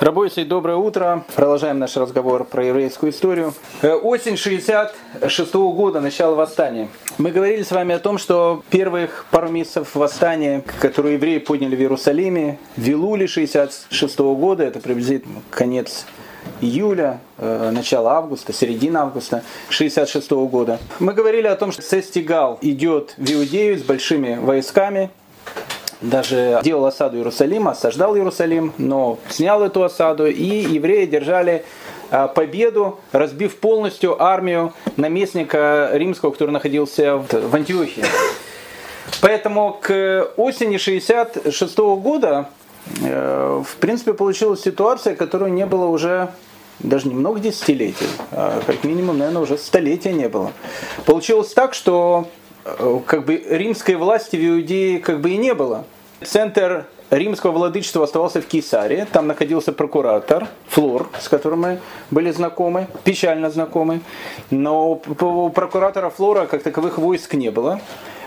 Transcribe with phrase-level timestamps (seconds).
[0.00, 1.24] Рабочий, доброе утро.
[1.36, 3.52] Продолжаем наш разговор про еврейскую историю.
[3.82, 6.88] Э, осень 66 -го года, начало восстания.
[7.18, 11.80] Мы говорили с вами о том, что первых пару месяцев восстания, которые евреи подняли в
[11.80, 16.06] Иерусалиме, в Вилуле 66 -го года, это приблизительно конец
[16.62, 20.78] июля, э, начало августа, середина августа 66 -го года.
[20.98, 25.10] Мы говорили о том, что Сестигал идет в Иудею с большими войсками,
[26.00, 31.64] даже делал осаду Иерусалима, осаждал Иерусалим, но снял эту осаду, и евреи держали
[32.10, 38.04] а, победу, разбив полностью армию наместника римского, который находился в Антиохии.
[39.20, 42.48] Поэтому к осени 66 года
[43.02, 46.30] э, в принципе получилась ситуация, которую не было уже
[46.78, 50.52] даже не много десятилетий, а как минимум, наверное, уже столетия не было.
[51.04, 52.28] Получилось так, что
[53.06, 55.84] как бы римской власти в Иудее как бы и не было.
[56.22, 59.06] Центр римского владычества оставался в Кесаре.
[59.10, 64.00] Там находился прокуратор Флор, с которым мы были знакомы, печально знакомы.
[64.50, 67.80] Но у прокуратора Флора как таковых войск не было.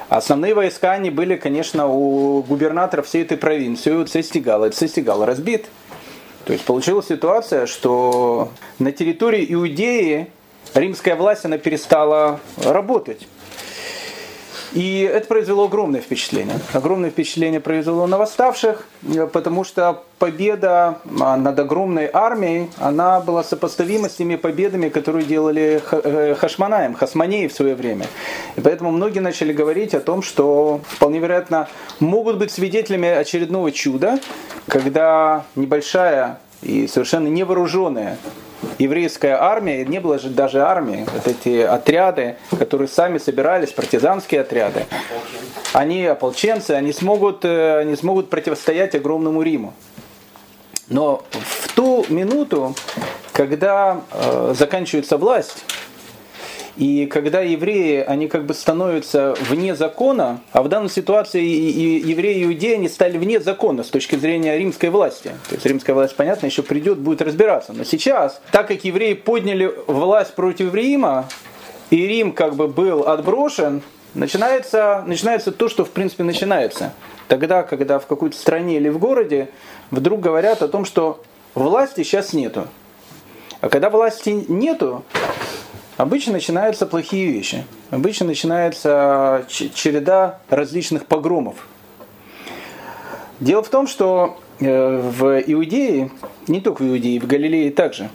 [0.10, 4.70] Основные войска они были, конечно, у губернатора всей этой провинции, у Цестигала.
[4.70, 5.66] Цестигал разбит.
[6.46, 10.28] То есть получилась ситуация, что на территории Иудеи
[10.74, 13.28] римская власть она перестала работать.
[14.74, 16.56] И это произвело огромное впечатление.
[16.74, 18.88] Огромное впечатление произвело на восставших,
[19.32, 25.82] потому что победа а, над огромной армией, она была сопоставима с теми победами, которые делали
[25.92, 28.08] э, Хашманаем, Хасманеи в свое время.
[28.56, 31.68] И поэтому многие начали говорить о том, что вполне вероятно
[32.00, 34.20] могут быть свидетелями очередного чуда,
[34.68, 38.18] когда небольшая и совершенно невооруженная
[38.78, 44.86] еврейская армия, не было же даже армии, вот эти отряды, которые сами собирались, партизанские отряды,
[45.74, 49.74] они ополченцы, они смогут, э, они смогут противостоять огромному Риму.
[50.90, 52.76] Но в ту минуту,
[53.32, 55.66] когда э, заканчивается власть,
[56.76, 62.40] и когда евреи, они как бы становятся вне закона, а в данной ситуации и евреи
[62.40, 65.32] и иудеи, они стали вне закона с точки зрения римской власти.
[65.50, 67.74] То есть римская власть, понятно, еще придет, будет разбираться.
[67.74, 71.30] Но сейчас, так как евреи подняли власть против Рима,
[71.92, 73.84] и Рим как бы был отброшен,
[74.16, 76.94] начинается, начинается то, что в принципе начинается.
[77.28, 79.50] Тогда, когда в какой-то стране или в городе
[79.92, 81.22] вдруг говорят о том, что
[81.54, 82.68] власти сейчас нету.
[83.62, 85.04] А когда власти нету,
[85.98, 87.66] обычно начинаются плохие вещи.
[87.92, 91.68] Обычно начинается череда различных погромов.
[93.40, 96.12] Дело в том, что э, в Иудее,
[96.48, 98.10] не только в Иудее, в Галилее также,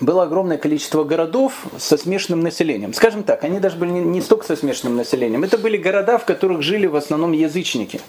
[0.00, 2.94] было огромное количество городов со смешанным населением.
[2.94, 5.44] Скажем так, они даже были не столько со смешанным населением.
[5.44, 8.00] Это были города, в которых жили в основном язычники.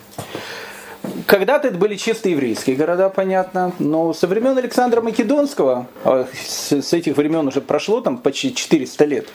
[1.31, 7.15] Когда-то это были чисто еврейские города, понятно, но со времен Александра Македонского, а с этих
[7.15, 9.27] времен уже прошло там почти 400 лет,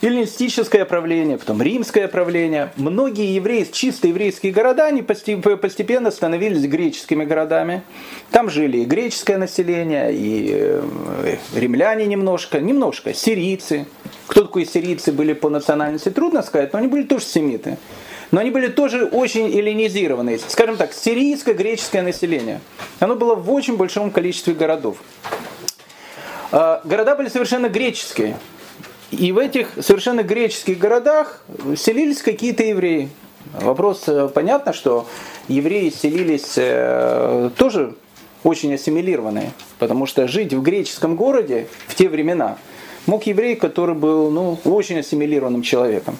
[0.00, 2.70] эллинистическое правление, потом римское правление.
[2.76, 7.82] Многие евреи, чисто еврейские города, они постепенно становились греческими городами.
[8.30, 13.86] Там жили и греческое население, и э, римляне немножко, немножко, сирийцы.
[14.28, 17.76] Кто такие сирийцы были по национальности, трудно сказать, но они были тоже семиты
[18.30, 20.38] но они были тоже очень эллинизированные.
[20.38, 22.60] Скажем так, сирийское греческое население.
[23.00, 24.98] Оно было в очень большом количестве городов.
[26.52, 28.36] А, города были совершенно греческие.
[29.10, 31.42] И в этих совершенно греческих городах
[31.76, 33.10] селились какие-то евреи.
[33.54, 35.08] Вопрос, э, понятно, что
[35.48, 37.96] евреи селились э, тоже
[38.44, 42.56] очень ассимилированные, потому что жить в греческом городе в те времена–
[43.06, 46.16] мог еврей, который был ну, очень ассимилированным человеком.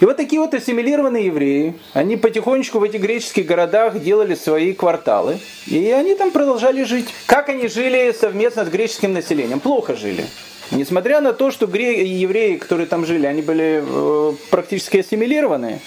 [0.00, 5.38] И вот такие вот ассимилированные евреи, они потихонечку в этих греческих городах делали свои кварталы,
[5.66, 7.06] и они там продолжали жить.
[7.26, 9.60] Как они жили совместно с греческим населением?
[9.60, 10.24] Плохо жили.
[10.70, 15.80] Несмотря на то, что евреи, которые там жили, они были э, практически ассимилированные,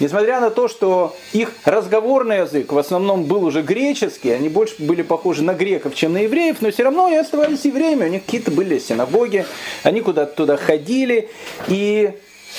[0.00, 5.02] несмотря на то, что их разговорный язык в основном был уже греческий, они больше были
[5.02, 8.50] похожи на греков, чем на евреев, но все равно они оставались евреями, у них какие-то
[8.50, 9.44] были синагоги,
[9.82, 11.28] они куда-то туда ходили,
[11.68, 12.12] и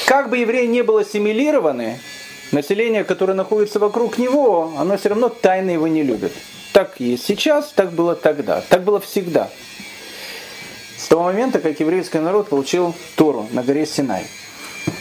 [0.06, 2.00] как бы евреи не были ассимилированы,
[2.52, 6.34] население, которое находится вокруг него, оно все равно тайно его не любит.
[6.72, 9.50] Так есть сейчас, так было тогда, так было всегда
[11.04, 14.26] с того момента, как еврейский народ получил Тору на горе Синай.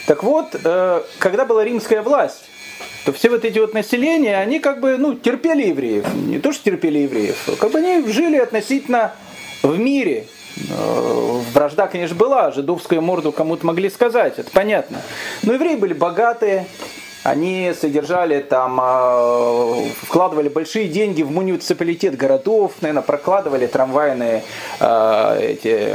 [0.08, 2.44] Так вот, э, когда была римская власть,
[3.04, 6.12] то все вот эти вот населения, они как бы, ну, терпели евреев.
[6.14, 9.12] Не то, что терпели евреев, как бы они жили относительно
[9.62, 10.26] в мире.
[10.70, 15.02] Э, вражда, конечно, была, жидовскую морду кому-то могли сказать, это понятно.
[15.44, 16.66] Но евреи были богатые,
[17.22, 24.42] они содержали там, а, вкладывали большие деньги в муниципалитет городов, наверное, прокладывали трамвайные
[24.80, 25.94] а, эти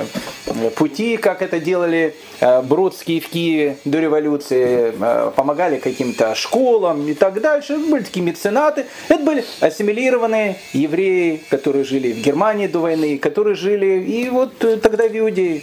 [0.76, 4.94] пути, как это делали а, Бродские в Киеве до революции,
[5.36, 7.78] помогали каким-то школам и так дальше.
[7.78, 8.86] Были такие меценаты.
[9.10, 15.08] Это были ассимилированные евреи, которые жили в Германии до войны, которые жили и вот тогда
[15.08, 15.62] в Иудее.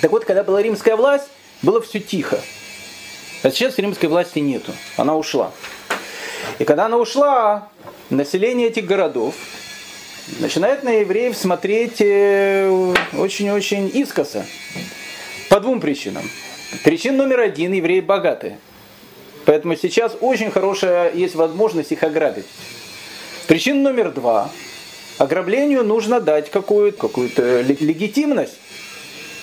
[0.00, 1.28] Так вот, когда была римская власть,
[1.62, 2.40] было все тихо.
[3.42, 4.72] А сейчас римской власти нету.
[4.96, 5.52] Она ушла.
[6.58, 7.68] И когда она ушла,
[8.10, 9.34] население этих городов
[10.40, 14.44] начинает на евреев смотреть э, очень-очень искоса.
[15.50, 16.28] По двум причинам.
[16.84, 18.58] Причин номер один– евреи богатые.
[19.46, 22.46] Поэтому сейчас очень хорошая есть возможность их ограбить.
[23.46, 24.50] Причина номер два–
[25.18, 28.54] ограблению нужно дать какую-то какую легитимность.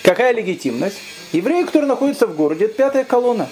[0.04, 0.98] Какая легитимность?
[1.32, 3.50] Евреи, которые находятся в городе, это пятая колонна.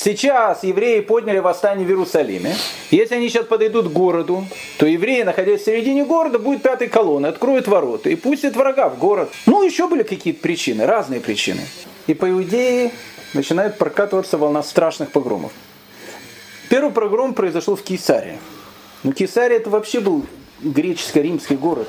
[0.00, 2.54] Сейчас евреи подняли восстание в Иерусалиме.
[2.92, 4.46] Если они сейчас подойдут к городу,
[4.78, 8.98] то евреи, находясь в середине города, будет пятой колонной, откроют ворота и пустят врага в
[9.00, 9.28] город.
[9.46, 11.62] Ну, еще были какие-то причины, разные причины.
[12.06, 12.92] И по Иудее
[13.34, 15.50] начинает прокатываться волна страшных погромов.
[16.70, 18.38] Первый погром произошел в Кесаре.
[19.02, 20.24] Но Кесария это вообще был
[20.60, 21.88] греческо-римский город,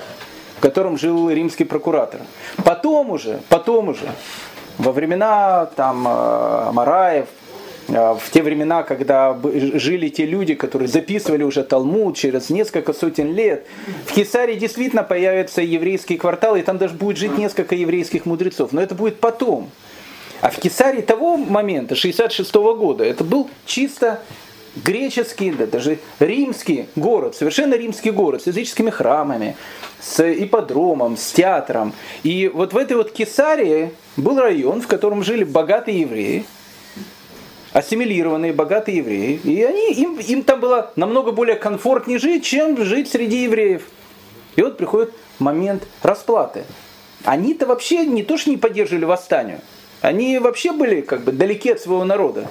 [0.57, 2.21] в котором жил римский прокуратор.
[2.65, 4.09] Потом уже, потом уже,
[4.79, 7.27] во времена там э, Мараев,
[7.89, 13.65] в те времена, когда жили те люди, которые записывали уже Талмуд через несколько сотен лет,
[14.05, 18.73] в Кесаре действительно появится еврейский квартал, и там даже будет жить несколько еврейских мудрецов.
[18.73, 19.69] Но это будет потом.
[20.41, 24.21] А в Кесаре того момента, 66 -го года, это был чисто
[24.75, 29.55] греческий, да даже римский город, совершенно римский город с языческими храмами,
[29.99, 31.93] с ипподромом, с театром.
[32.23, 36.45] И вот в этой вот Кесарии был район, в котором жили богатые евреи,
[37.73, 39.39] ассимилированные, богатые евреи.
[39.43, 43.83] И они, им, им там было намного более комфортнее жить, чем жить среди евреев.
[44.55, 46.65] И вот приходит момент расплаты.
[47.23, 49.61] Они-то вообще не то, что не поддерживали восстание,
[50.01, 52.49] они вообще были как бы далеки от своего народа.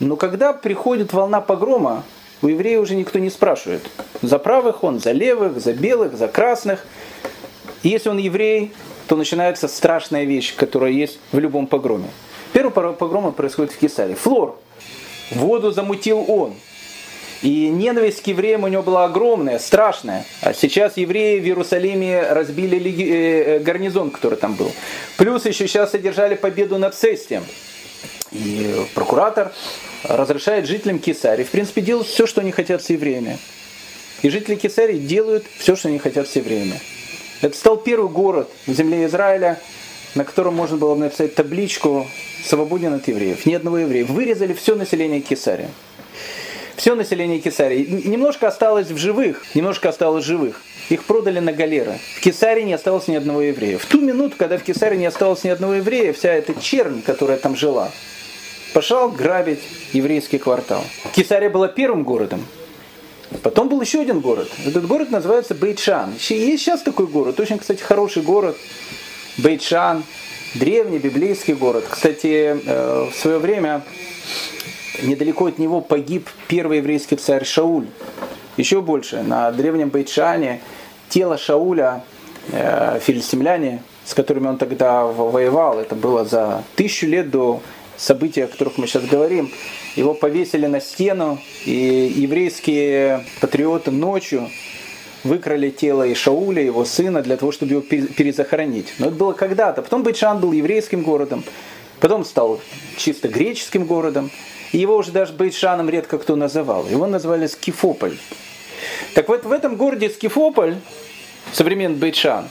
[0.00, 2.04] Но когда приходит волна погрома,
[2.40, 3.82] у евреев уже никто не спрашивает.
[4.22, 6.86] За правых он, за левых, за белых, за красных.
[7.82, 8.72] И если он еврей,
[9.08, 12.08] то начинается страшная вещь, которая есть в любом погроме.
[12.52, 14.14] Первый погром происходит в Кесаре.
[14.14, 14.58] Флор.
[15.30, 16.54] Воду замутил он.
[17.42, 20.24] И ненависть к евреям у него была огромная, страшная.
[20.42, 24.72] А сейчас евреи в Иерусалиме разбили э, э, гарнизон, который там был.
[25.16, 27.44] Плюс еще сейчас содержали победу над Сестием.
[28.32, 29.52] И прокуратор
[30.02, 33.38] разрешает жителям Кесарии, в принципе, делать все, что они хотят с евреями.
[34.22, 36.80] И жители Кесарии делают все, что они хотят с евреями.
[37.40, 39.60] Это стал первый город в земле Израиля,
[40.18, 42.08] на котором можно было написать табличку
[42.44, 43.46] «Свободен от евреев».
[43.46, 44.04] Ни одного еврея.
[44.04, 45.70] Вырезали все население Кесария.
[46.74, 48.02] Все население Кесарии.
[48.04, 50.60] Немножко осталось в живых, немножко осталось живых.
[50.90, 52.00] Их продали на галеры.
[52.16, 53.78] В Кесаре не осталось ни одного еврея.
[53.78, 57.38] В ту минуту, когда в Кесаре не осталось ни одного еврея, вся эта чернь, которая
[57.38, 57.92] там жила,
[58.74, 59.60] пошел грабить
[59.92, 60.82] еврейский квартал.
[61.14, 62.44] Кесария была первым городом.
[63.44, 64.48] Потом был еще один город.
[64.66, 66.14] Этот город называется Бейтшан.
[66.28, 67.38] Есть сейчас такой город.
[67.38, 68.56] Очень, кстати, хороший город.
[69.38, 70.02] Бейтшан,
[70.56, 71.84] древний библейский город.
[71.88, 73.82] Кстати, э, в свое время
[75.00, 77.86] недалеко от него погиб первый еврейский царь Шауль.
[78.56, 80.60] Еще больше, на древнем Бейтшане
[81.08, 82.02] тело Шауля,
[82.50, 87.62] э, филистимляне, с которыми он тогда воевал, это было за тысячу лет до
[87.96, 89.52] событий, о которых мы сейчас говорим,
[89.94, 94.50] его повесили на стену, и еврейские патриоты ночью
[95.24, 98.94] выкрали тело и Шауля, его сына, для того, чтобы его перезахоронить.
[98.98, 99.82] Но это было когда-то.
[99.82, 101.44] Потом Бейчан был еврейским городом,
[102.00, 102.60] потом стал
[102.96, 104.30] чисто греческим городом.
[104.72, 106.86] И его уже даже Бейшаном редко кто называл.
[106.88, 108.16] Его назвали Скифополь.
[109.14, 110.76] Так вот, в этом городе Скифополь,
[111.52, 112.48] современный Бейшан,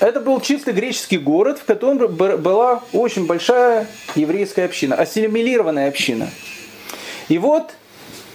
[0.00, 6.30] это был чисто греческий город, в котором была очень большая еврейская община, ассимилированная община.
[7.28, 7.72] И вот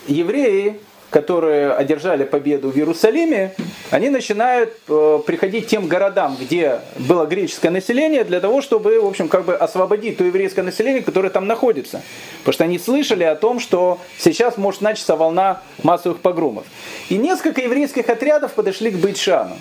[0.08, 0.80] евреи
[1.13, 3.53] которые одержали победу в Иерусалиме,
[3.91, 9.27] они начинают э, приходить тем городам, где было греческое население, для того, чтобы, в общем,
[9.27, 12.01] как бы освободить то еврейское население, которое там находится.
[12.39, 16.65] Потому что они слышали о том, что сейчас может начаться волна массовых погромов.
[17.10, 19.58] И несколько еврейских отрядов подошли к Бейтшану.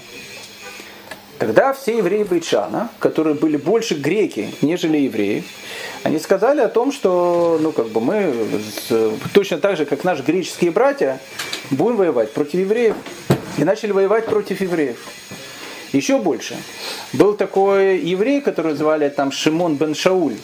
[1.43, 5.43] Тогда все евреи Бейтшана, которые были больше греки, нежели евреи,
[6.05, 8.33] они сказали о том, что ну, как бы мы
[9.35, 11.19] точно так же, как наши греческие братья,
[11.73, 12.95] будем воевать против евреев.
[13.59, 14.97] И начали воевать против евреев.
[15.91, 16.57] Еще больше.
[17.13, 20.37] Был такой еврей, который звали там Шимон бен Шауль.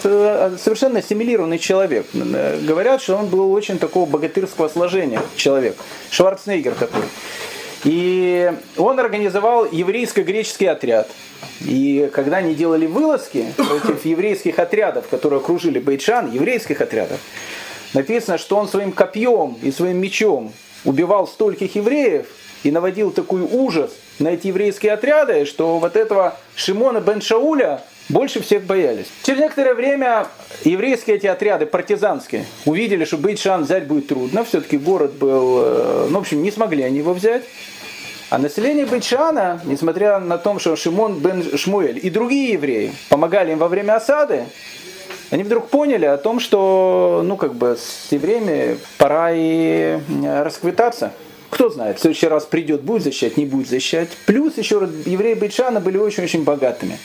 [0.00, 2.06] Совершенно ассимилированный человек.
[2.12, 5.76] Говорят, что он был очень такого богатырского сложения человек.
[6.12, 7.02] Шварценеггер такой.
[7.86, 11.08] И он организовал еврейско-греческий отряд.
[11.60, 17.20] И когда они делали вылазки против еврейских отрядов, которые окружили Бейчан, еврейских отрядов,
[17.94, 20.52] написано, что он своим копьем и своим мечом
[20.84, 22.26] убивал стольких евреев
[22.64, 28.40] и наводил такой ужас на эти еврейские отряды, что вот этого Шимона бен Шауля больше
[28.40, 29.06] всех боялись.
[29.22, 30.26] Через некоторое время
[30.64, 34.44] еврейские эти отряды, партизанские, увидели, что Бейчан взять будет трудно.
[34.44, 37.42] Все-таки город был, э, ну, в общем, не смогли они его взять.
[38.28, 43.58] А население Бейчана, несмотря на то, что Шимон бен Шмуэль и другие евреи помогали им
[43.58, 44.46] во время осады,
[45.30, 51.12] они вдруг поняли о том, что, ну, как бы, с евреями пора и э, расквитаться.
[51.50, 54.08] Кто знает, в следующий раз придет, будет защищать, не будет защищать.
[54.26, 56.98] Плюс еще евреи Бейчана были очень-очень богатыми.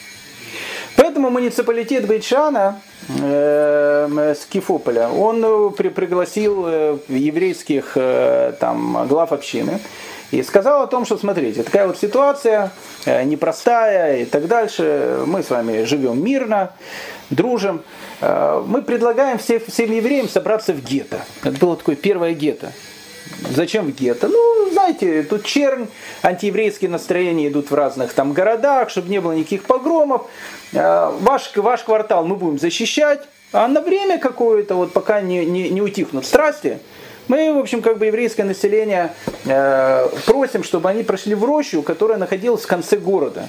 [0.97, 2.81] Поэтому муниципалитет Бейчана
[3.21, 9.79] э, с Кифополя, он э, при, пригласил э, еврейских э, там, глав общины
[10.31, 12.71] и сказал о том, что смотрите, такая вот ситуация
[13.05, 16.71] э, непростая и так дальше, мы с вами живем мирно,
[17.29, 17.83] дружим,
[18.21, 21.21] э, мы предлагаем всем, всем евреям собраться в гетто.
[21.43, 22.71] Это было такое первое гетто.
[23.49, 24.29] Зачем в гетто?
[24.29, 25.87] Ну, знаете, тут чернь,
[26.23, 30.27] антиеврейские настроения идут в разных там городах, чтобы не было никаких погромов.
[30.71, 33.21] Э, ваш, ваш квартал мы будем защищать,
[33.51, 36.79] а на время какое-то, вот пока не, не, не утихнут страсти,
[37.31, 39.13] мы, в общем, как бы еврейское население
[39.45, 43.47] э, просим, чтобы они прошли в рощу, которая находилась в конце города.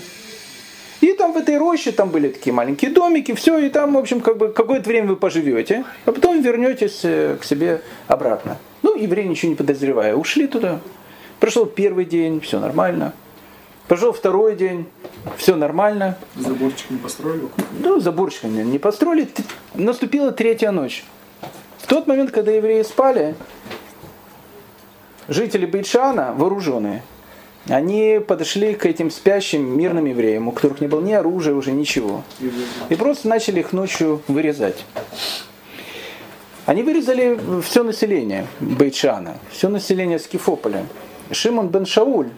[1.01, 4.21] И там в этой роще там были такие маленькие домики, все, и там, в общем,
[4.21, 8.57] как бы какое-то время вы поживете, а потом вернетесь э, к себе обратно.
[8.83, 10.79] Ну, евреи ничего не подозревая, ушли туда.
[11.41, 13.13] Прошел первый день, все нормально.
[13.89, 14.87] Прошел второй день,
[15.39, 16.17] все нормально.
[16.37, 17.49] Заборчик не построили?
[17.81, 19.29] Ну, заборчик не построили.
[19.75, 21.03] Наступила третья ночь.
[21.83, 23.35] В тот момент, когда евреи спали,
[25.29, 27.03] жители Бейшана, вооруженные,
[27.69, 32.23] они подошли к этим спящим мирным евреям, у которых не было ни оружия, уже ничего.
[32.89, 34.85] И просто начали их ночью вырезать.
[36.67, 40.87] Они вырезали все население Бейчана, все население Скифополя.
[41.33, 42.29] Шимон бен Шауль,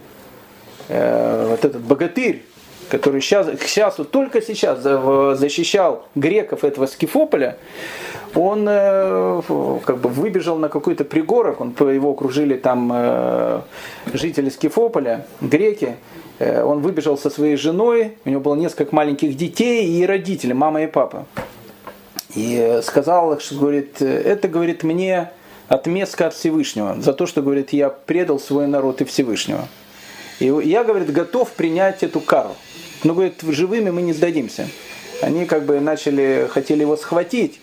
[0.88, 2.44] э, вот этот богатырь,
[2.88, 7.56] который сейчас, сейчас вот только сейчас защищал греков этого Скифополя,
[8.34, 9.42] он э,
[9.84, 13.60] как бы выбежал на какой-то пригорок, он, его окружили там э,
[14.12, 15.96] жители Скифополя, греки,
[16.38, 20.82] э, он выбежал со своей женой, у него было несколько маленьких детей и родители, мама
[20.82, 21.26] и папа.
[22.34, 25.30] И сказал, что говорит, это говорит мне
[25.68, 29.68] отместка от Всевышнего за то, что говорит, я предал свой народ и Всевышнего.
[30.40, 32.56] И я, говорит, готов принять эту кару.
[33.04, 34.68] Но, говорит, живыми мы не сдадимся.
[35.20, 37.60] Они как бы начали, хотели его схватить.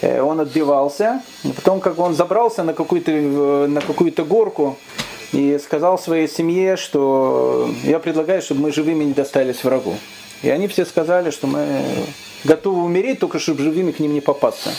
[0.00, 1.22] Э, он отбивался.
[1.56, 3.12] Потом, как он забрался на какую-то,
[3.68, 4.76] на какую-то горку
[5.32, 9.94] и сказал своей семье, что я предлагаю, чтобы мы живыми не достались врагу.
[10.42, 11.82] И они все сказали, что мы
[12.44, 14.70] готовы умереть, только чтобы живыми к ним не попасться.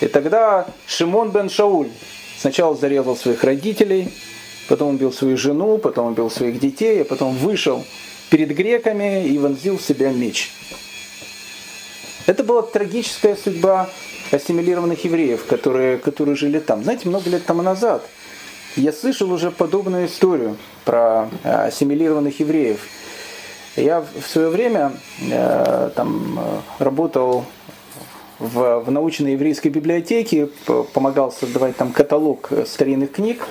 [0.00, 1.88] И тогда Шимон бен Шауль
[2.38, 4.12] сначала зарезал своих родителей,
[4.68, 7.84] потом убил свою жену, потом убил своих детей, а потом вышел
[8.30, 10.52] перед греками и вонзил в себя меч.
[12.26, 13.88] Это была трагическая судьба
[14.30, 16.82] ассимилированных евреев, которые, которые жили там.
[16.82, 18.06] Знаете, много лет тому назад
[18.76, 22.86] я слышал уже подобную историю про э, ассимилированных евреев.
[23.76, 24.92] Я в свое время
[25.30, 27.44] э, там э, работал
[28.38, 30.48] в, в научной еврейской библиотеке,
[30.92, 33.46] помогал создавать там каталог старинных книг.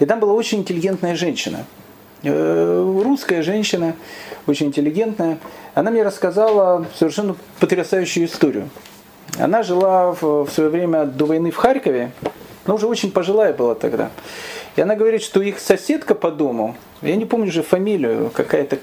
[0.00, 1.64] И там была очень интеллигентная женщина.
[2.22, 3.94] Русская женщина,
[4.46, 5.38] очень интеллигентная.
[5.74, 8.68] Она мне рассказала совершенно потрясающую историю.
[9.38, 12.12] Она жила в, свое время до войны в Харькове,
[12.66, 14.10] но уже очень пожилая была тогда.
[14.76, 18.76] И она говорит, что их соседка по дому, я не помню уже фамилию, какая-то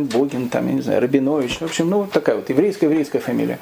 [0.00, 3.58] Богин, там, я не знаю, Рабинович, в общем, ну такая вот еврейская-еврейская фамилия.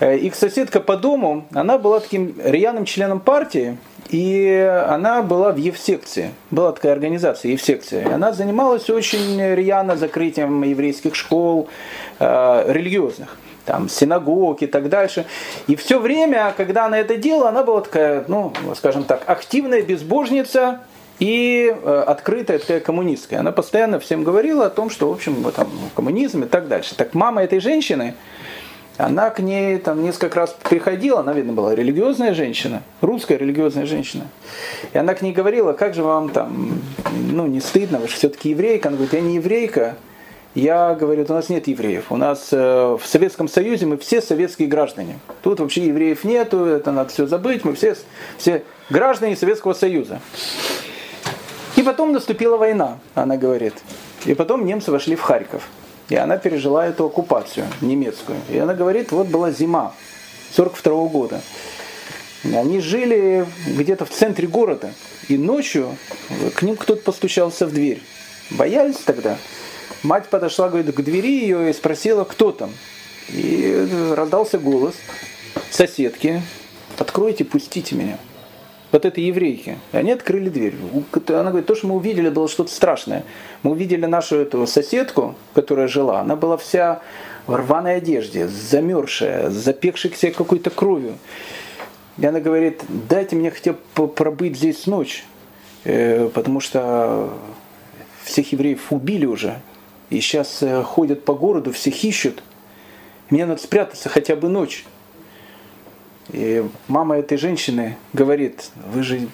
[0.00, 3.76] Э, их соседка по дому, она была таким рьяным членом партии,
[4.08, 6.32] и она была в Евсекции.
[6.50, 8.14] Была такая организация Евсекция.
[8.14, 11.68] Она занималась очень рьяно закрытием еврейских школ,
[12.18, 13.36] э, религиозных
[13.68, 15.26] там, синагог и так дальше.
[15.66, 20.80] И все время, когда она это делала, она была такая, ну, скажем так, активная безбожница
[21.18, 23.40] и э, открытая такая коммунистская.
[23.40, 26.94] Она постоянно всем говорила о том, что, в общем, вот, там, коммунизм и так дальше.
[26.96, 28.14] Так мама этой женщины,
[28.98, 34.26] она к ней там несколько раз приходила, она, видно, была религиозная женщина, русская религиозная женщина.
[34.92, 36.80] И она к ней говорила, как же вам там,
[37.30, 38.88] ну, не стыдно, вы же все-таки еврейка.
[38.88, 39.96] Она говорит, я не еврейка,
[40.56, 42.10] я говорю, у нас нет евреев.
[42.10, 42.56] У нас э,
[43.00, 45.20] в Советском Союзе мы все советские граждане.
[45.42, 47.96] Тут вообще евреев нету, это надо все забыть, мы все,
[48.36, 50.20] все граждане Советского Союза.
[51.76, 53.74] И потом наступила война, она говорит.
[54.26, 55.68] И потом немцы вошли в Харьков.
[56.08, 58.38] И она пережила эту оккупацию немецкую.
[58.48, 59.94] И она говорит, вот была зима
[60.52, 61.40] 42 -го года.
[62.44, 64.92] Они жили где-то в центре города.
[65.28, 65.96] И ночью
[66.54, 68.02] к ним кто-то постучался в дверь.
[68.50, 69.36] Боялись тогда.
[70.02, 72.72] Мать подошла, говорит, к двери ее и спросила, кто там.
[73.28, 73.86] И
[74.16, 74.94] раздался голос
[75.70, 76.42] соседки,
[76.98, 78.18] откройте, пустите меня.
[78.90, 79.78] Вот это еврейки.
[79.92, 80.74] И они открыли дверь.
[81.28, 83.24] Она говорит, то, что мы увидели, было что-то страшное.
[83.62, 86.20] Мы увидели нашу эту соседку, которая жила.
[86.20, 87.02] Она была вся
[87.46, 91.14] в рваной одежде, замерзшая, запекшейся какой-то кровью.
[92.16, 95.24] И она говорит, дайте мне хотя бы пробыть здесь ночь,
[95.84, 97.32] э, потому что
[98.24, 99.60] всех евреев убили уже.
[100.10, 102.42] И сейчас э, ходят по городу, всех ищут.
[103.30, 104.84] Мне надо спрятаться хотя бы ночь.
[106.32, 109.28] И мама этой женщины говорит, вы же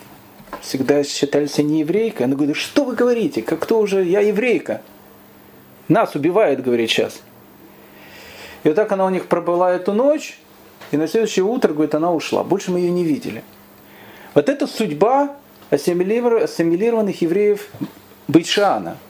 [0.61, 2.27] всегда считались не еврейкой.
[2.27, 3.43] Она говорит, что вы говорите?
[3.43, 4.05] Как кто уже?
[4.05, 4.83] Я еврейка.
[5.89, 7.21] Нас убивают, говорит, сейчас.
[8.63, 10.39] И вот так она у них пробыла эту ночь,
[10.91, 12.45] и на следующее утро, говорит, она ушла.
[12.45, 13.43] Больше мы ее не видели.
[14.35, 15.37] Вот это судьба
[15.71, 17.69] ассимилированных евреев
[18.29, 18.97] Бейшана–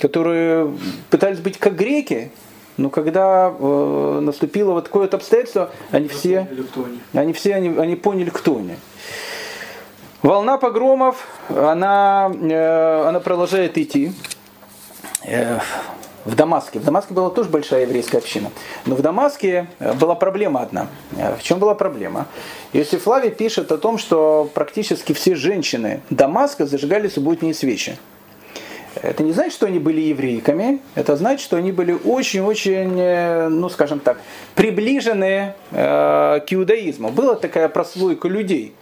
[0.00, 0.72] которые
[1.10, 2.30] пытались быть как греки,
[2.76, 6.48] но когда э, наступило вот такое вот обстоятельство, они все,
[7.12, 8.76] они все они, они поняли, кто они.
[10.22, 14.12] Волна погромов, она, э, она продолжает идти.
[15.24, 15.58] Э,
[16.24, 16.78] в Дамаске.
[16.78, 18.50] В Дамаске была тоже большая еврейская община.
[18.86, 20.88] Но в Дамаске э, была проблема одна.
[21.16, 22.26] Э, в чем была проблема?
[22.72, 27.98] Если Флавий пишет о том, что практически все женщины Дамаска зажигали субботние свечи.
[29.02, 33.68] Это не значит, что они были еврейками, это значит, что они были очень-очень, э, ну
[33.68, 34.20] скажем так,
[34.54, 37.10] приближены э, к иудаизму.
[37.10, 38.74] Была такая прослойка людей.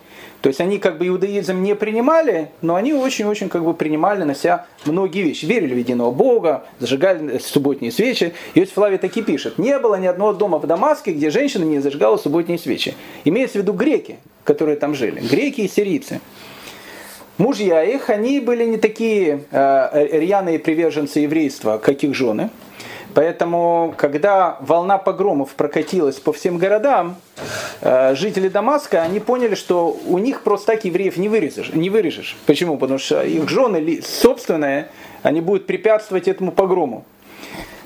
[0.43, 4.35] То есть они как бы иудаизм не принимали, но они очень-очень как бы принимали на
[4.35, 5.45] себя многие вещи.
[5.45, 8.35] Верили в единого Бога, зажигали субботние свечи.
[8.55, 12.17] Иосиф Флавий таки пишет, не было ни одного дома в Дамаске, где женщина не зажигала
[12.17, 12.97] субботние свечи.
[13.25, 16.21] Имеется в виду греки, которые там жили, греки и сирийцы
[17.43, 22.51] мужья их, они были не такие э, рьяные приверженцы еврейства, как их жены.
[23.15, 27.17] Поэтому, когда волна погромов прокатилась по всем городам,
[27.83, 31.73] э, жители Дамаска, они поняли, что у них просто так евреев не вырежешь.
[31.75, 32.37] Не вырежешь.
[32.47, 32.79] Почему?
[32.79, 34.89] Потому что их жены собственные,
[35.23, 37.05] они будут препятствовать этому погрому.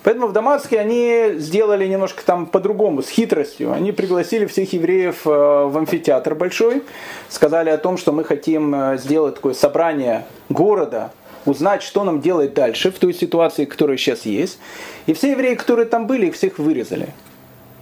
[0.07, 3.73] Поэтому в Дамаске они сделали немножко там по-другому, с хитростью.
[3.73, 6.85] Они пригласили всех евреев э, в амфитеатр большой,
[7.29, 11.11] сказали о том, что мы хотим э, сделать такое собрание города,
[11.45, 14.61] узнать, что нам делать дальше в той ситуации, которая сейчас есть.
[15.07, 17.09] И все евреи, которые там были, их всех вырезали.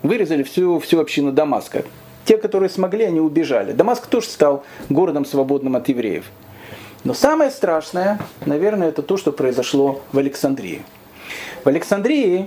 [0.03, 1.85] Вырезали всю, всю общину Дамаска.
[2.25, 3.73] Те, которые смогли, они убежали.
[3.73, 6.25] Дамаск тоже стал городом свободным от евреев.
[7.05, 10.81] Но самое страшное, наверное, это то, что произошло в Александрии.
[11.64, 12.46] В Александрии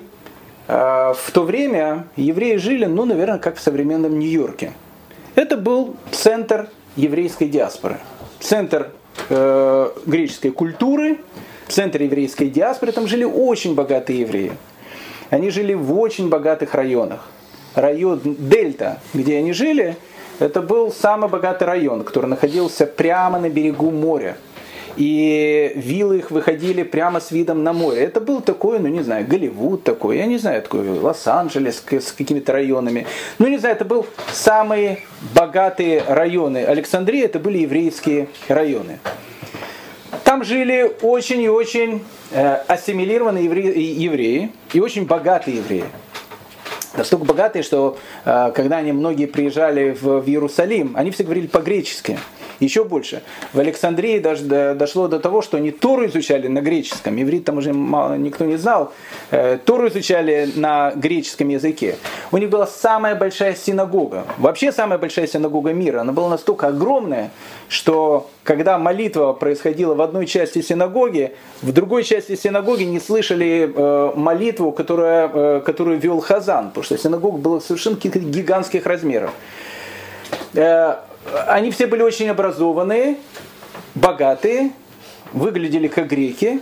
[0.68, 4.74] э, в то время евреи жили, ну, наверное, как в современном Нью-Йорке.
[5.34, 7.98] Это был центр еврейской диаспоры,
[8.40, 8.92] центр
[9.30, 11.18] э, греческой культуры,
[11.68, 12.92] центр еврейской диаспоры.
[12.92, 14.52] Там жили очень богатые евреи.
[15.32, 17.28] Они жили в очень богатых районах.
[17.74, 19.98] Район Дельта, где они жили,
[20.38, 24.38] это был самый богатый район, который находился прямо на берегу моря
[24.98, 28.02] и виллы их выходили прямо с видом на море.
[28.02, 32.52] Это был такой, ну не знаю, Голливуд такой, я не знаю, такой Лос-Анджелес с какими-то
[32.52, 33.06] районами.
[33.38, 35.00] Ну не знаю, это был самые
[35.36, 39.00] богатые районы Александрии, это были еврейские районы.
[40.24, 45.86] Там жили очень и очень э, ассимилированные евреи и очень богатые евреи.
[46.98, 52.18] Настолько богатые, что э, когда они многие приезжали в, в Иерусалим, они все говорили по-гречески.
[52.60, 53.22] Еще больше.
[53.54, 57.22] В Александрии даже дошло до того, что они Тору изучали на греческом.
[57.22, 58.92] Иврит там уже мало, никто не знал.
[59.30, 61.98] Э, Тору изучали на греческом языке.
[62.32, 64.26] У них была самая большая синагога.
[64.38, 66.02] Вообще самая большая синагога мира.
[66.02, 67.30] Она была настолько огромная,
[67.70, 74.12] что когда молитва происходила в одной части синагоги, в другой части синагоги не слышали э,
[74.16, 79.32] молитву, которая, э, которую вел Хазан, потому что синагога была совершенно гигантских размеров
[81.48, 83.18] они все были очень образованные,
[83.96, 84.72] богатые,
[85.34, 86.62] выглядели как греки,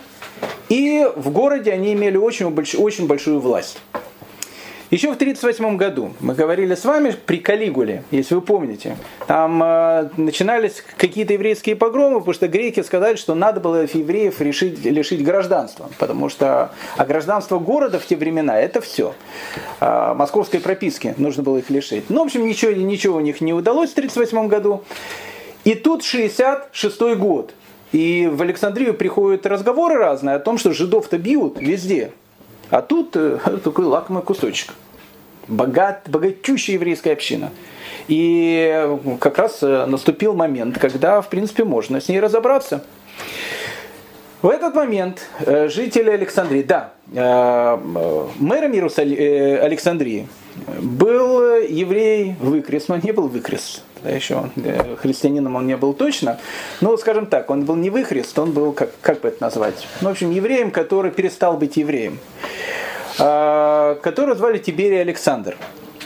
[0.69, 3.77] и в городе они имели очень, очень большую власть.
[4.91, 8.97] Еще в 1938 году мы говорили с вами при Калигуле, если вы помните.
[9.25, 14.85] Там э, начинались какие-то еврейские погромы, потому что греки сказали, что надо было евреев решить,
[14.85, 15.89] лишить гражданства.
[15.97, 19.15] Потому что а гражданство города в те времена это все.
[19.79, 22.09] А московской прописки нужно было их лишить.
[22.09, 24.83] Ну, в общем, ничего, ничего у них не удалось в 1938 году.
[25.63, 27.55] И тут 66 год.
[27.91, 32.11] И в Александрию приходят разговоры разные о том, что жидов-то бьют везде.
[32.69, 34.73] А тут э, такой лакомый кусочек.
[35.47, 37.51] Богат, богатющая еврейская община.
[38.07, 38.87] И
[39.19, 42.83] как раз э, наступил момент, когда, в принципе, можно с ней разобраться.
[44.41, 49.15] В этот момент э, жители Александрии, да, мэром Иерусали...
[49.15, 50.27] Александрии
[50.81, 53.83] был еврей выкрест, но не был выкрест.
[54.03, 54.49] Да, еще
[55.01, 56.39] христианином он не был точно.
[56.81, 59.87] Но, скажем так, он был не выхрест, он был, как, как бы это назвать?
[60.01, 62.19] Ну, в общем, евреем, который перестал быть евреем.
[63.17, 65.57] А, которого звали Тиберий Александр.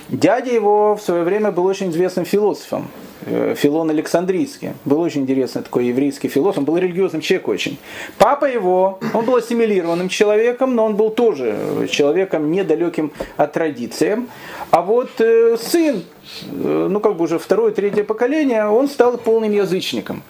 [0.10, 4.74] Дядя его в свое время был очень известным философом, э, Филон Александрийский.
[4.86, 7.78] Был очень интересный такой еврейский философ, он был религиозным человеком очень.
[8.18, 14.30] Папа его, он был ассимилированным человеком, но он был тоже человеком недалеким от традициям.
[14.72, 16.04] А вот э, сын,
[16.52, 20.24] э, ну как бы уже второе, третье поколение, он стал полным язычником.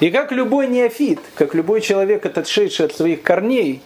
[0.00, 3.82] И как любой неофит, как любой человек, отошедший от своих корней,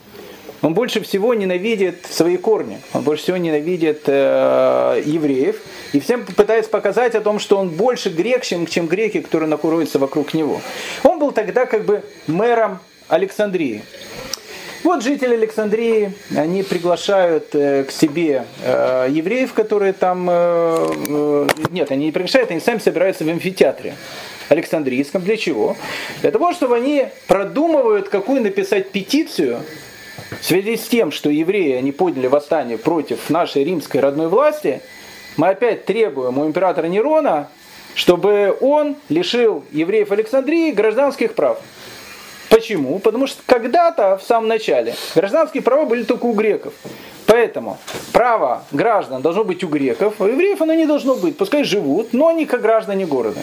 [0.62, 5.56] он больше всего ненавидит свои корни, он больше всего ненавидит э, евреев,
[5.92, 9.98] и всем пытается показать о том, что он больше грек, чем, чем греки, которые находятся
[9.98, 10.60] вокруг него.
[11.02, 13.82] Он был тогда как бы мэром Александрии.
[14.82, 20.26] Вот жители Александрии, они приглашают э, к себе э, евреев, которые там...
[20.30, 23.94] Э, э, нет, они не приглашают, они сами собираются в амфитеатре.
[24.48, 25.22] Александрийском.
[25.22, 25.76] Для чего?
[26.22, 29.60] Для того, чтобы они продумывают, какую написать петицию
[30.40, 34.80] в связи с тем, что евреи они подняли восстание против нашей римской родной власти,
[35.36, 37.48] мы опять требуем у императора Нерона,
[37.94, 41.58] чтобы он лишил евреев Александрии гражданских прав.
[42.48, 42.98] Почему?
[42.98, 46.74] Потому что когда-то, в самом начале, гражданские права были только у греков.
[47.26, 47.78] Поэтому
[48.12, 51.36] право граждан должно быть у греков, а у евреев оно не должно быть.
[51.36, 53.40] Пускай живут, но они как граждане города.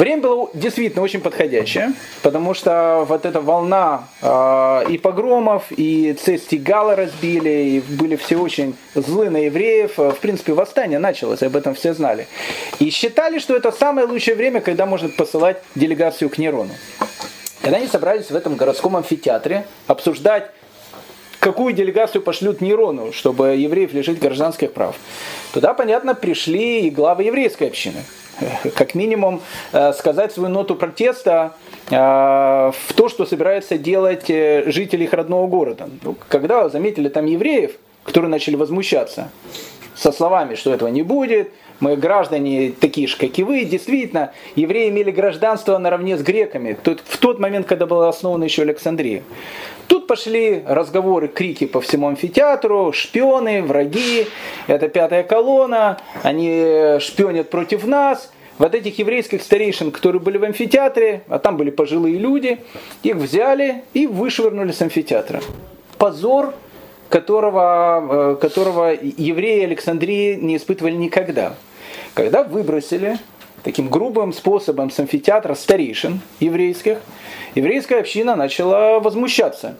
[0.00, 6.56] Время было действительно очень подходящее, потому что вот эта волна э, и погромов, и цести
[6.56, 9.98] Гала разбили, и были все очень злы на евреев.
[9.98, 12.28] В принципе, восстание началось, об этом все знали.
[12.78, 16.72] И считали, что это самое лучшее время, когда можно посылать делегацию к Нерону.
[17.60, 20.50] Когда они собрались в этом городском амфитеатре обсуждать
[21.40, 24.96] какую делегацию пошлют Нерону, чтобы евреев лишить гражданских прав.
[25.52, 28.02] Туда, понятно, пришли и главы еврейской общины.
[28.74, 29.40] как минимум
[29.72, 31.54] э, сказать свою ноту протеста
[31.90, 35.88] э, в то, что собираются делать э, жители их родного города.
[36.02, 37.72] Ну, когда заметили там евреев,
[38.04, 39.30] которые начали возмущаться
[39.94, 43.64] со словами, что этого не будет, мы граждане такие же, как и вы.
[43.64, 49.22] Действительно, евреи имели гражданство наравне с греками в тот момент, когда была основана еще Александрия.
[49.88, 54.28] Тут пошли разговоры, крики по всему амфитеатру, шпионы, враги,
[54.68, 58.30] это пятая колонна, они шпионят против нас.
[58.58, 62.58] Вот этих еврейских старейшин, которые были в амфитеатре, а там были пожилые люди,
[63.02, 65.40] их взяли и вышвырнули с амфитеатра.
[65.96, 66.52] Позор,
[67.08, 71.54] которого, э, которого евреи Александрии не испытывали никогда.
[72.14, 73.18] Когда выбросили
[73.62, 76.98] таким грубым способом с амфитеатра старейшин еврейских,
[77.54, 79.76] еврейская община начала возмущаться.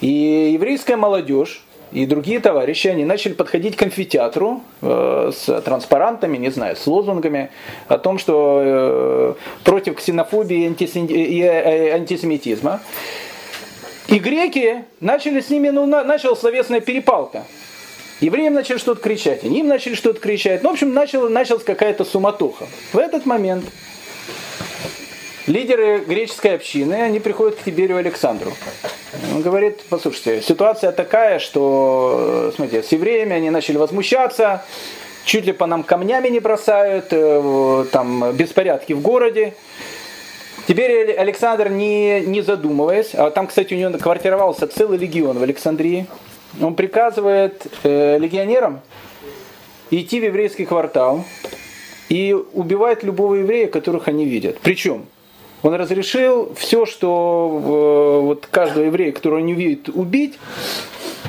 [0.00, 6.50] И еврейская молодежь и другие товарищи, они начали подходить к амфитеатру э, с транспарантами, не
[6.50, 7.50] знаю, с лозунгами
[7.86, 11.42] о том, что э, против ксенофобии и
[11.92, 12.80] антисемитизма.
[14.08, 17.44] И греки начали с ними, ну, на, начала словесная перепалка.
[18.22, 20.62] Евреям начали что-то кричать, они им начали что-то кричать.
[20.62, 22.68] Ну, в общем, начала, началась какая-то суматоха.
[22.92, 23.64] В этот момент
[25.48, 28.52] лидеры греческой общины, они приходят к Тиберию Александру.
[29.34, 34.64] Он говорит, послушайте, ситуация такая, что, смотрите, с евреями они начали возмущаться,
[35.24, 39.54] чуть ли по нам камнями не бросают, э, там беспорядки в городе.
[40.68, 46.06] Теперь Александр, не, не задумываясь, а там, кстати, у него квартировался целый легион в Александрии,
[46.60, 48.80] он приказывает э, легионерам
[49.90, 51.24] идти в еврейский квартал
[52.08, 54.58] и убивать любого еврея, которых они видят.
[54.60, 55.06] Причем
[55.62, 60.38] он разрешил все, что э, вот каждого еврея, которого они видят, убить,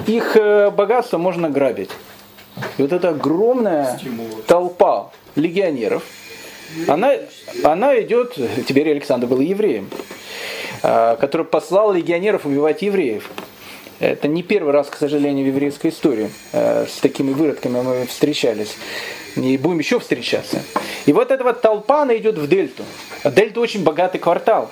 [0.07, 1.91] их э, богатство можно грабить.
[2.77, 3.99] И вот эта огромная
[4.47, 6.03] толпа легионеров,
[6.88, 7.13] она,
[7.63, 8.36] она идет,
[8.67, 9.89] теперь Александр был евреем,
[10.81, 13.29] э, который послал легионеров убивать евреев.
[13.99, 16.29] Это не первый раз, к сожалению, в еврейской истории.
[16.51, 18.75] Э, с такими выродками мы встречались.
[19.36, 20.62] И будем еще встречаться.
[21.06, 22.84] И вот эта вот толпа, она идет в Дельту.
[23.23, 24.71] Дельта очень богатый квартал.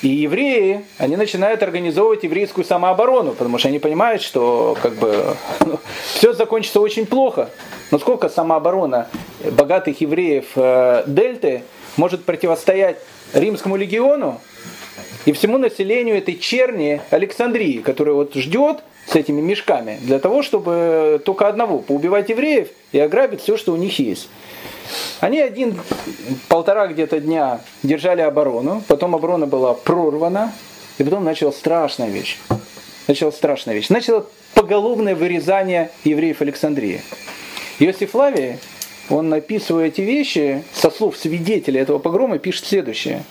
[0.00, 5.80] И евреи, они начинают организовывать еврейскую самооборону, потому что они понимают, что как бы, ну,
[6.14, 7.50] все закончится очень плохо.
[7.90, 9.08] Но сколько самооборона
[9.50, 11.64] богатых евреев э, Дельты
[11.96, 12.98] может противостоять
[13.32, 14.40] римскому легиону
[15.28, 21.20] и всему населению этой черни Александрии, которая вот ждет с этими мешками для того, чтобы
[21.22, 24.30] только одного поубивать евреев и ограбить все, что у них есть.
[25.20, 25.78] Они один,
[26.48, 30.54] полтора где-то дня держали оборону, потом оборона была прорвана,
[30.96, 32.38] и потом началась страшная вещь.
[33.06, 33.90] Началась страшная вещь.
[33.90, 37.02] Начало поголовное вырезание евреев Александрии.
[37.80, 38.56] Иосиф Лавий,
[39.10, 43.24] он описывая эти вещи, со слов свидетелей этого погрома, пишет следующее.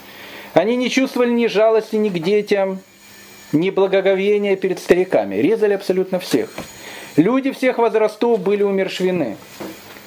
[0.57, 2.79] Они не чувствовали ни жалости ни к детям,
[3.51, 5.35] ни благоговения перед стариками.
[5.35, 6.49] Резали абсолютно всех.
[7.15, 9.37] Люди всех возрастов были умершвены.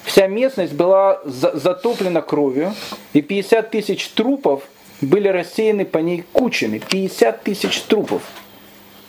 [0.03, 2.73] Вся местность была затоплена кровью,
[3.13, 4.63] и 50 тысяч трупов
[4.99, 6.79] были рассеяны по ней кучами.
[6.79, 8.21] 50 тысяч трупов.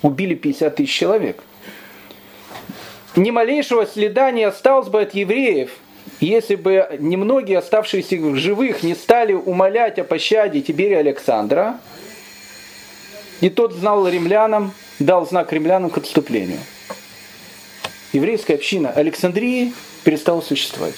[0.03, 1.43] Убили 50 тысяч человек.
[3.17, 5.73] Ни малейшего следа не осталось бы от евреев,
[6.27, 11.81] если бы немногие оставшиеся в живых не стали умолять о пощаде Тиберия Александра,
[13.41, 16.61] и тот знал римлянам, дал знак римлянам к отступлению.
[18.13, 19.73] Еврейская община Александрии
[20.05, 20.95] перестала существовать.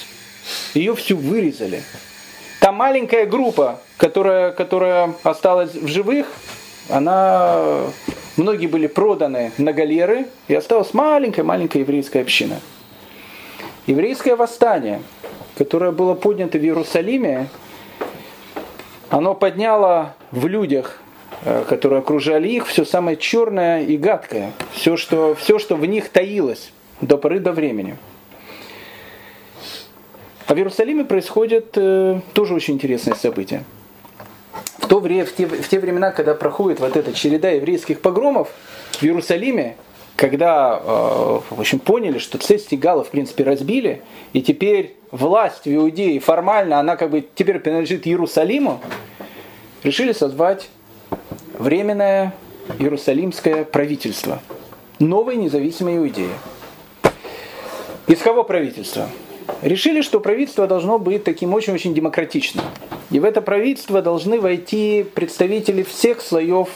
[0.73, 1.81] Ее всю вырезали.
[2.59, 6.27] Та маленькая группа, которая, которая осталась в живых,
[6.89, 7.85] она,
[8.37, 12.59] многие были проданы на галеры, и осталась маленькая-маленькая еврейская община.
[13.87, 15.01] Еврейское восстание,
[15.57, 17.47] которое было поднято в Иерусалиме,
[19.09, 20.99] оно подняло в людях,
[21.43, 26.09] э, которые окружали их, все самое черное и гадкое, все, что, все, что в них
[26.09, 27.97] таилось до поры до времени.
[30.47, 33.63] А в Иерусалиме происходит э, тоже очень интересное событие.
[34.77, 38.49] В, то время, в, те, в те времена, когда проходит вот эта череда еврейских погромов,
[38.91, 39.75] в Иерусалиме,
[40.15, 44.01] когда э, в общем, поняли, что цесть Гала в принципе разбили,
[44.33, 48.81] и теперь власть в Иудее формально, она как бы теперь принадлежит Иерусалиму,
[49.83, 50.69] решили созвать
[51.57, 52.33] временное
[52.79, 54.41] Иерусалимское правительство,
[54.99, 56.31] новой независимой Иудеи.
[58.07, 59.09] Из кого правительство?
[59.61, 62.65] решили, что правительство должно быть таким очень-очень демократичным.
[63.11, 66.69] И в это правительство должны войти представители всех слоев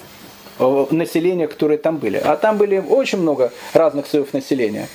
[0.60, 2.18] населения, которые там были.
[2.18, 4.88] А там были очень много разных слоев населения.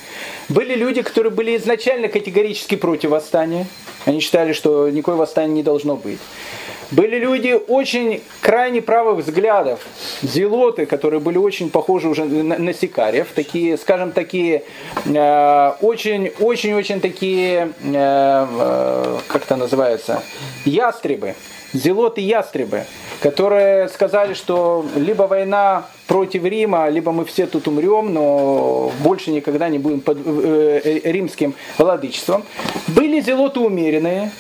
[0.49, 3.67] Были люди, которые были изначально категорически против восстания.
[4.05, 6.19] Они считали, что никакой восстания не должно быть.
[6.91, 9.81] Были люди очень крайне правых взглядов,
[10.23, 14.63] зелоты, которые были очень похожи уже на, на сикариев, такие, скажем, такие
[15.07, 20.23] очень-очень-очень э, такие, э, э, как это называется,
[20.65, 21.35] ястребы,
[21.75, 22.85] зелоты-ястребы,
[23.21, 29.69] которые сказали, что либо война против Рима, либо мы все тут умрем, но больше никогда
[29.69, 32.45] не будем под э, э, римским владычеством.
[32.89, 34.31] Были зелоты умеренные,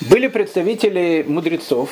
[0.00, 1.90] были представители мудрецов,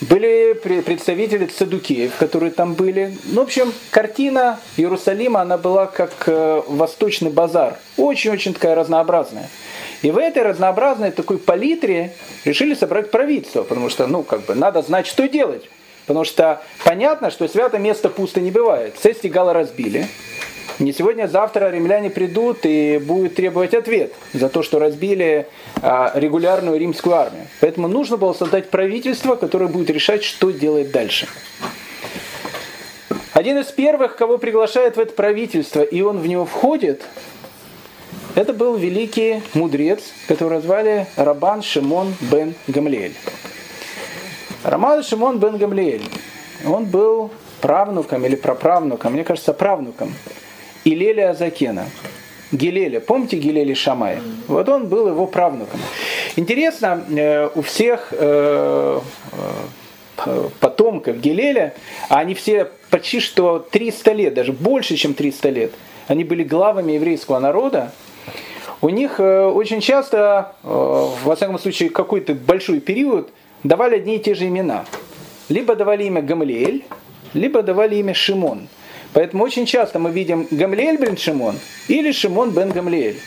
[0.00, 3.16] были представители цадукеев, которые там были.
[3.24, 7.78] Ну, в общем, картина Иерусалима, она была как э, восточный базар.
[7.96, 9.50] Очень-очень такая разнообразная.
[10.02, 14.82] И в этой разнообразной такой палитре решили собрать правительство, потому что, ну, как бы, надо
[14.82, 15.68] знать, что делать.
[16.06, 18.96] Потому что понятно, что святое место пусто не бывает.
[18.98, 20.08] Цести Гала разбили.
[20.78, 25.46] Не сегодня, а завтра римляне придут и будут требовать ответ за то, что разбили
[25.82, 27.46] а, регулярную римскую армию.
[27.60, 31.28] Поэтому нужно было создать правительство, которое будет решать, что делать дальше.
[33.34, 37.02] Один из первых, кого приглашают в это правительство, и он в него входит,
[38.34, 43.14] это был великий мудрец, которого звали Рабан Шимон бен Гамлиэль.
[44.62, 46.04] Роман Шимон бен Гамлиэль,
[46.66, 50.14] он был правнуком или праправнуком, мне кажется, правнуком
[50.84, 51.86] Илеля Азакена.
[52.52, 53.00] Гилеля.
[53.00, 54.20] Помните Гилеля Шамая?
[54.48, 55.78] Вот он был его правнуком.
[56.34, 59.00] Интересно, э, у всех э,
[60.16, 61.74] э, потомков Гилеля,
[62.08, 65.72] они все почти что 300 лет, даже больше, чем 300 лет,
[66.08, 67.92] они были главами еврейского народа,
[68.82, 73.30] у них очень часто, во всяком случае, какой-то большой период
[73.62, 74.84] давали одни и те же имена.
[75.48, 76.84] Либо давали имя Гамлиэль,
[77.34, 78.68] либо давали имя Шимон–
[79.12, 81.56] Поэтому очень часто мы видим Гамлиэль бен Шимон
[81.88, 83.18] или Шимон бен Гамлиэль.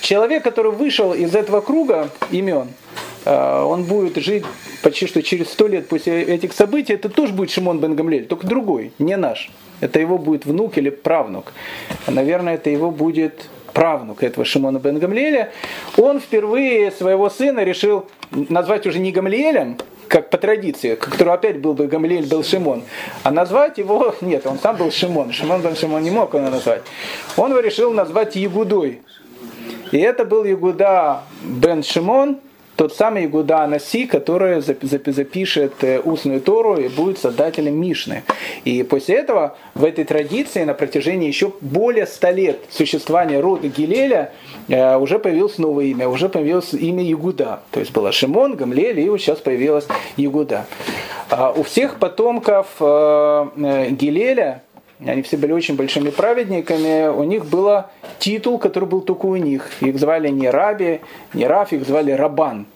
[0.00, 2.68] Человек, который вышел из этого круга имен,
[3.24, 4.44] э, он будет жить
[4.82, 8.46] почти что через сто лет после этих событий, это тоже будет Шимон бен Гамлиэль, только
[8.46, 9.50] другой, не наш.
[9.80, 11.52] это его будет внук или правнук.
[12.08, 15.50] Наверное, это его будет правнук этого Шимона бен Гамлиэля,
[15.98, 19.76] он впервые своего сына решил назвать уже не Гамлиэлем,
[20.08, 22.84] как по традиции, который опять был бы Гамлиэль, был Шимон,
[23.24, 26.82] а назвать его, нет, он сам был Шимон, Шимон бен Шимон не мог его назвать.
[27.36, 29.02] Он его решил назвать Ягудой.
[29.90, 32.38] И это был Ягуда бен Шимон,
[32.76, 38.24] тот самый Игуда Анаси, который запишет э, устную Тору и будет создателем Мишны.
[38.64, 44.32] И после этого в этой традиции на протяжении еще более ста лет существования рода Гилеля
[44.68, 47.60] э, уже появилось новое имя, уже появилось имя Ягуда.
[47.70, 50.66] То есть было Шимон, Гамлель, и вот сейчас появилась Ягуда.
[51.30, 54.62] А у всех потомков э, Гилеля
[55.00, 57.84] они все были очень большими праведниками, у них был
[58.18, 59.70] титул, который был только у них.
[59.80, 61.00] Их звали не Раби,
[61.32, 62.66] не Раф, их звали Рабан.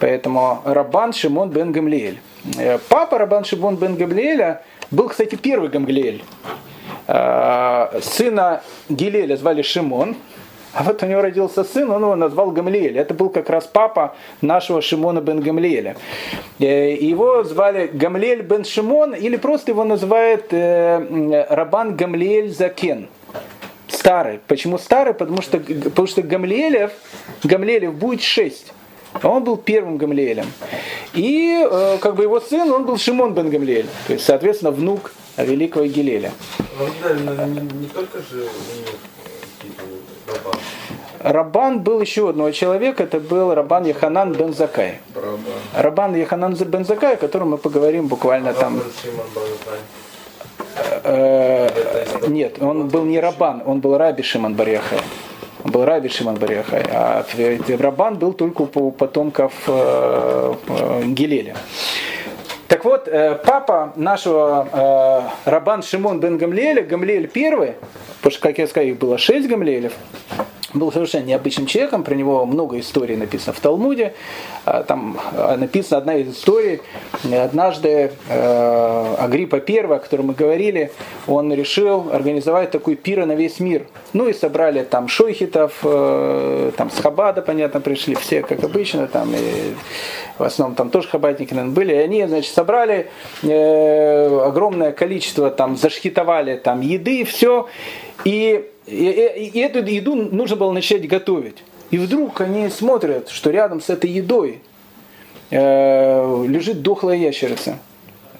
[0.00, 2.18] Поэтому Рабан Шимон бен Гамлиэль.
[2.58, 6.22] Э, папа Рабан Шимон бен Гамлиэля был, кстати, первый Гамлиэль.
[7.06, 10.16] Э, сына Гилеля звали Шимон,
[10.74, 12.98] а вот у него родился сын, он его назвал Гамлиэль.
[12.98, 15.96] Это был как раз папа нашего Шимона бен Гамлиэля.
[16.60, 23.08] Э, его звали Гамлиэль бен Шимон, или просто его называют э, Рабан Гамлиэль Закен.
[23.88, 24.40] Старый.
[24.46, 25.12] Почему старый?
[25.12, 26.92] Потому что, потому что Гамлиэлев,
[27.44, 28.72] Гамлиэлев будет шесть.
[29.22, 30.46] Он был первым Гамлиэлем.
[31.12, 33.86] И э, как бы его сын, он был Шимон бен Гамлиэль.
[34.06, 36.32] То есть, соответственно, внук великого Гилеля.
[36.78, 36.86] Ну,
[37.46, 38.48] не, не только же
[41.20, 44.98] Рабан был еще одного человека, это был Рабан Яханан бен Закай.
[45.74, 48.80] Рабан Яханан бен Закай, о котором мы поговорим буквально там.
[51.04, 51.68] Э,
[52.28, 54.98] нет, он был не Рабан, он был Раби Шиман Барьяхай.
[55.64, 57.24] Он был Раби Шиман Барьяхай, а
[57.78, 61.56] Рабан был только у потомков э, э, Гилеля.
[62.72, 63.06] Так вот,
[63.44, 67.74] папа нашего Рабан Шимон бен Гамлеля, Гамлель первый,
[68.16, 69.92] потому что, как я сказал, их было шесть Гамлелев,
[70.74, 74.14] был совершенно необычным человеком, про него много историй написано в Талмуде.
[74.64, 76.80] А, там а, написана одна из историй.
[77.32, 80.92] Однажды э, Агриппа I, о котором мы говорили,
[81.26, 83.86] он решил организовать такой пир на весь мир.
[84.12, 89.32] Ну и собрали там шойхитов, э, там с Хабада, понятно, пришли все, как обычно, там
[89.34, 89.74] и
[90.38, 91.94] в основном там тоже хабатники, наверное, были.
[91.94, 93.10] И они, значит, собрали
[93.42, 97.68] э, огромное количество, там, зашхитовали там еды, все.
[98.24, 101.62] И и, и, и эту еду нужно было начать готовить.
[101.90, 104.60] И вдруг они смотрят, что рядом с этой едой
[105.50, 107.78] э, лежит дохлая ящерица.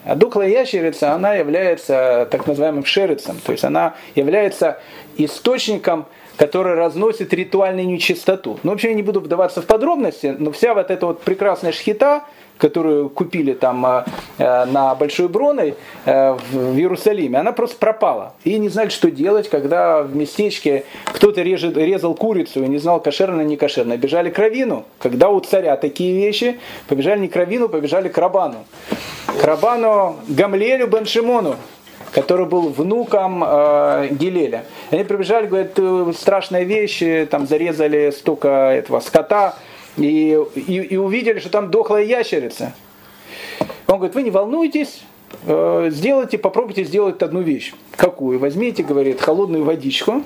[0.05, 4.79] А дохлая ящерица, она является так называемым шерицем, то есть она является
[5.17, 8.59] источником, который разносит ритуальную нечистоту.
[8.63, 12.23] Ну, вообще я не буду вдаваться в подробности, но вся вот эта вот прекрасная шхита,
[12.57, 14.03] которую купили там э,
[14.37, 18.33] э, на Большой Броной э, в Иерусалиме, она просто пропала.
[18.43, 23.01] И не знали, что делать, когда в местечке кто-то режет, резал курицу и не знал,
[23.01, 23.97] кошерно не кошерно.
[23.97, 24.85] Бежали к Равину.
[24.99, 28.65] Когда у царя такие вещи, побежали не к Равину, побежали к Рабану.
[29.41, 31.05] К Рабану Гамлелю Бен
[32.11, 34.65] который был внуком э, Гилеля.
[34.91, 39.55] Они прибежали, говорят, страшные вещи, там зарезали столько этого скота,
[39.97, 42.73] и, и, и увидели, что там дохлая ящерица.
[43.87, 45.03] Он говорит, вы не волнуйтесь,
[45.45, 47.73] э, сделайте, попробуйте сделать одну вещь.
[47.95, 48.39] Какую?
[48.39, 50.23] Возьмите, говорит, холодную водичку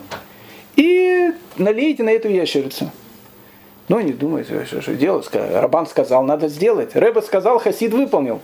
[0.76, 2.92] и налейте на эту ящерицу.
[3.90, 5.30] Ну, они думают, что, что делать.
[5.34, 6.94] Рабан сказал, надо сделать.
[6.94, 8.42] Рэба сказал, Хасид выполнил.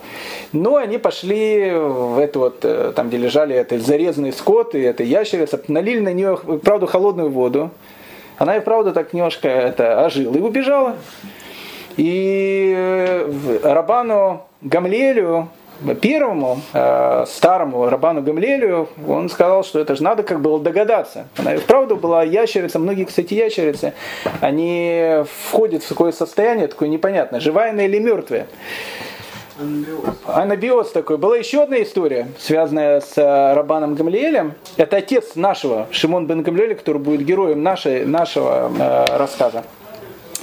[0.54, 5.04] Но они пошли в эту вот, э, там, где лежали этот зарезанный скот и эта
[5.04, 7.72] ящерица, налили на нее, правда, холодную воду.
[8.44, 10.98] Она и правда так немножко это, ожила и убежала.
[11.96, 15.48] И э, Рабану Гамлелю,
[16.02, 21.28] первому, э, старому Рабану Гамлелю, он сказал, что это же надо как было догадаться.
[21.38, 23.94] Она и вправду была ящерица, многие, кстати, ящерицы,
[24.42, 28.48] они входят в такое состояние, такое непонятное, живая она или мертвая.
[30.26, 31.18] Анабиоз такой.
[31.18, 34.54] Была еще одна история, связанная с э, Рабаном Гамлиэлем.
[34.78, 39.64] Это отец нашего, Шимон бен Гамлиэля, который будет героем нашей, нашего э, рассказа.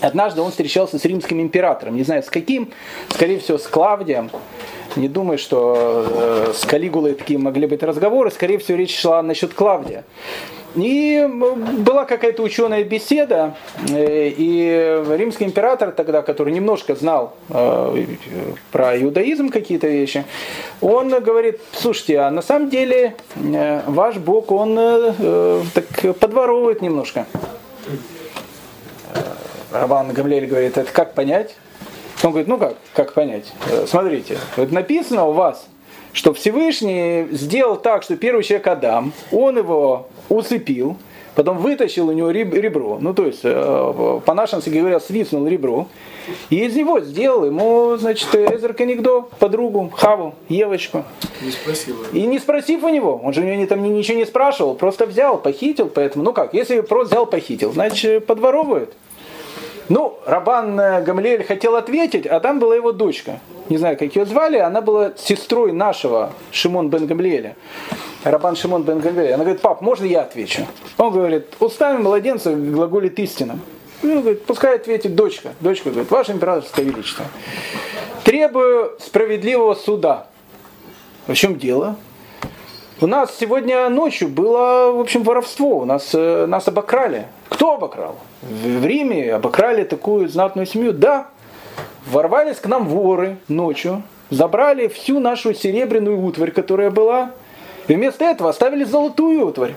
[0.01, 2.71] Однажды он встречался с римским императором, не знаю с каким,
[3.11, 4.31] скорее всего с Клавдием.
[4.97, 9.55] Не думаю, что э, с Калигулой такие могли быть разговоры, скорее всего речь шла насчет
[9.55, 10.05] Клавдия.
[10.77, 11.29] И
[11.79, 13.57] была какая-то ученая беседа,
[13.89, 18.07] э, и римский император тогда, который немножко знал э,
[18.71, 20.25] про иудаизм какие-то вещи,
[20.81, 24.77] он говорит, слушайте, а на самом деле э, ваш Бог, он
[25.75, 27.27] так подворовывает немножко.
[29.73, 31.55] Рабан Гамлель говорит, это как понять?
[32.23, 33.53] Он говорит, ну как, как понять?
[33.87, 35.67] Смотрите, вот написано у вас,
[36.13, 40.97] что Всевышний сделал так, что первый человек Адам, он его усыпил,
[41.35, 45.87] потом вытащил у него ребро, ну то есть, э, по-нашему говоря, свистнул ребро,
[46.51, 51.05] и из него сделал ему, значит, Эзер Канигдо, подругу, Хаву, Евочку.
[51.43, 51.97] Не спросил.
[52.13, 55.39] И не спросив у него, он же у него там ничего не спрашивал, просто взял,
[55.39, 58.93] похитил, поэтому, ну как, если просто взял, похитил, значит, подворовывает.
[59.91, 63.41] Ну, Рабан э, Гамлель хотел ответить, а там была его дочка.
[63.69, 67.57] Не знаю, как ее звали, она была сестрой нашего Шимон бен Гамлеля.
[68.23, 69.35] Рабан Шимон бен Гамлеля.
[69.35, 70.65] Она говорит, пап, можно я отвечу?
[70.97, 73.59] Он говорит, устами младенца глаголит истина.
[74.03, 75.55] Ну, говорит, пускай ответит дочка.
[75.59, 77.25] Дочка говорит, ваше императорское величество,
[78.23, 80.29] требую справедливого суда.
[81.27, 81.97] В чем дело?
[83.01, 85.79] У нас сегодня ночью было, в общем, воровство.
[85.79, 87.27] У нас, э, нас обокрали.
[87.49, 88.15] Кто обокрал?
[88.43, 90.93] В Риме обокрали такую знатную семью.
[90.93, 91.29] Да,
[92.07, 97.33] ворвались к нам воры ночью, забрали всю нашу серебряную утварь, которая была,
[97.89, 99.75] и вместо этого оставили золотую утварь.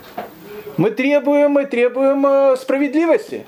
[0.77, 3.45] Мы требуем, мы требуем э, справедливости.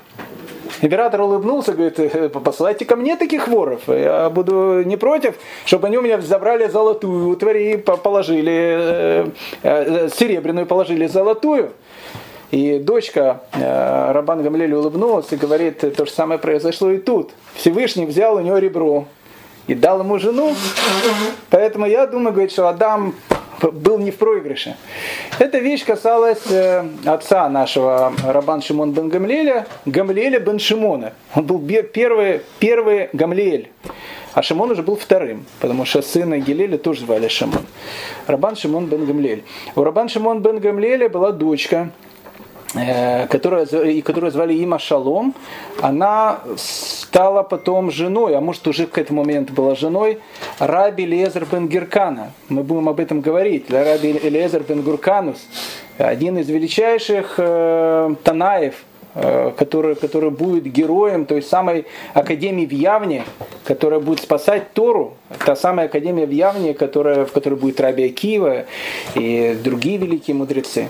[0.82, 3.80] Император улыбнулся, говорит, «Э, посылайте ко мне таких воров.
[3.88, 9.26] Я буду не против, чтобы они у меня забрали золотую утварь и положили, э,
[9.62, 11.72] э, серебряную положили золотую.
[12.50, 17.32] И дочка э, Рабан Гамлель улыбнулась и говорит, то же самое произошло и тут.
[17.54, 19.06] Всевышний взял у него ребро
[19.66, 20.54] и дал ему жену.
[21.50, 23.14] Поэтому я думаю, говорит, что Адам
[23.60, 24.76] был не в проигрыше.
[25.38, 31.14] Эта вещь касалась э, отца нашего Рабан Шимон бен Гамлеля, Гамлеля бен Шимона.
[31.34, 33.70] Он был первый, первый Гамлель.
[34.34, 37.64] А Шимон уже был вторым, потому что сына Гилеля тоже звали Шимон.
[38.26, 39.44] Рабан Шимон бен Гамлель.
[39.74, 41.90] У Рабан Шимон бен Гамлеля была дочка,
[43.30, 45.34] которая, и которую звали Има Шалом,
[45.80, 50.18] она стала потом женой, а может уже к этому моменту была женой,
[50.58, 52.32] Раби Лезер бен Геркана.
[52.48, 53.70] Мы будем об этом говорить.
[53.70, 55.46] Раби Лезер бен Гурканус,
[55.98, 58.74] один из величайших э, Танаев,
[59.14, 63.24] э, который, который будет героем той самой Академии в Явне,
[63.64, 65.14] которая будет спасать Тору.
[65.44, 68.66] Та самая Академия в Явне, которая, в которой будет Раби Акива
[69.14, 70.88] и другие великие мудрецы.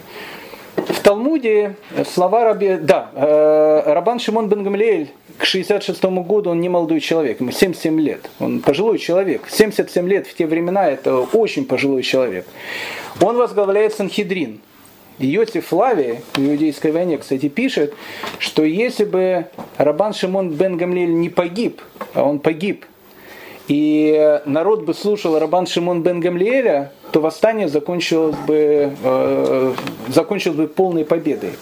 [0.77, 2.77] В Талмуде слова Раби...
[2.77, 8.01] Да, э, Рабан Шимон бен Гамлиэль к 66 году он не молодой человек, ему 77
[8.01, 8.31] лет.
[8.41, 9.43] Он пожилой человек.
[9.49, 12.47] 77 лет в те времена это очень пожилой человек.
[13.21, 14.61] Он возглавляет Санхедрин.
[15.19, 17.95] Иосиф Флавий в Иудейской войне, кстати, пишет,
[18.39, 19.47] что если бы
[19.79, 21.81] Рабан Шимон бен Гамлиэль не погиб,
[22.13, 22.85] а он погиб
[23.69, 29.73] и народ бы слушал Рабан Шимон бен Гамлиэля, то восстание закончилось бы, э,
[30.09, 31.53] закончилось бы полной победой.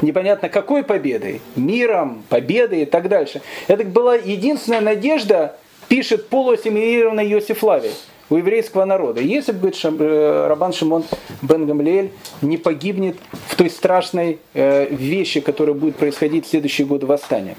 [0.00, 3.42] Непонятно какой победой, миром, победой и так дальше.
[3.68, 5.56] Это была единственная надежда,
[5.88, 7.90] пишет полуассимилированный Йосиф Лави
[8.30, 9.20] у еврейского народа.
[9.20, 11.04] Если бы говорит, э, Рабан Шимон
[11.42, 13.16] бен Гамлиэль не погибнет
[13.48, 17.56] в той страшной э, вещи, которая будет происходить в следующие годы восстания.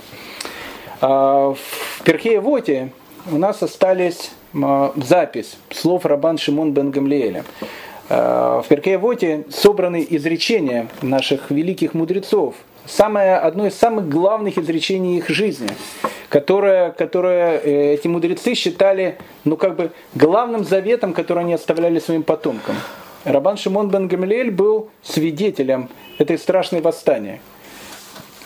[1.00, 2.90] А, в Перхея Воте
[3.32, 4.32] у нас остались
[4.96, 7.44] запись слов Рабан Шимон бен Гамлиэля.
[8.10, 12.56] Э, в Перкеевоте собраны изречения наших великих мудрецов.
[12.86, 15.70] Самое, одно из самых главных изречений их жизни,
[16.30, 22.24] которое, которое э, эти мудрецы считали ну, как бы главным заветом, который они оставляли своим
[22.24, 22.76] потомкам.
[23.24, 27.40] Рабан Шимон бен Гамлиэль был свидетелем этой страшной восстания–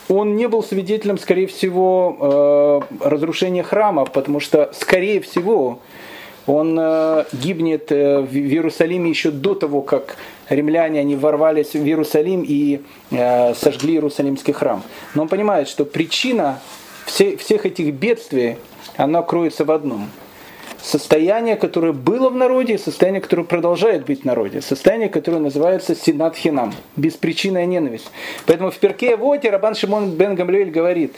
[0.10, 5.80] он не был свидетелем, скорее всего, э, разрушения храма, потому что, скорее всего,
[6.45, 10.16] он э, гибнет э, в Иерусалиме еще до того, как
[10.49, 14.82] римляне они ворвались в Иерусалим и сожгли Иерусалимский храм.
[15.14, 16.62] Но он понимает, что причина
[17.05, 18.55] всех этих бедствий,
[18.95, 20.10] она кроется в одном–
[20.82, 24.62] состояние, которое было в народе, состояние, которое продолжает быть в народе.
[24.62, 28.10] Состояние, которое называется синат хинам, беспричинная ненависть.
[28.46, 31.16] Поэтому в перке Воте Рабан Шимон бен Гамлюэль говорит,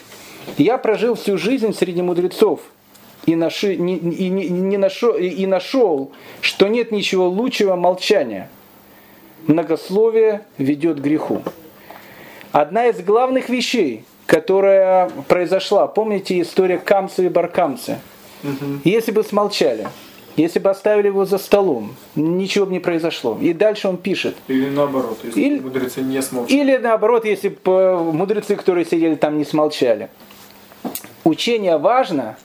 [0.56, 2.60] я прожил всю жизнь среди мудрецов,
[3.26, 8.48] и, наши, не, и, не, не нашел, и нашел, что нет ничего лучшего молчания.
[9.46, 11.42] Многословие ведет к греху.
[12.52, 17.98] Одна из главных вещей, которая произошла, помните история Камца и Баркамца–
[18.42, 18.80] Угу.
[18.84, 19.88] Если бы смолчали,
[20.36, 23.38] если бы оставили его за столом, ничего бы не произошло.
[23.40, 24.36] И дальше он пишет.
[24.48, 26.58] Или наоборот, если или, мудрецы не смолчали.
[26.58, 30.08] Или наоборот, если бы мудрецы, которые сидели там, не смолчали.
[31.24, 32.36] Учение важно,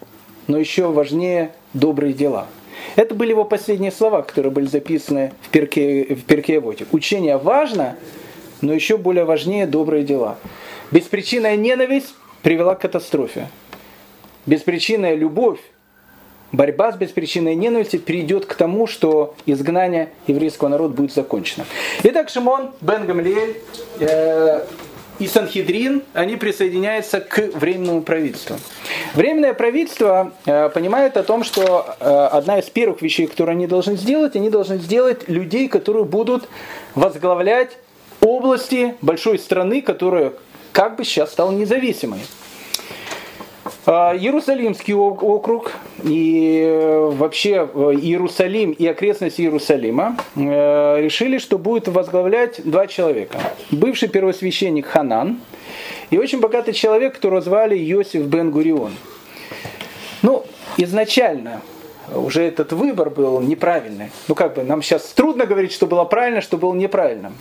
[0.47, 2.47] но еще важнее добрые дела.
[2.95, 6.85] Это были его последние слова, которые были записаны в Перке, в Перке Воте.
[6.91, 7.95] Учение важно,
[8.61, 10.37] но еще более важнее добрые дела.
[10.91, 13.49] Беспричинная ненависть привела к катастрофе.
[14.45, 15.59] Беспричинная любовь
[16.55, 21.65] борьба с беспричинной ненавистью перейдет к тому, что изгнание еврейского народа будет закончено.
[22.03, 23.57] Итак, Шимон бен Гамлиэль
[23.99, 24.65] э,
[25.19, 28.57] и Санхедрин, они присоединяются к Временному правительству.
[29.13, 33.95] Временное правительство э, понимает о том, что э, одна из первых вещей, которые они должны
[33.95, 36.49] сделать, они должны сделать людей, которые будут
[36.95, 37.77] возглавлять
[38.21, 40.33] области большой страны, которая
[40.71, 42.19] как бы сейчас стала независимой.
[43.87, 45.73] А, Иерусалимский округ
[46.03, 53.37] и э, вообще э, Иерусалим и окрестности Иерусалима э, решили, что будет возглавлять два человека.
[53.69, 55.39] Бывший первосвященник Ханан
[56.09, 58.93] и очень богатый человек, которого звали Йосиф бен Гурион.
[60.23, 60.43] Ну,
[60.77, 61.61] изначально
[62.13, 64.11] уже этот выбор был неправильный.
[64.27, 67.31] Ну как бы, нам сейчас трудно говорить, что было правильно, что было неправильно.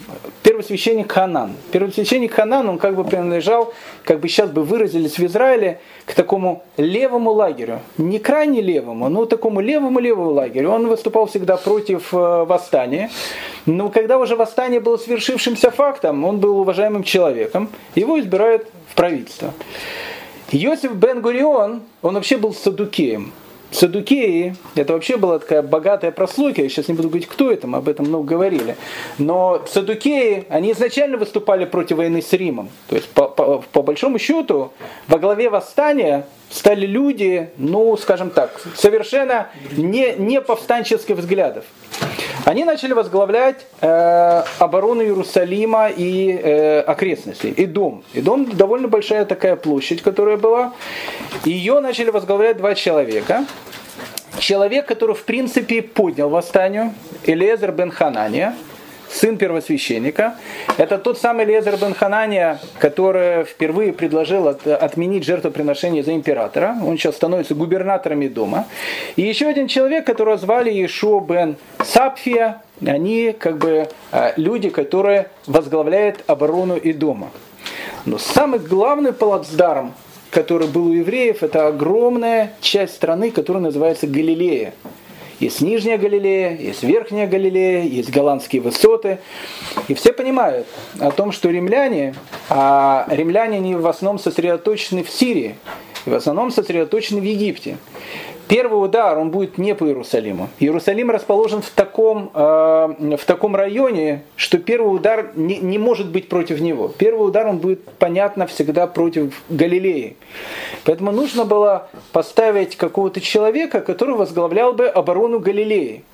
[0.42, 1.52] Первосвященник Ханан.
[1.72, 3.72] Первосвященник Ханан, он как бы принадлежал,
[4.04, 7.80] как бы сейчас бы выразились в Израиле, к такому левому лагерю.
[7.98, 10.70] Не крайне левому, но такому левому-левому лагерю.
[10.70, 13.10] Он выступал всегда против э, восстания.
[13.66, 19.52] Но когда уже восстание было свершившимся фактом, он был уважаемым человеком, его избирают в правительство.
[20.50, 23.32] Йосиф бен Гурион, он вообще был садукеем.
[23.74, 27.78] Садукеи, это вообще была такая богатая прослойка, я сейчас не буду говорить, кто это, мы
[27.78, 28.76] об этом много говорили.
[29.18, 32.68] Но садукеи, они изначально выступали против войны с Римом.
[32.88, 34.70] То есть, по, по, по большому счету,
[35.08, 41.64] во главе восстания стали люди, ну, скажем так, совершенно не, не повстанческих взглядов.
[42.44, 48.04] Они начали возглавлять э, оборону Иерусалима и э, окрестностей, и дом.
[48.12, 50.72] И дом довольно большая такая площадь, которая была.
[51.44, 53.46] Ее начали возглавлять два человека.
[54.38, 56.94] Человек, который в принципе поднял восстание,
[57.24, 58.54] Элезер бен Ханания–
[59.14, 60.34] сын первосвященника.
[60.76, 66.76] Это тот самый Лезер бен Ханания, который впервые предложил от, отменить жертвоприношение за императора.
[66.84, 68.66] Он сейчас становится губернатором дома.
[69.16, 72.62] И еще один человек, которого звали Ишуа бен Сапфия.
[72.84, 77.30] Они как бы э, люди, которые возглавляют оборону и дома.
[78.04, 79.94] Но самый главный плацдарм,
[80.30, 84.74] который был у евреев, это огромная часть страны, которая называется Галилея.
[85.44, 89.18] Есть Нижняя Галилея, есть Верхняя Галилея, есть голландские высоты.
[89.88, 90.66] И все понимают
[90.98, 92.14] о том, что римляне,
[92.48, 95.56] а римляне не в основном сосредоточены в Сирии,
[96.06, 97.76] и в основном сосредоточены в Египте.
[98.48, 100.50] Первый удар, он будет не по Иерусалиму.
[100.60, 106.28] Иерусалим расположен в таком, э, в таком районе, что первый удар не, не может быть
[106.28, 106.88] против него.
[106.88, 110.16] Первый удар, он будет, понятно, всегда против Галилеи.
[110.84, 116.04] Поэтому нужно было поставить какого-то человека, который возглавлял бы оборону Галилеи.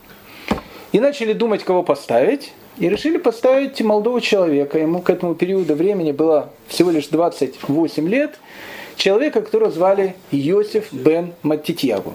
[0.92, 2.52] И начали думать, кого поставить.
[2.78, 4.78] И решили поставить молодого человека.
[4.78, 8.38] Ему к этому периоду времени было всего лишь 28 лет
[9.00, 12.14] человека, которого звали Иосиф бен Матитьягу.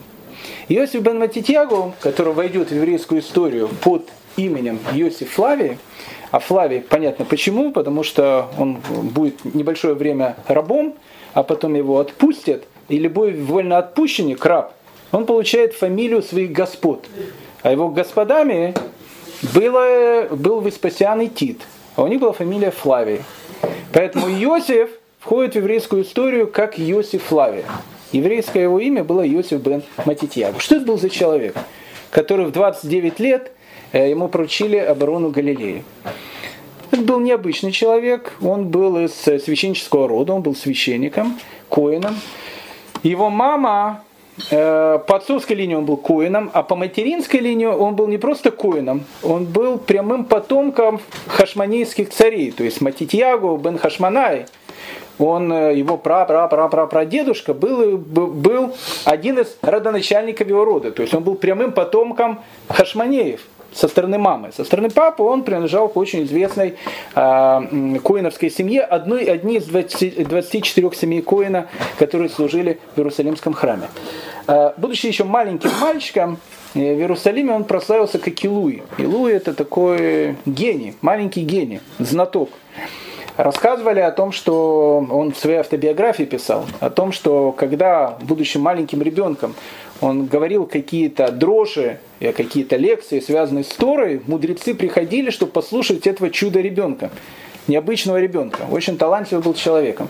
[0.69, 4.07] Иосиф бен Матитьягу, который войдет в еврейскую историю под
[4.37, 5.79] именем Иосиф Флавий,
[6.31, 10.95] а Флавий, понятно почему, потому что он будет небольшое время рабом,
[11.33, 14.73] а потом его отпустят, и любой вольноотпущенник, раб,
[15.11, 17.07] он получает фамилию своих господ.
[17.63, 18.75] А его господами
[19.53, 21.61] было, был Веспасиан и Тит,
[21.95, 23.21] а у них была фамилия Флавий.
[23.91, 24.89] Поэтому Иосиф–
[25.25, 27.65] входит в еврейскую историю как Йосиф Флавия.
[28.11, 30.59] Еврейское его имя было Йосиф бен Матитьягу.
[30.59, 31.55] Что это был за человек,
[32.11, 33.51] который в 29 лет
[33.91, 35.83] э, ему поручили оборону Галилеи?
[36.91, 42.19] Это был необычный человек, он был из священнического рода, он был священником, коином.
[43.01, 44.03] Его мама,
[44.51, 48.51] э, по отцовской линии он был коином, а по материнской линии он был не просто
[48.51, 54.45] коином, он был прямым потомком хашманейских царей, то есть Матитьягу бен Хашманай–
[55.19, 60.91] он, э, его пра-пра-пра-пра-прадедушка был, был один из родоначальников его рода.
[60.91, 63.41] То есть он был прямым потомком Хашманеев
[63.73, 64.51] со стороны мамы.
[64.55, 66.75] Со стороны папы он принадлежал к очень известной
[67.15, 71.67] э, коиновской семье, одной, одни из 20, 24 семей коина,
[71.99, 73.89] которые служили в Иерусалимском храме.
[74.47, 76.37] Э, будучи еще маленьким мальчиком,
[76.73, 78.83] в Иерусалиме он прославился как Илуи.
[78.97, 82.49] Илуи это такой гений, маленький гений, знаток
[83.37, 89.01] рассказывали о том, что он в своей автобиографии писал, о том, что когда, будучи маленьким
[89.01, 89.55] ребенком,
[90.01, 96.59] он говорил какие-то дрожи, какие-то лекции, связанные с Торой, мудрецы приходили, чтобы послушать этого чуда
[96.61, 97.11] ребенка,
[97.67, 98.61] необычного ребенка.
[98.69, 100.09] Очень талантливый был человеком.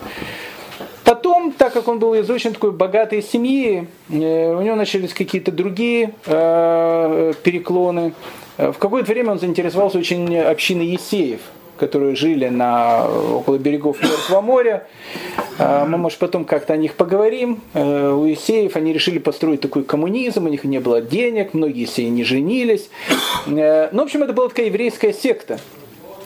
[1.03, 5.51] Потом, так как он был из очень такой богатой семьи, э, у него начались какие-то
[5.51, 8.13] другие э, переклоны.
[8.57, 11.41] В какое-то время он заинтересовался очень общиной Есеев–
[11.77, 14.87] которые жили на, около берегов Мертвого моря.
[15.57, 17.61] А, мы, может, потом как-то о них поговорим.
[17.73, 22.07] Э, у Исеев они решили построить такой коммунизм, у них не было денег, многие Исеи
[22.07, 22.89] не женились.
[23.47, 25.59] Э, ну, в общем, это была такая еврейская секта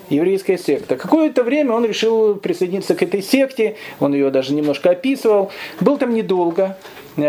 [0.10, 0.98] еврейская секта.
[0.98, 5.52] Какое-то время он решил присоединиться к этой секте, он ее даже немножко описывал.
[5.80, 6.78] Был там недолго,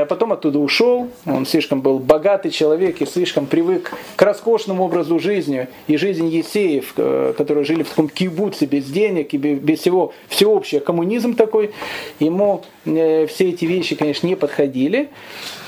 [0.09, 1.09] потом оттуда ушел.
[1.27, 5.69] Он слишком был богатый человек и слишком привык к роскошному образу жизни.
[5.87, 10.81] И жизнь Есеев, э, которые жили в таком кибуце без денег и без всего, всеобщий
[10.81, 11.71] коммунизм такой,
[12.19, 15.09] ему э, все эти вещи, конечно, не подходили.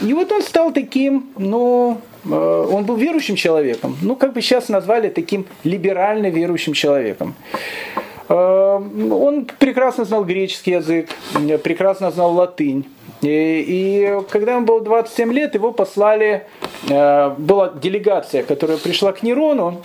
[0.00, 3.96] И вот он стал таким, ну, э, он был верующим человеком.
[4.02, 7.34] Ну, как бы сейчас назвали таким либерально верующим человеком.
[8.32, 11.10] Он прекрасно знал греческий язык,
[11.62, 12.86] прекрасно знал латынь.
[13.20, 16.46] И, и когда ему было 27 лет, его послали,
[16.88, 19.82] э, была делегация, которая пришла к Нерону,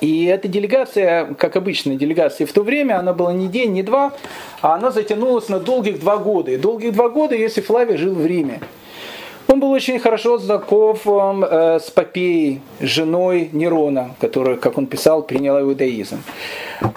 [0.00, 4.12] и эта делегация, как обычно делегация в то время, она была не день, не два,
[4.60, 6.50] а она затянулась на долгих два года.
[6.50, 8.60] И долгих два года Иосиф Флавий жил в Риме.
[9.48, 15.60] Он был очень хорошо знаком э, с Попеей, женой Нерона, которая, как он писал, приняла
[15.60, 16.22] иудаизм.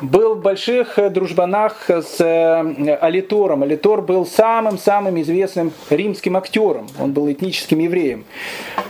[0.02, 3.62] Был в больших э, дружбанах с э, Алитором.
[3.62, 6.88] Алитор был самым-самым известным римским актером.
[7.00, 8.26] Он был этническим евреем.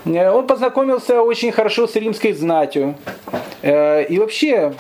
[0.06, 2.96] Он познакомился очень хорошо с римской знатью.
[3.62, 4.74] И вообще,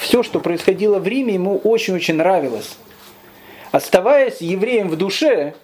[0.00, 2.76] все, что происходило в Риме, ему очень-очень нравилось.
[3.70, 5.54] Оставаясь евреем в душе,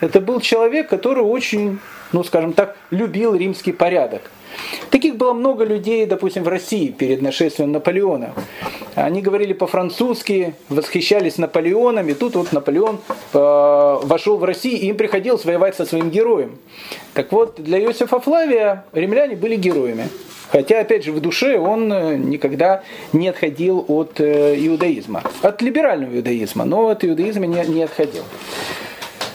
[0.00, 1.78] это был человек, который очень
[2.12, 4.22] ну, скажем так, любил римский порядок.
[4.90, 8.34] Таких было много людей, допустим, в России перед нашествием Наполеона.
[8.96, 12.98] Они говорили по-французски, восхищались Наполеоном, и тут вот Наполеон
[13.32, 13.38] э,
[14.02, 16.58] вошел в Россию, и им приходилось воевать со своим героем.
[17.14, 20.08] Так вот, для Иосифа Флавия римляне были героями.
[20.50, 22.82] Хотя, опять же, в душе он э, никогда
[23.12, 25.22] не отходил от э, иудаизма.
[25.42, 28.24] От либерального иудаизма, но от иудаизма не, не отходил.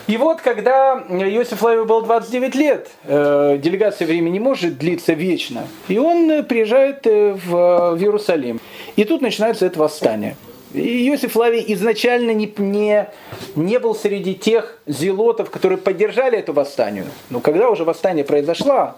[0.08, 5.68] И вот, когда Иосиф Флавию был 29 лет, э, делегация времени не может длиться вечно,
[5.88, 8.60] и он э, приезжает э, в Иерусалим.
[8.95, 10.36] И тут начинается это восстание.
[10.74, 13.10] Иосиф Флавий изначально не, не,
[13.56, 17.06] не был среди тех зелотов, которые поддержали эту восстание.
[17.32, 18.95] Но когда уже восстание произошло,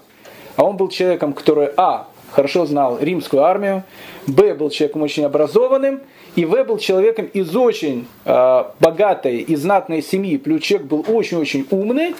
[0.58, 2.08] а он был человеком, который, а,
[2.38, 3.84] хорошо знал римскую армию,
[4.28, 6.02] б, был человеком очень образованным,
[6.36, 11.66] и В был человеком из очень э, богатой и знатной семьи, плюс человек был очень-очень
[11.72, 12.14] умный.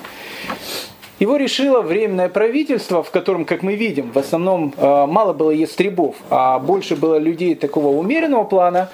[1.20, 6.16] Его решило временное правительство, в котором, как мы видим, в основном э, мало было ястребов,
[6.32, 8.90] а больше было людей такого умеренного плана.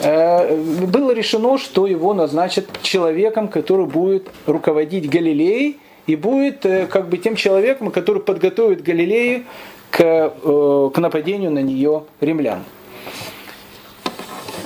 [0.00, 7.10] Э, было решено, что его назначат человеком, который будет руководить Галилеей и будет э, как
[7.10, 9.44] бы тем человеком, который подготовит Галилею
[9.92, 10.32] к,
[10.92, 12.64] к нападению на нее римлян.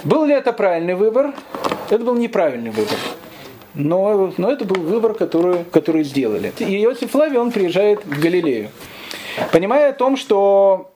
[0.04, 1.34] Был ли это правильный выбор?
[1.90, 2.96] Это был неправильный выбор.
[3.74, 6.52] Но, но это был выбор, который, который сделали.
[6.58, 8.70] И Иосиф Флавий, он приезжает в Галилею.
[9.52, 10.92] Понимая о том, что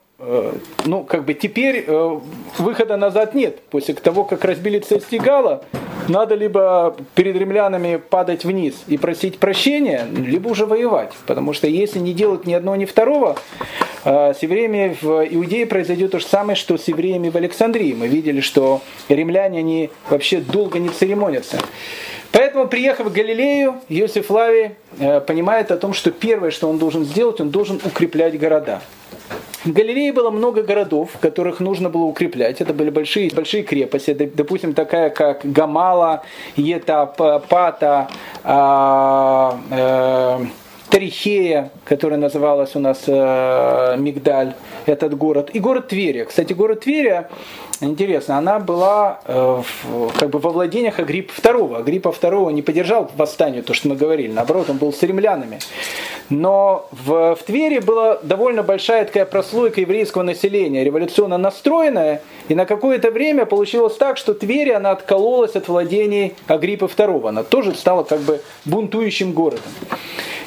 [0.85, 2.19] ну, как бы теперь э,
[2.59, 3.59] выхода назад нет.
[3.71, 5.63] После того, как разбили цель Стигала,
[6.07, 11.13] надо либо перед римлянами падать вниз и просить прощения, либо уже воевать.
[11.25, 13.35] Потому что если не делать ни одного, ни второго,
[14.03, 17.93] э, с евреями в Иудее произойдет то же самое, что с евреями в Александрии.
[17.93, 21.57] Мы видели, что римляне, они вообще долго не церемонятся.
[22.31, 24.71] Поэтому, приехав в Галилею, Иосиф Лави
[25.27, 28.81] понимает о том, что первое, что он должен сделать, он должен укреплять города.
[29.63, 32.61] В Галилее было много городов, которых нужно было укреплять.
[32.61, 36.23] Это были большие, большие крепости, допустим, такая как Гамала,
[36.55, 38.07] Етапата,
[38.43, 40.45] а, э,
[40.89, 44.55] Тарихея, которая называлась у нас э, Мигдаль,
[44.85, 46.25] этот город, и город Тверия.
[46.25, 47.29] Кстати, город Тверия
[47.81, 51.77] интересно, она была э, в, как бы во владениях Агриппа II.
[51.77, 55.59] Агриппа II не поддержал восстание, то, что мы говорили, наоборот, он был с римлянами.
[56.29, 62.65] Но в, в Твери была довольно большая такая прослойка еврейского населения, революционно настроенная, и на
[62.65, 67.27] какое-то время получилось так, что Тверь, она откололась от владений Агриппа II.
[67.27, 69.61] Она тоже стала как бы бунтующим городом.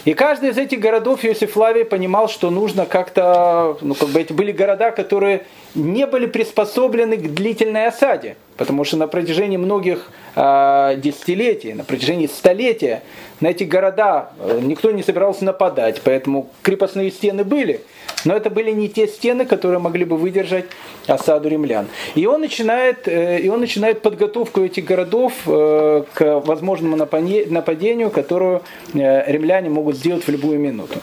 [0.04, 4.34] И каждый из этих городов Иосиф Флавий понимал, что нужно как-то, ну как бы эти
[4.34, 8.36] были города, которые не были приспособлены к длительной осаде.
[8.58, 13.02] Потому что на протяжении многих э, десятилетий, на протяжении столетия
[13.40, 17.80] на эти города э, никто не собирался нападать, поэтому крепостные стены были,
[18.24, 20.66] но это были не те стены, которые могли бы выдержать
[21.06, 21.86] осаду римлян.
[22.14, 28.62] И он начинает, э, и он начинает подготовку этих городов э, к возможному нападению, которое
[28.94, 30.98] э, римляне могут сделать в любую минуту.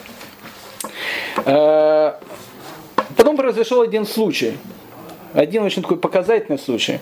[3.15, 4.53] Потом произошел один случай–
[5.33, 6.99] один очень такой показательный случай.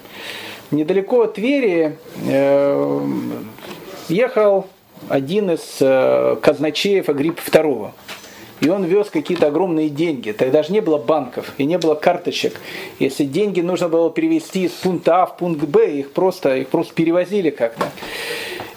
[0.69, 1.97] Недалеко от Твери,
[4.07, 4.67] ехал
[5.09, 5.77] один из
[6.41, 7.91] казначеев Агриппа II.
[8.61, 10.31] И он вез какие-то огромные деньги.
[10.31, 12.59] Тогда же не было банков и не было карточек.
[12.99, 16.93] Если деньги нужно было перевести из пункта А в пункт Б, их просто, их просто
[16.93, 17.85] перевозили как-то.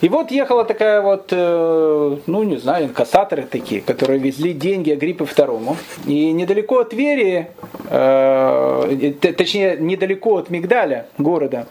[0.03, 5.25] И вот ехала такая вот, э, ну не знаю, инкассаторы такие, которые везли деньги Агриппе
[5.25, 5.77] II.
[6.07, 7.51] И недалеко от Твери,
[7.89, 11.69] э, точнее недалеко от Мигдаля, города,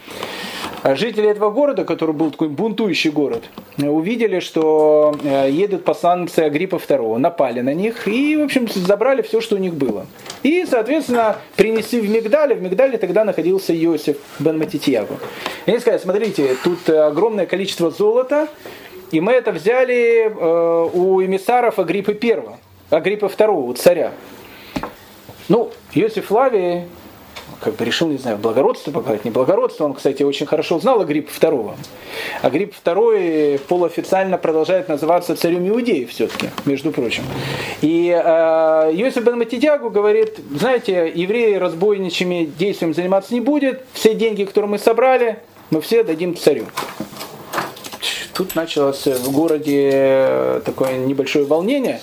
[0.83, 3.43] жители этого города, который был такой бунтующий город,
[3.77, 9.41] увидели, что э, едут посланцы Агриппа II, напали на них и, в общем, забрали все,
[9.41, 10.05] что у них было.
[10.43, 12.55] И, соответственно, принесли в Мигдале.
[12.55, 15.17] В Мигдале тогда находился Иосиф бен Матитьягу.
[15.65, 18.47] Они сказали, смотрите, тут огромное количество золота,
[19.11, 22.41] и мы это взяли э, у эмиссаров Агриппа I,
[22.89, 24.11] Агриппа II, у царя.
[25.47, 26.85] Ну, Иосиф Лавий
[27.61, 29.85] как бы решил, не знаю, благородство показать, не благородство.
[29.85, 31.75] Он, кстати, очень хорошо знал о Агриппа II.
[32.41, 37.23] Агрипп II полуофициально продолжает называться царем Иудеи все-таки, между прочим.
[37.81, 44.43] И э, Йосиф бен Матидягу говорит, знаете, евреи разбойничьими действиями заниматься не будет, все деньги,
[44.43, 45.37] которые мы собрали,
[45.69, 46.65] мы все дадим царю.
[48.33, 52.01] Тут началось в городе такое небольшое волнение,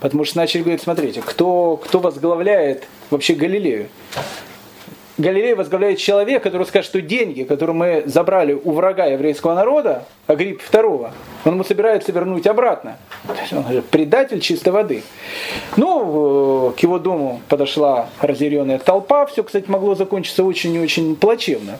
[0.00, 3.88] потому что начали говорить, смотрите, кто, кто возглавляет вообще Галилею?
[5.18, 10.62] Галилей возглавляет человек, который скажет, что деньги, которые мы забрали у врага еврейского народа, Агрипп
[10.70, 11.10] II,
[11.44, 12.98] он ему собирается вернуть обратно.
[13.50, 15.02] Он же предатель чистой воды.
[15.76, 19.26] Ну, к его дому подошла разъяренная толпа.
[19.26, 21.78] Все, кстати, могло закончиться очень и очень плачевно.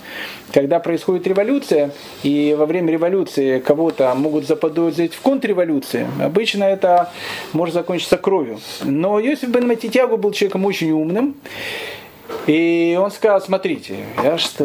[0.53, 1.93] Когда происходит революция,
[2.25, 7.13] и во время революции кого-то могут заподозрить в контрреволюции, обычно это
[7.53, 8.59] может закончиться кровью.
[8.83, 11.37] Но Йосиф бен Матитягу был человеком очень умным.
[12.47, 14.65] И он сказал, смотрите, я что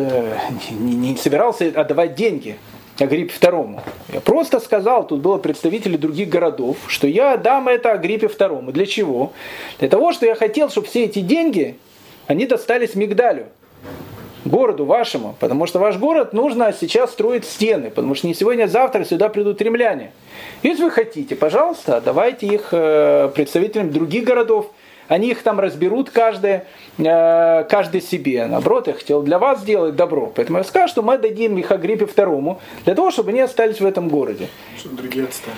[0.71, 2.57] не, не собирался отдавать деньги
[2.99, 3.79] Агриппе II.
[4.13, 8.71] Я просто сказал, тут было представители других городов, что я дам это Агриппе II.
[8.71, 9.33] Для чего?
[9.79, 11.77] Для того, что я хотел, чтобы все эти деньги,
[12.27, 13.47] они достались Мигдалю,
[14.45, 18.67] городу вашему, потому что ваш город нужно сейчас строить стены, потому что не сегодня, а
[18.67, 20.11] завтра сюда придут римляне.
[20.61, 24.71] Если вы хотите, пожалуйста, давайте их э, представителям других городов,
[25.07, 26.61] они их там разберут каждый,
[26.97, 28.45] э, каждый себе.
[28.45, 30.31] Наоборот, я хотел для вас сделать добро.
[30.35, 33.85] Поэтому я скажу, что мы дадим их Агриппе второму, для того, чтобы они остались в
[33.85, 34.47] этом городе.
[34.77, 35.57] Чтобы другие отстали.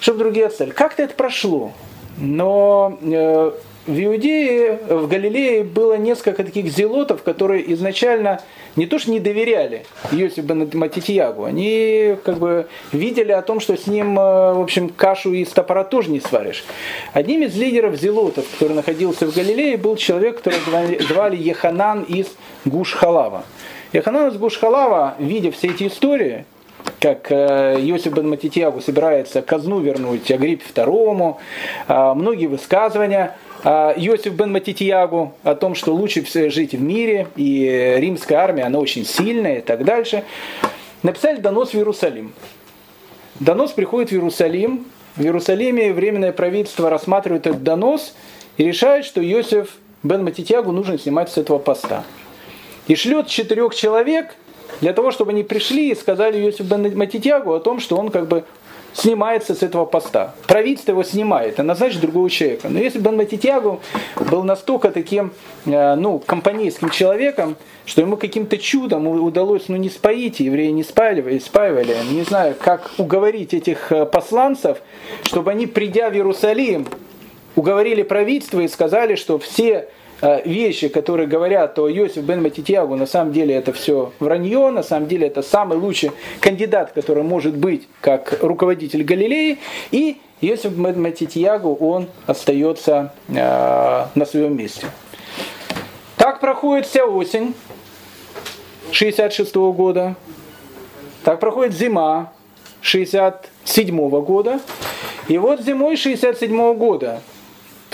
[0.00, 0.70] Чтобы другие отстали.
[0.70, 1.72] Как-то это прошло.
[2.18, 3.52] Но э,
[3.86, 8.40] в Иудее, в Галилее было несколько таких зелотов, которые изначально
[8.74, 13.76] не то что не доверяли Иосифу бен Матитьягу, они как бы видели о том, что
[13.76, 16.64] с ним, э, в общем, кашу из топора тоже не сваришь.
[17.12, 20.60] Одним из лидеров зелотов, который находился в Галилее, был человек, которого
[21.04, 22.26] звали Еханан из
[22.64, 23.44] Гушхалава.
[23.92, 26.44] Еханан из Гушхалава, видя все эти истории,
[26.98, 31.36] как э, Иосиф бен Матитьягу собирается казну вернуть Агриппе II,
[31.86, 37.96] э, многие высказывания– а, Иосиф бен Матитьягу о том, что лучше жить в мире, и
[37.98, 40.24] римская армия, она очень сильная и так дальше,
[41.02, 42.32] написали донос в Иерусалим.
[43.40, 44.86] Донос приходит в Иерусалим,
[45.16, 48.14] в Иерусалиме временное правительство рассматривает этот донос
[48.58, 52.04] и решает, что Иосиф бен Матитьягу нужно снимать с этого поста.
[52.86, 54.34] И шлет четырех человек
[54.80, 58.28] для того, чтобы они пришли и сказали Иосифу бен Матитьягу о том, что он как
[58.28, 58.44] бы
[58.96, 60.34] снимается с этого поста.
[60.46, 62.68] Правительство его снимает и назначит другого человека.
[62.68, 63.80] Но если Бен Матитягу
[64.30, 65.32] был настолько таким
[65.66, 71.38] э, ну, компанейским человеком, что ему каким-то чудом удалось ну, не споить, евреи не спаивали,
[71.38, 74.78] спаивали, не знаю, как уговорить этих э, посланцев,
[75.24, 76.86] чтобы они, придя в Иерусалим,
[77.54, 79.88] уговорили правительство и сказали, что все
[80.22, 85.08] вещи, которые говорят о Йосиф бен Матитьягу, на самом деле это все вранье, на самом
[85.08, 89.58] деле это самый лучший кандидат, который может быть как руководитель Галилеи,
[89.90, 94.86] и Йосиф бен Матитьягу, он остается э, на своем месте.
[96.16, 97.54] Так проходит вся осень
[98.92, 100.14] 66 года,
[101.24, 102.32] так проходит зима
[102.80, 104.60] 67 года,
[105.28, 107.20] и вот зимой 67 года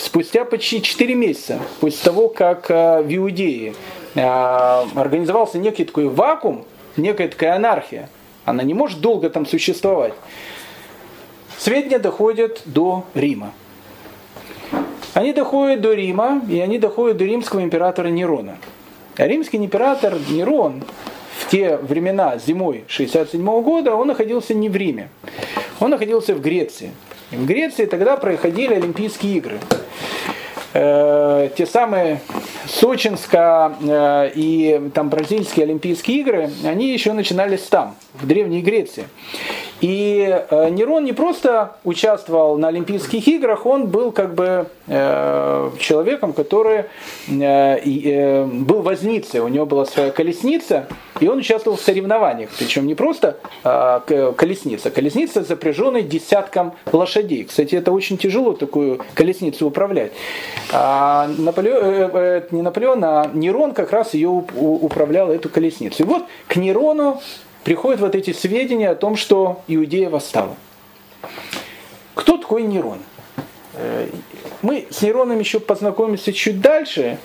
[0.03, 3.75] спустя почти 4 месяца после того, как э, в Иудее
[4.15, 6.65] э, организовался некий такой вакуум,
[6.97, 8.11] некая такая анархия,
[8.45, 10.15] она не может долго там существовать,
[11.59, 13.53] сведения доходят до Рима.
[15.15, 18.57] Они доходят до Рима, и они доходят до римского императора Нерона.
[19.17, 20.83] А римский император Нерон
[21.39, 25.11] в те времена, зимой 67 года, он находился не в Риме.
[25.81, 26.93] Он находился в Греции.
[27.33, 29.59] В Греции тогда проходили Олимпийские игры.
[30.75, 32.21] Э, те самые
[32.67, 39.05] Сочинска э, и там бразильские Олимпийские игры, они еще начинались там, в Древней Греции.
[39.83, 46.33] И э, Нерон не просто участвовал на Олимпийских играх, он был как бы э, человеком,
[46.33, 46.85] который
[47.29, 50.87] э, был возницей, у него была своя колесница,
[51.19, 57.45] и он участвовал в соревнованиях, причем не просто колесница, колесница запряженная десятком лошадей.
[57.45, 60.13] Кстати, это очень тяжело такую колесницу управлять.
[60.73, 66.05] А Наполеон, не Наполеон, а Нерон как раз ее управлял, эту колесницу.
[66.05, 67.21] И вот к Нерону
[67.65, 70.57] приходят вот эти сведения о том, что Иудея восстала.
[72.15, 72.99] Кто такой Нерон?
[73.75, 74.09] Э,
[74.61, 77.19] мы с Нероном еще познакомимся чуть дальше,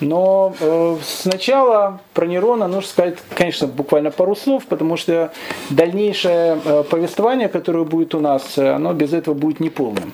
[0.00, 5.32] но э, сначала про Нерона нужно сказать, конечно, буквально пару слов, потому что
[5.68, 10.12] дальнейшее э, повествование, которое будет у нас, оно без этого будет неполным.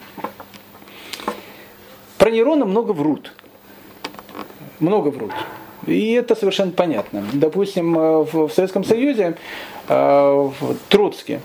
[2.19, 3.33] Про Нерона много врут.
[4.81, 5.33] Много врут.
[5.87, 7.25] И это совершенно понятно.
[7.33, 9.37] Допустим, э, в Советском Союзе
[9.89, 10.51] э,
[10.89, 11.41] Троцкий,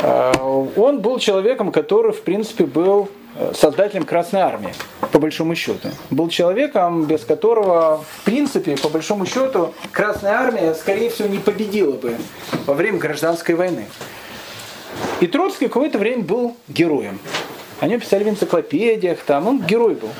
[0.00, 0.32] э,
[0.76, 3.08] он был человеком, который, в принципе, был
[3.54, 4.74] создателем Красной Армии,
[5.12, 5.88] по большому счету.
[6.10, 11.92] Был человеком, без которого, в принципе, по большому счету, Красная Армия, скорее всего, не победила
[11.92, 12.16] бы
[12.66, 13.86] во время гражданской войны.
[15.20, 17.20] И Троцкий какое-то время был героем.
[17.80, 20.10] О нем писали в энциклопедиях, там, он герой был.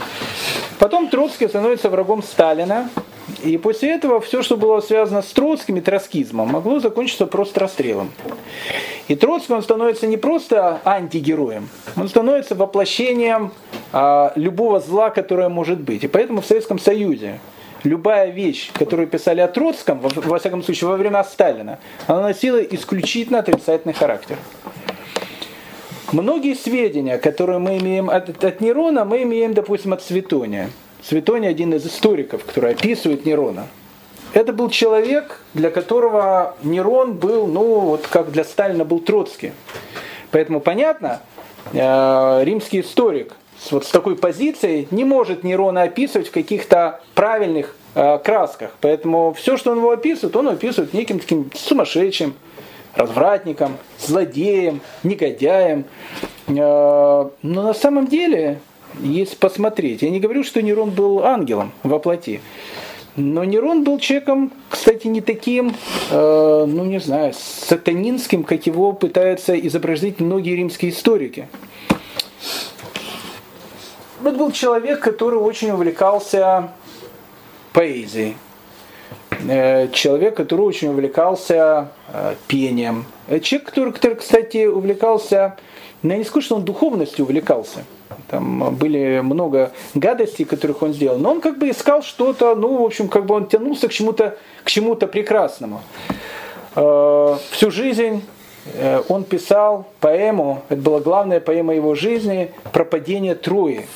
[0.78, 2.88] Потом Троцкий становится врагом Сталина,
[3.44, 8.10] и после этого все, что было связано с Троцким и троцкизмом, могло закончиться просто расстрелом.
[9.08, 13.52] И Троцкий он становится не просто антигероем, он становится воплощением
[13.92, 16.04] а, любого зла, которое может быть.
[16.04, 17.40] И поэтому в Советском Союзе
[17.82, 22.58] любая вещь, которую писали о Троцком, во, во всяком случае во времена Сталина, она носила
[22.58, 24.36] исключительно отрицательный характер.
[26.12, 30.70] Многие сведения, которые мы имеем от, от Нерона, мы имеем, допустим, от Светония.
[31.02, 33.68] Светоний один из историков, который описывает Нерона.
[34.32, 39.52] Это был человек, для которого Нерон был, ну, вот как для Сталина был Троцкий.
[40.32, 41.20] Поэтому понятно,
[41.72, 47.76] э, римский историк с, вот с такой позицией не может Нерона описывать в каких-то правильных
[47.94, 48.72] э, красках.
[48.80, 52.34] Поэтому все, что он его описывает, он описывает неким таким сумасшедшим,
[52.94, 53.76] развратником,
[54.10, 55.84] злодеем, негодяем.
[56.48, 58.60] Э, но на самом деле,
[59.00, 62.40] если посмотреть, я не говорю, что Нерон был ангелом во плоти,
[63.16, 65.74] но Нерон был человеком, кстати, не таким,
[66.10, 71.48] э, ну не знаю, сатанинским, как его пытаются изобразить многие римские историки.
[74.22, 76.72] Это был человек, который очень увлекался
[77.72, 78.36] поэзией.
[79.48, 81.92] Э, человек, который очень увлекался
[82.48, 83.06] пением.
[83.30, 85.56] Э, человек, который, который кстати, увлекался,
[86.02, 87.84] ну, я не скажу, что он духовностью увлекался.
[88.28, 91.18] Там были много гадостей, которых он сделал.
[91.18, 94.36] Но он как бы искал что-то, ну, в общем, как бы он тянулся к чему-то
[94.64, 95.80] к чему-то прекрасному.
[96.74, 98.22] Всю жизнь
[99.08, 103.86] он писал поэму, это была главная поэма его жизни, про падение Трои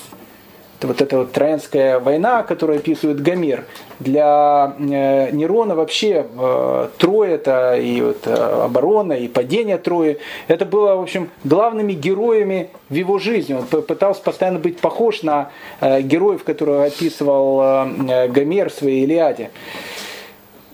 [0.83, 3.65] вот эта вот Троянская война, которую описывает Гомер,
[4.01, 10.19] для э, Нерона вообще э, Троя это и вот э, оборона, и падение Трои,
[10.49, 13.55] это было, в общем, главными героями в его жизни.
[13.55, 15.51] Он пытался постоянно быть похож на
[15.81, 17.87] героев, которые описывал
[18.29, 19.51] Гомер в своей Илиаде.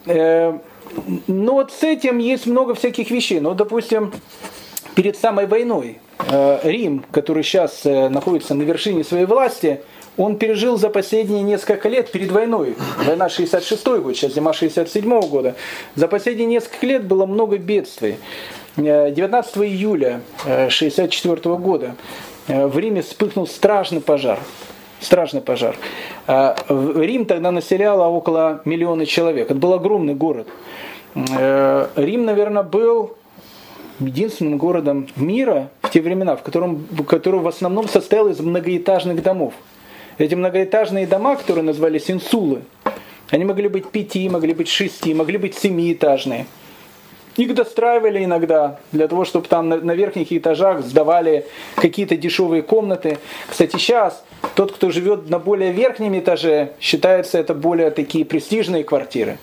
[0.06, 3.40] Но вот с этим есть много всяких вещей.
[3.40, 4.12] Ну, допустим,
[4.94, 5.98] перед самой войной
[6.62, 9.80] Рим, который сейчас находится на вершине своей власти,
[10.16, 12.76] он пережил за последние несколько лет перед войной,
[13.06, 15.54] война 66 год, сейчас зима 67 года,
[15.94, 18.16] за последние несколько лет было много бедствий.
[18.76, 20.20] 19 э, июля
[20.68, 21.96] 64 года
[22.48, 24.38] э, в Риме вспыхнул страшный пожар.
[25.00, 25.76] Страшный пожар.
[26.26, 29.50] Э, Рим тогда населяло около миллиона человек.
[29.50, 30.48] Это был огромный город.
[31.14, 33.16] Рим, наверное, был
[34.06, 39.54] единственным городом мира в те времена, в котором, который в основном состоял из многоэтажных домов.
[40.18, 42.62] Эти многоэтажные дома, которые назывались инсулы,
[43.30, 46.46] они могли быть пяти, могли быть шести, могли быть семиэтажные.
[47.36, 51.46] Их достраивали иногда для того, чтобы там на, верхних этажах сдавали
[51.76, 53.18] какие-то дешевые комнаты.
[53.48, 54.24] Кстати, сейчас
[54.56, 59.38] тот, кто живет на более верхнем этаже, считается это более такие престижные квартиры.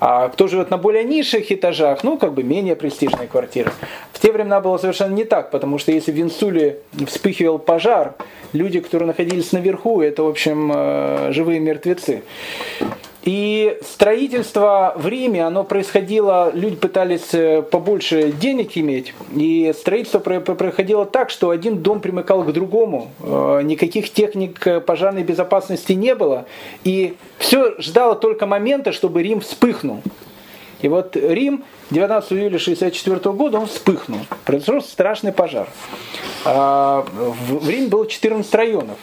[0.00, 3.72] А кто живет на более низших этажах, ну, как бы менее престижные квартиры.
[4.12, 8.14] В те времена было совершенно не так, потому что если в Инсуле вспыхивал пожар,
[8.52, 12.22] люди, которые находились наверху, это, в общем, э, живые мертвецы.
[13.28, 21.04] И строительство в Риме, оно происходило, люди пытались э, побольше денег иметь, и строительство происходило
[21.04, 26.46] так, что один дом примыкал к другому, э, никаких техник пожарной безопасности не было,
[26.84, 30.00] и все ждало только момента, чтобы Рим вспыхнул.
[30.80, 34.20] И вот Рим 19 июля 64 года он вспыхнул.
[34.46, 35.68] Произошел страшный пожар.
[36.46, 37.04] А,
[37.46, 38.96] в Риме было 14 районов.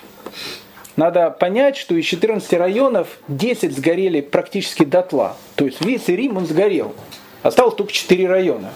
[0.96, 5.36] Надо понять, что из 14 районов 10 сгорели практически дотла.
[5.56, 6.94] То есть весь Рим он сгорел.
[7.44, 8.72] Осталось только 4 района.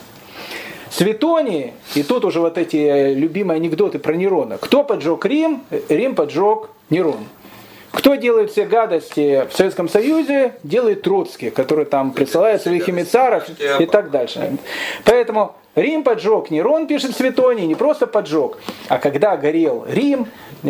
[0.91, 4.57] Светонии, и тут уже вот эти э, любимые анекдоты про Нерона.
[4.57, 5.63] Кто поджег Рим?
[5.87, 7.25] Рим поджег Нерон.
[7.91, 13.47] Кто делает все гадости в Советском Союзе, делает Троцкий, который там присылает своих эмиссаров
[13.79, 14.57] и так дальше.
[15.05, 18.57] Поэтому Рим поджег, Нерон пишет Светоний, не просто поджег,
[18.89, 20.27] а когда горел Рим,
[20.63, 20.67] э,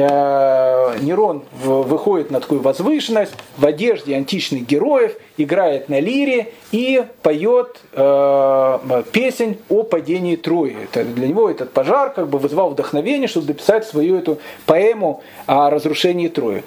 [1.02, 9.04] Нерон выходит на такую возвышенность в одежде античных героев, играет на лире и поет э,
[9.12, 10.78] песнь о падении Трои.
[10.84, 15.70] Это, для него этот пожар как бы вызвал вдохновение, чтобы дописать свою эту поэму о
[15.70, 16.64] разрушении Трои.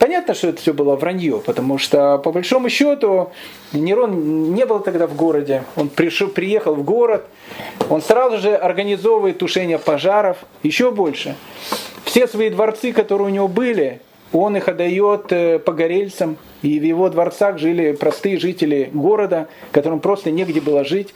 [0.00, 3.32] Понятно, что это все было вранье, потому что по большому счету
[3.74, 5.62] Нерон не был тогда в городе.
[5.76, 7.26] Он пришел, приехал в город,
[7.88, 11.36] он сразу же организовывает тушение пожаров, еще больше.
[12.04, 14.00] Все свои дворцы, которые у него были,
[14.32, 20.30] он их отдает э, погорельцам, и в его дворцах жили простые жители города, которым просто
[20.30, 21.14] негде было жить.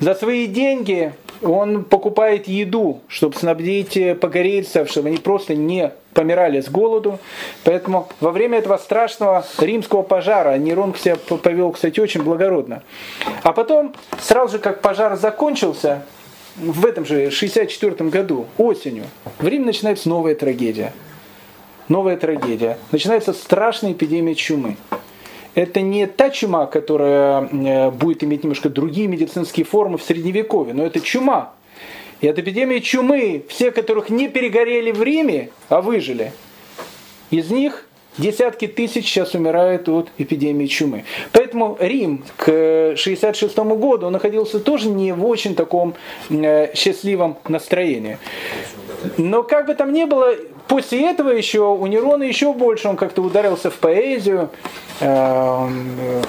[0.00, 6.60] За свои деньги он покупает еду, чтобы снабдить э, погорельцев, чтобы они просто не помирали
[6.60, 7.18] с голоду.
[7.64, 12.82] Поэтому во время этого страшного римского пожара Нерон себя повел, кстати, очень благородно.
[13.42, 16.02] А потом, сразу же как пожар закончился,
[16.56, 19.04] в этом же 64 году, осенью,
[19.38, 20.92] в Рим начинается новая трагедия.
[21.88, 22.78] Новая трагедия.
[22.90, 24.76] Начинается страшная эпидемия чумы.
[25.58, 30.86] Это не та чума, которая э, будет иметь немножко другие медицинские формы в Средневековье, но
[30.86, 31.52] это чума,
[32.20, 36.30] и от эпидемии чумы, все, которых не перегорели в Риме, а выжили,
[37.32, 37.88] из них
[38.18, 41.04] десятки тысяч сейчас умирают от эпидемии чумы.
[41.32, 45.94] Поэтому Рим к 66 году находился тоже не в очень таком
[46.30, 48.18] э, счастливом настроении.
[49.16, 50.36] Но как бы там ни было,
[50.68, 54.50] после этого еще у Нерона еще больше он как-то ударился в поэзию,
[55.00, 55.68] э,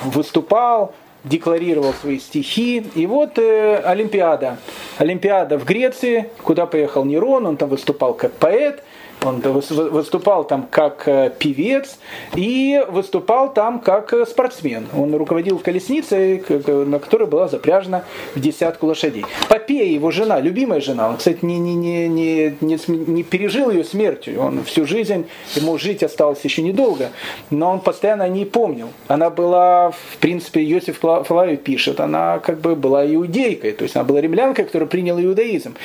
[0.06, 2.86] выступал, декларировал свои стихи.
[2.96, 4.58] И вот э, Олимпиада.
[4.98, 8.84] Олимпиада в Греции, куда поехал Нерон, он там выступал как поэт.
[9.26, 12.00] Он выступал там как э, певец
[12.36, 14.88] и выступал там как э, спортсмен.
[14.96, 19.26] Он руководил колесницей, на которой была запряжена в десятку лошадей.
[19.50, 23.84] Попея, его жена, любимая жена, он, кстати, не, не, не, не, не, не пережил ее
[23.84, 24.42] смертью.
[24.42, 27.10] Он всю жизнь, ему жить осталось еще недолго,
[27.50, 28.90] но он постоянно о ней помнил.
[29.10, 34.06] Она была, в принципе, Иосиф Флавий пишет, она как бы была иудейкой, то есть она
[34.06, 35.76] была ремлянкой, которая приняла иудаизм.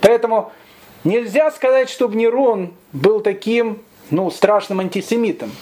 [0.00, 0.52] Поэтому
[1.04, 3.78] Нельзя сказать, чтобы Нерон был таким
[4.10, 5.52] ну, страшным антисемитом.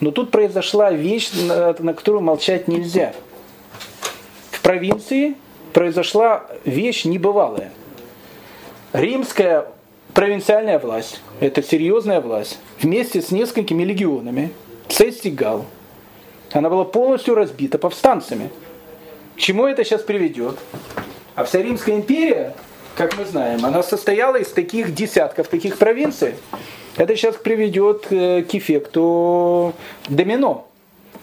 [0.00, 3.14] Но тут произошла вещь, на которую молчать нельзя.
[4.50, 5.36] В провинции
[5.72, 7.72] произошла вещь небывалая.
[8.92, 9.66] Римская
[10.14, 14.52] провинциальная власть, это серьезная власть, вместе с несколькими легионами,
[14.88, 15.64] Цестигал,
[16.52, 18.50] она была полностью разбита повстанцами.
[19.34, 20.56] К чему это сейчас приведет?
[21.34, 22.54] А вся Римская империя
[22.96, 26.34] как мы знаем, она состояла из таких десятков таких провинций.
[26.96, 29.74] Это сейчас приведет э, к эффекту
[30.08, 30.68] домино.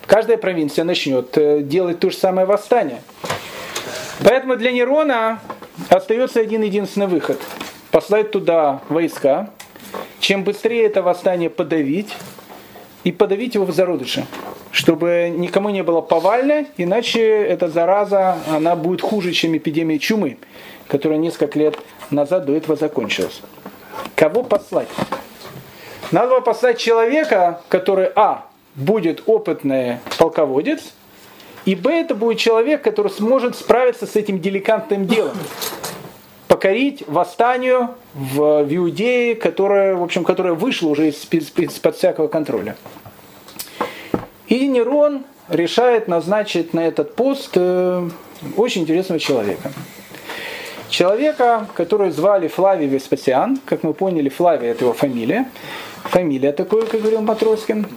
[0.05, 3.01] Каждая провинция начнет э, делать то же самое восстание.
[4.23, 5.39] Поэтому для Нерона
[5.89, 7.39] остается один единственный выход.
[7.91, 9.49] Послать туда войска.
[10.19, 12.13] Чем быстрее это восстание подавить,
[13.03, 14.25] и подавить его в зародыше,
[14.71, 20.37] чтобы никому не было повально, иначе эта зараза, она будет хуже, чем эпидемия чумы
[20.91, 21.77] которая несколько лет
[22.09, 23.41] назад до этого закончилась.
[24.17, 24.89] Кого послать?
[26.11, 30.93] Надо было послать человека, который, а, будет опытный полководец,
[31.63, 35.37] и б, это будет человек, который сможет справиться с этим деликатным делом.
[36.49, 42.75] Покорить восстанию в, в Иудее, которое, в общем, которое вышло уже из-под всякого контроля.
[44.47, 48.09] И Нерон решает назначить на этот пост э,
[48.57, 49.71] очень интересного человека
[50.91, 53.57] человека, которого звали Флавий Веспасиан.
[53.65, 55.49] Как мы поняли, Флавий это его фамилия.
[56.03, 57.87] Фамилия такой, как говорил Матроскин.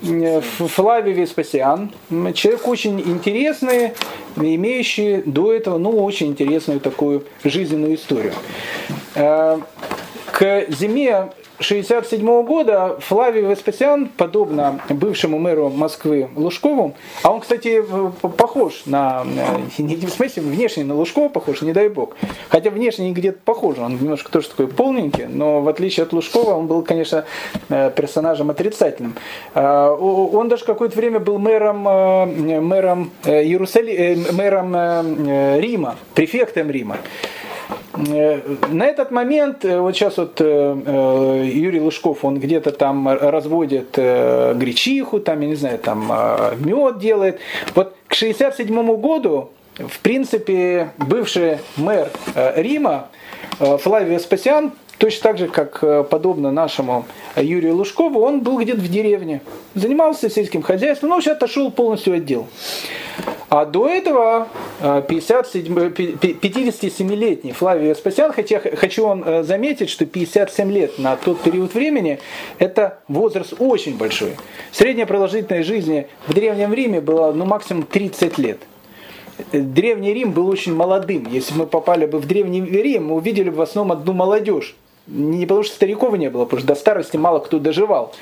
[0.59, 1.91] Флавий Веспасиан.
[2.35, 3.93] Человек очень интересный,
[4.37, 8.33] имеющий до этого ну, очень интересную такую жизненную историю.
[9.15, 9.59] Э,
[10.33, 17.83] к зиме 1967 года Флавий Веспасиан, подобно бывшему мэру Москвы Лужкову, а он, кстати,
[18.37, 19.25] похож на,
[19.79, 22.17] не в смысле внешне на Лужкова похож, не дай бог,
[22.49, 26.67] хотя внешне где-то похож, он немножко тоже такой полненький, но в отличие от Лужкова он
[26.67, 27.25] был, конечно,
[27.69, 29.15] э, персонажем отрицательным.
[29.55, 34.19] А, он даже какое-то время был мэром, э, мэром, Иерусали...
[34.33, 34.75] мэром
[35.61, 36.99] Рима, префектом Рима.
[37.97, 38.41] Э,
[38.71, 45.21] на этот момент, э, вот сейчас вот э, Юрий Лужков, он где-то там разводит гречиху,
[45.21, 46.13] там, я не знаю, там
[46.59, 47.39] мед делает.
[47.75, 52.09] Вот к 67 году, в принципе, бывший мэр
[52.57, 53.09] Рима
[53.59, 57.05] Флавий Спасян точно так же, как подобно нашему
[57.37, 59.43] Юрию Лужкову, он был где-то в деревне,
[59.75, 62.47] занимался сельским хозяйством, но вообще отошел полностью от дел.
[63.49, 64.49] А до этого
[64.81, 71.73] 57-летний э, Флавий Веспасиан, хотя хочу вам э, заметить, что 57 лет на тот период
[71.73, 72.19] времени
[72.59, 74.33] это возраст очень большой.
[74.73, 78.59] Средняя продолжительность жизни в Древнем Риме была ну, максимум 30 лет.
[79.53, 81.29] Древний Рим был очень молодым.
[81.31, 84.75] Если мы попали бы в Древний Рим, мы увидели бы в основном одну молодежь.
[85.07, 88.15] Не потому что стариков не было, потому что до старости мало кто доживал.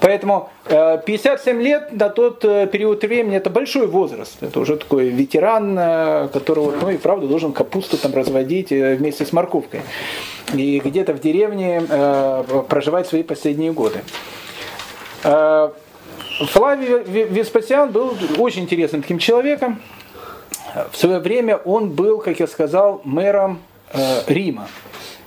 [0.00, 1.06] Поэтому 57
[1.46, 4.42] э, лет на тот э, период времени это большой возраст.
[4.42, 9.32] Это уже такой ветеран, э, который, ну и правда, должен капусту там разводить вместе с
[9.32, 9.82] морковкой.
[10.52, 11.82] И где-то в деревне
[12.68, 14.00] проживать свои последние годы.
[15.22, 19.80] Флавий Веспасиан был очень интересным таким человеком.
[20.90, 23.60] В свое время он был, как я сказал, мэром
[24.26, 24.68] Рима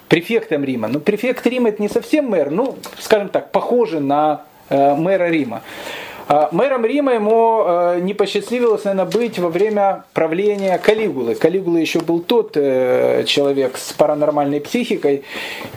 [0.08, 0.88] префектом Рима.
[0.88, 5.62] Но префект Рима это не совсем мэр, ну, скажем так, похоже на э, мэра Рима.
[6.30, 11.36] А мэром Рима ему э, не посчастливилось, наверное, быть во время правления Калигулы.
[11.36, 15.24] Калигула еще был тот э, человек с паранормальной психикой.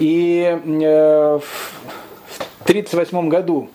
[0.00, 3.68] И э, в 1938 году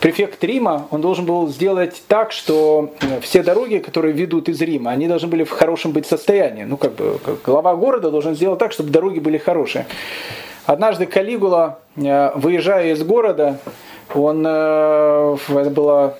[0.00, 4.90] префект Рима, он должен был сделать так, что э, все дороги, которые ведут из Рима,
[4.90, 6.64] они должны были в хорошем быть состоянии.
[6.64, 9.86] Ну, как бы, как глава города должен сделать так, чтобы дороги были хорошие.
[10.66, 13.58] Однажды Калигула, э, выезжая из города,
[14.14, 16.14] он, это была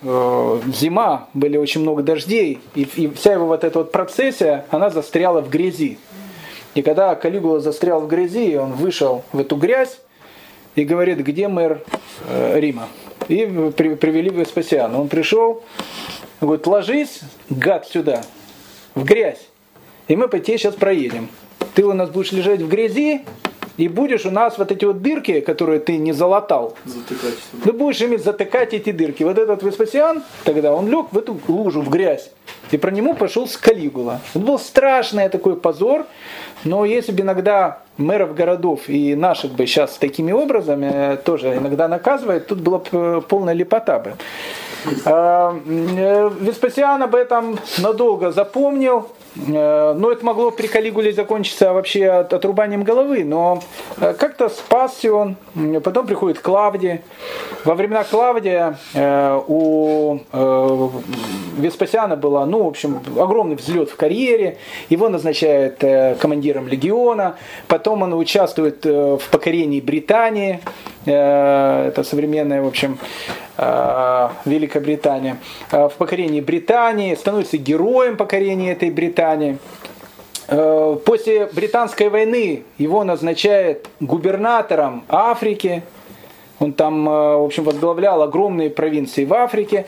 [0.74, 5.41] зима, были очень много дождей, и, и вся его вот эта вот процессия, она застряла
[5.41, 5.99] в грязи.
[6.74, 10.01] И когда Калигула застрял в грязи, он вышел в эту грязь,
[10.79, 11.83] и говорит, где мэр
[12.29, 12.89] э, Рима.
[13.29, 15.01] И при, привели Веспасиана.
[15.01, 15.62] Он пришел,
[16.41, 17.20] говорит, ложись,
[17.51, 18.22] гад, сюда,
[18.95, 19.49] в грязь.
[20.07, 21.29] И мы по тебе сейчас проедем.
[21.74, 23.22] Ты у нас будешь лежать в грязи,
[23.79, 27.39] и будешь у нас вот эти вот дырки, которые ты не залатал, затыкать.
[27.64, 29.22] ты будешь ими затыкать эти дырки.
[29.22, 32.31] Вот этот Веспасиан, тогда он лег в эту лужу, в грязь.
[32.72, 34.20] И про него пошел с Калигула.
[34.35, 36.07] Это был страшный такой позор,
[36.64, 42.49] но если бы иногда мэров городов и наших бы сейчас такими образами тоже иногда наказывает,
[42.49, 44.12] тут была бы полная лепота бы.
[45.05, 49.09] А, э, Веспасиан об этом надолго запомнил,
[49.47, 53.62] Э, ну, это могло при Калигуле закончиться вообще отрубанием головы, но
[53.99, 55.36] э, как-то спасся он.
[55.82, 57.03] Потом приходит Клавдия.
[57.64, 60.18] Во времена Клавдия э, у
[61.59, 64.59] Веспасиана было, ну, в общем, огромный взлет в карьере.
[64.89, 65.78] Его назначают
[66.20, 67.36] командиром легиона.
[67.66, 70.61] Потом он участвует в покорении Британии.
[71.09, 72.98] Это современная, в общем,
[74.44, 75.38] Великобритания.
[75.70, 79.59] В покорении Британии, становится героем покорения этой Британии.
[80.46, 85.82] После британской войны его назначают губернатором Африки,
[86.61, 89.86] он там, э, в общем, возглавлял огромные провинции в Африке.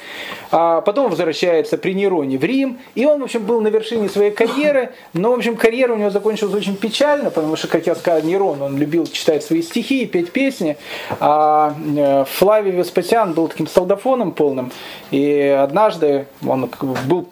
[0.51, 2.79] А потом возвращается при Нероне в Рим.
[2.95, 4.91] И он, в общем, был на вершине своей карьеры.
[5.13, 8.63] Но, в общем, карьера у него закончилась очень печально, потому что, как я сказал, Нерон,
[8.63, 10.77] он любил читать свои стихи и петь песни.
[11.19, 14.71] А э, Флавий Веспасиан был таким солдафоном полным.
[15.11, 16.71] И однажды он
[17.07, 17.27] был,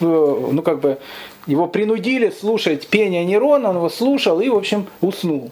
[0.00, 0.98] ну, как бы,
[1.46, 5.50] его принудили слушать пение Нерона, он его слушал и, в общем, уснул.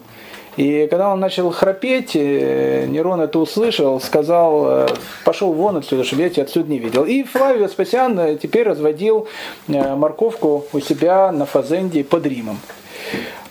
[0.57, 4.87] И когда он начал храпеть, э, Нерон это услышал, сказал, э,
[5.23, 7.05] пошел вон отсюда, чтобы я тебя отсюда не видел.
[7.05, 9.27] И Флавий Веспасиан э, теперь разводил
[9.67, 12.59] морковку у себя на Фазенде под Римом.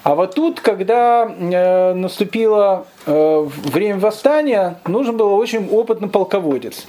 [0.03, 6.87] А вот тут, когда наступило время восстания, нужен был очень опытный полководец.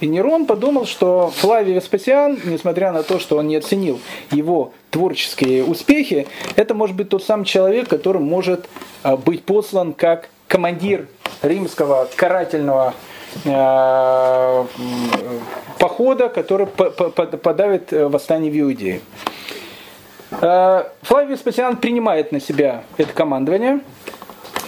[0.00, 4.00] И Нерон подумал, что Флавий Веспасиан, несмотря на то, что он не оценил
[4.30, 6.26] его творческие успехи,
[6.56, 8.68] это может быть тот самый человек, который может
[9.02, 11.08] а, быть послан как командир
[11.42, 12.94] римского карательного
[13.44, 14.64] э,
[15.78, 19.00] похода, который подавит э, восстание в Иудее.
[20.40, 23.80] Э, Флавий Веспасиан принимает на себя это командование.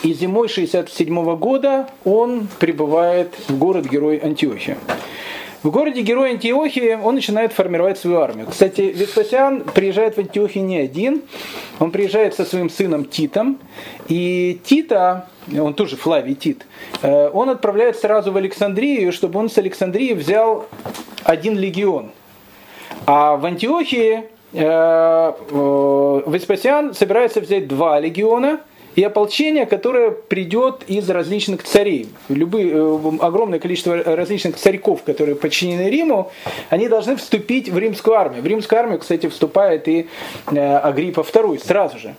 [0.03, 4.79] И зимой 67 года он прибывает в город-герой Антиохия.
[5.63, 8.47] В городе Герой Антиохии он начинает формировать свою армию.
[8.49, 11.21] Кстати, Веспасиан приезжает в Антиохию не один,
[11.79, 13.59] он приезжает со своим сыном Титом,
[14.09, 16.65] и Тита, он тоже Флавий Тит,
[17.03, 20.65] э, он отправляет сразу в Александрию, чтобы он с Александрии взял
[21.25, 22.13] один легион.
[23.05, 24.25] А в Антиохии
[24.55, 28.61] э, э, Веспасиан собирается взять два легиона–
[29.01, 32.11] и ополчение, которое придет из различных царей.
[32.29, 36.31] Любые, э, огромное количество различных царьков, которые подчинены Риму,
[36.69, 38.43] они должны вступить в римскую армию.
[38.43, 40.07] В римскую армию, кстати, вступает и
[40.53, 42.15] э, Агриппа II сразу же.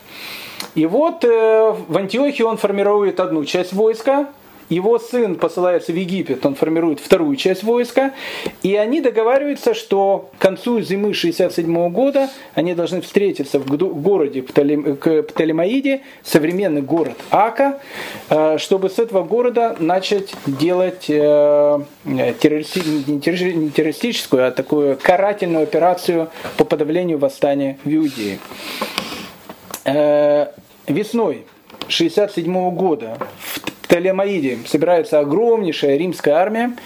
[0.73, 4.29] И вот э, в Антиохии он формирует одну часть войска,
[4.71, 8.13] его сын посылается в Египет, он формирует вторую часть войска,
[8.63, 16.01] и они договариваются, что к концу зимы 67 года они должны встретиться в городе Птолемаиде,
[16.23, 17.81] современный город Ака,
[18.29, 21.79] э, чтобы с этого города начать делать э,
[22.39, 28.39] террористическую, а такую карательную операцию по подавлению восстания в Иудее.
[29.83, 30.47] Э,
[30.87, 31.43] весной
[31.89, 33.17] 67 года
[33.91, 36.77] Птолемаиде собирается огромнейшая римская армия.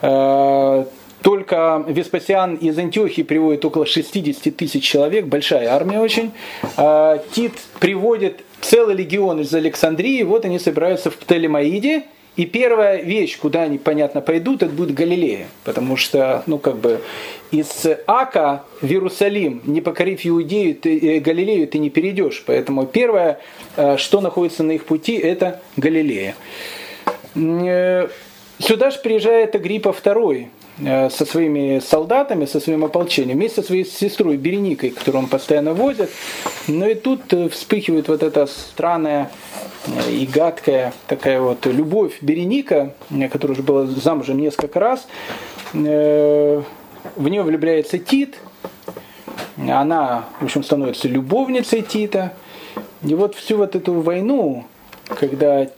[0.00, 0.86] Э,
[1.20, 6.32] только Веспасиан из Антиохии приводит около 60 тысяч человек, большая армия очень.
[6.78, 12.04] Э, Тит приводит целый легион из Александрии, вот они собираются в Птолемаиде,
[12.36, 15.46] и первая вещь, куда они, понятно, пойдут, это будет Галилея.
[15.64, 17.00] Потому что, ну, как бы,
[17.50, 22.42] из Ака в Иерусалим, не покорив Иудею, ты, э, Галилею, ты не перейдешь.
[22.46, 23.40] Поэтому первое,
[23.76, 26.34] э, что находится на их пути, это Галилея.
[28.58, 30.48] Э, сюда же приезжает Агриппа II
[31.08, 36.10] со своими солдатами, со своим ополчением, вместе со своей сестрой Береникой, которую он постоянно возит.
[36.68, 39.30] Но и тут вспыхивает вот эта странная
[40.10, 42.94] и гадкая такая вот любовь Береника,
[43.32, 45.06] которая уже была замужем несколько раз,
[45.72, 46.62] э,
[47.14, 48.36] в нее влюбляется Тит,
[49.56, 52.34] она, в общем, становится любовницей Тита.
[53.02, 54.64] И вот всю вот эту войну,
[55.08, 55.68] когда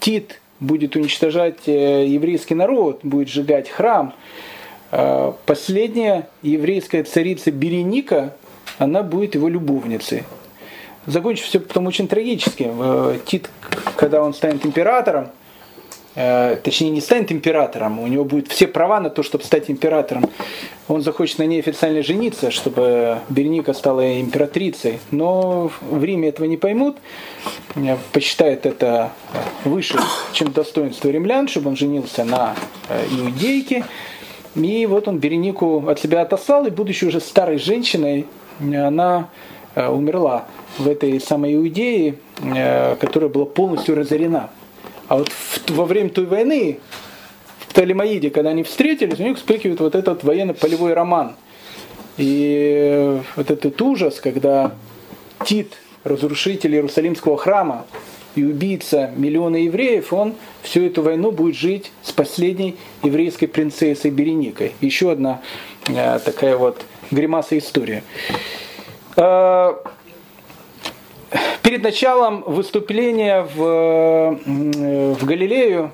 [0.00, 4.14] Тит будет уничтожать э, еврейский народ, будет сжигать храм,
[4.90, 8.34] э, последняя еврейская царица Береника,
[8.78, 10.24] она будет его любовницей.
[11.06, 12.66] Закончится все потом очень трагически.
[12.68, 13.50] Э, Тит,
[13.96, 15.30] когда он станет императором,
[16.14, 20.30] э, точнее не станет императором, у него будут все права на то, чтобы стать императором.
[20.86, 24.98] Он захочет на ней официально жениться, чтобы Берника стала императрицей.
[25.10, 26.98] Но в Риме этого не поймут,
[27.76, 29.12] э, посчитают это
[29.64, 29.98] выше,
[30.32, 32.54] чем достоинство римлян, чтобы он женился на
[33.10, 33.84] иудейке.
[34.54, 38.26] И вот он Беренику от себя отослал, и будучи уже старой женщиной,
[38.60, 39.30] она
[39.74, 40.46] умерла
[40.78, 44.50] в этой самой Иудее, э, которая была полностью разорена.
[45.08, 45.30] А вот
[45.68, 46.78] во время той войны,
[47.74, 51.34] в Птолемаиде, когда они встретились, у них вспыхивает вот этот военно-полевой роман.
[52.16, 54.72] И вот этот ужас, когда
[55.44, 55.72] Тит,
[56.04, 57.84] разрушитель Иерусалимского храма
[58.36, 64.74] и убийца миллиона евреев, он всю эту войну будет жить с последней еврейской принцессой Береникой.
[64.80, 65.42] Еще одна
[65.88, 66.80] э, такая вот
[67.10, 68.04] гримаса история.
[69.16, 69.74] Э,
[71.62, 75.90] перед началом выступления в, в Галилею,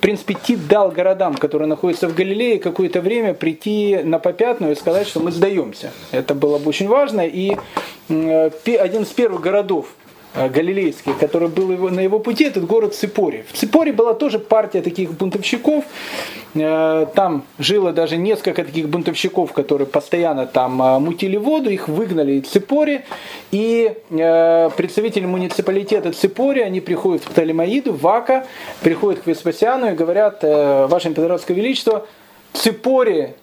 [0.00, 4.74] в принципе, Тит дал городам, которые находятся в Галилее, какое-то время прийти на попятную и
[4.74, 5.92] сказать, что мы сдаемся.
[6.10, 7.20] Это было бы очень важно.
[7.20, 7.58] И
[8.08, 9.99] один из первых городов, Э,
[10.34, 13.44] галилейский, который был его, на его пути, этот город Ципори.
[13.48, 15.84] В Ципори была тоже партия таких бунтовщиков.
[16.54, 22.34] Э, там жило даже несколько таких бунтовщиков, которые постоянно там э, мутили воду, их выгнали
[22.34, 23.02] из Ципори.
[23.50, 28.46] И представители муниципалитета Ципори, они приходят в Птолемаиду, в Ака,
[28.82, 32.06] приходят к Веспасиану и говорят, Ваше Императорское Величество,
[32.52, 33.34] Ципори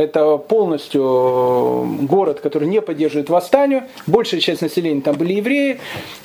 [0.00, 3.86] это полностью э, город, который не поддерживает восстание.
[4.06, 5.80] Большая часть населения там были евреи.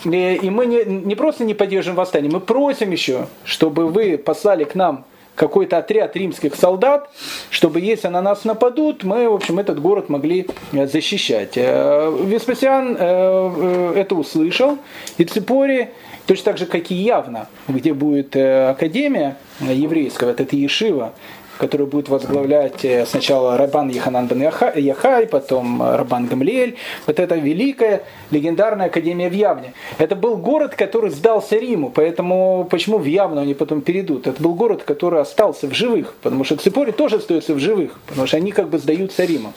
[0.06, 4.76] И мы не, не просто не поддерживаем восстание, мы просим еще, чтобы вы послали к
[4.76, 7.10] нам какой-то отряд римских солдат,
[7.50, 11.54] чтобы если на нас нападут, мы, в общем, этот город могли э, защищать.
[11.56, 14.78] Э, Веспасиан это услышал,
[15.18, 15.90] и Ципори,
[16.26, 21.14] точно так же, как и явно, где будет академия еврейская, вот это Ешива,
[21.57, 26.76] который будет возглавлять э, сначала Рабан Яханан бен Яхай, потом э, Рабан Гамлиэль.
[27.07, 29.73] Вот эта великая легендарная академия в Явне.
[29.98, 34.27] Это был город, который сдался Риму, поэтому почему в Явну они потом перейдут?
[34.27, 38.27] Это был город, который остался в живых, потому что Ципори тоже остается в живых, потому
[38.27, 39.53] что они как бы сдаются Риму.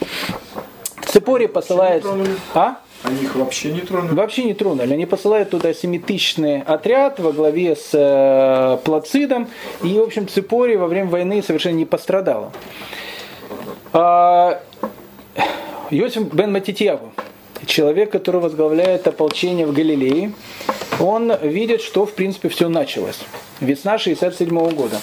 [1.05, 2.05] Ципори посылает...
[2.53, 2.77] А?
[3.03, 4.13] Они их вообще не тронули?
[4.13, 4.93] Вообще не тронули.
[4.93, 9.47] Они посылают туда семитысячный отряд во главе с э, Плацидом.
[9.83, 12.51] И, в общем, Ципори во время войны совершенно не пострадала.
[13.93, 14.61] А,
[15.89, 17.13] Йосиф бен Матитьягу,
[17.65, 20.33] человек, который возглавляет ополчение в Галилее,
[20.99, 23.19] он видит, что, в принципе, все началось.
[23.61, 24.99] Весна 67 года.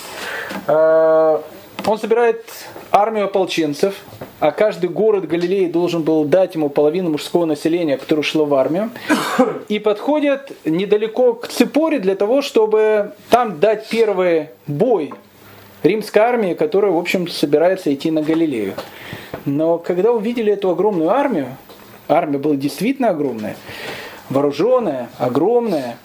[0.66, 1.43] А,
[1.86, 2.44] он собирает
[2.93, 3.95] армию ополченцев,
[4.41, 8.91] а каждый город Галилеи должен был дать ему половину мужского населения, которое шло в армию,
[9.69, 15.13] и подходят недалеко к Ципоре для того, чтобы там дать первый бой
[15.83, 18.75] римской армии, которая, в общем, собирается идти на Галилею.
[19.45, 21.49] Но когда увидели эту огромную армию,
[22.09, 23.57] армия была действительно огромная,
[24.31, 25.99] вооруженная, огромная,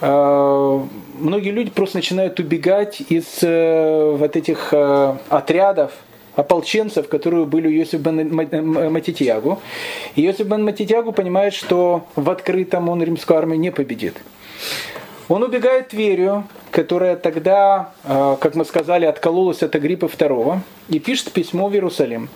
[0.00, 0.80] э,
[1.18, 5.92] многие люди просто начинают убегать из э, вот этих э, отрядов,
[6.36, 9.60] ополченцев, которые были у Йосифа бен Матитьягу.
[10.14, 14.16] И Йосиф бен Матитьягу понимает, что в открытом он римскую армию не победит.
[15.28, 21.00] Он убегает в Тверию, которая тогда, э, как мы сказали, откололась от Агриппа II, и
[21.00, 22.28] пишет письмо в Иерусалим.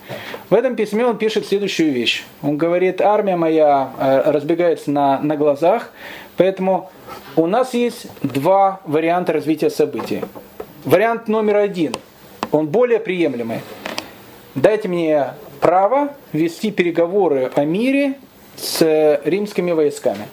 [0.48, 2.24] В этом письме он пишет следующую вещь.
[2.42, 5.92] Он говорит, армия моя э, разбегается на, на глазах,
[6.36, 6.90] поэтому
[7.36, 10.22] у нас есть два варианта развития событий.
[10.84, 11.94] Вариант номер один,
[12.50, 13.60] он более приемлемый.
[14.56, 18.14] Дайте мне право вести переговоры о мире
[18.56, 20.26] с римскими войсками.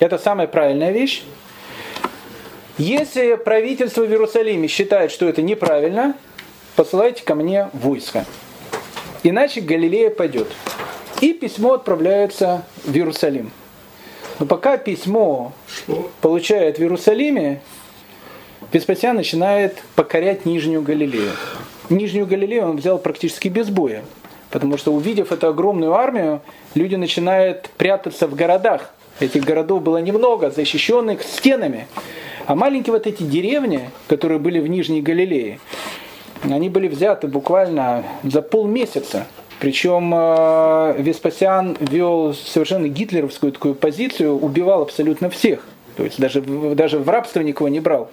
[0.00, 1.22] Это самая правильная вещь.
[2.78, 6.16] Если правительство в Иерусалиме считает, что это неправильно,
[6.74, 8.24] посылайте ко мне войско.
[9.22, 10.48] Иначе Галилея пойдет.
[11.20, 13.52] И письмо отправляется в Иерусалим.
[14.40, 15.52] Но пока письмо
[16.20, 17.60] получает в Иерусалиме,
[18.72, 21.30] Веспасиан начинает покорять Нижнюю Галилею.
[21.90, 24.02] Нижнюю Галилею он взял практически без боя.
[24.50, 26.40] Потому что увидев эту огромную армию,
[26.74, 28.94] люди начинают прятаться в городах.
[29.20, 31.86] Этих городов было немного, защищенных стенами.
[32.46, 35.58] А маленькие вот эти деревни, которые были в Нижней Галилее,
[36.42, 39.26] они были взяты буквально за полмесяца.
[39.60, 45.66] Причем э, Веспасиан вел совершенно гитлеровскую такую позицию, убивал абсолютно всех.
[45.96, 48.10] То есть даже, даже в рабство никого не брал.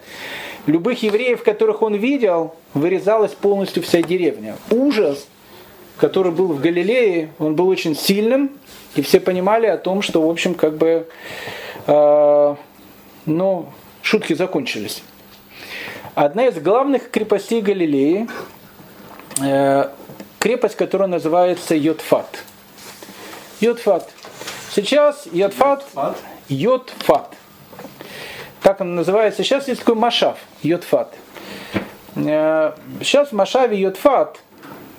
[0.67, 4.55] Любых евреев, которых он видел, вырезалась полностью вся деревня.
[4.69, 5.27] Ужас,
[5.97, 8.51] который был в Галилее, он был очень сильным,
[8.95, 11.07] и все понимали о том, что, в общем, как бы,
[11.87, 12.55] э,
[13.25, 13.65] ну,
[14.01, 15.01] шутки закончились.
[16.13, 18.27] Одна из главных крепостей Галилеи,
[19.41, 19.89] э,
[20.39, 22.43] крепость, которая называется Йотфат.
[23.61, 24.09] Йотфат.
[24.75, 25.85] Сейчас Йотфат,
[26.49, 27.35] Йотфат.
[28.61, 29.43] Так он называется.
[29.43, 31.13] Сейчас есть такой Машав, Йотфат.
[32.15, 34.39] Э, сейчас в Машаве Йотфат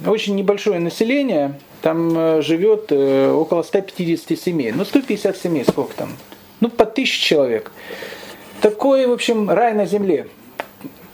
[0.07, 4.73] очень небольшое население, там э, живет около 150 семей.
[4.73, 6.11] Ну, 150 семей, сколько там?
[6.61, 7.73] Ну, по тысяче человек.
[8.61, 10.29] Такой, в общем, рай на земле.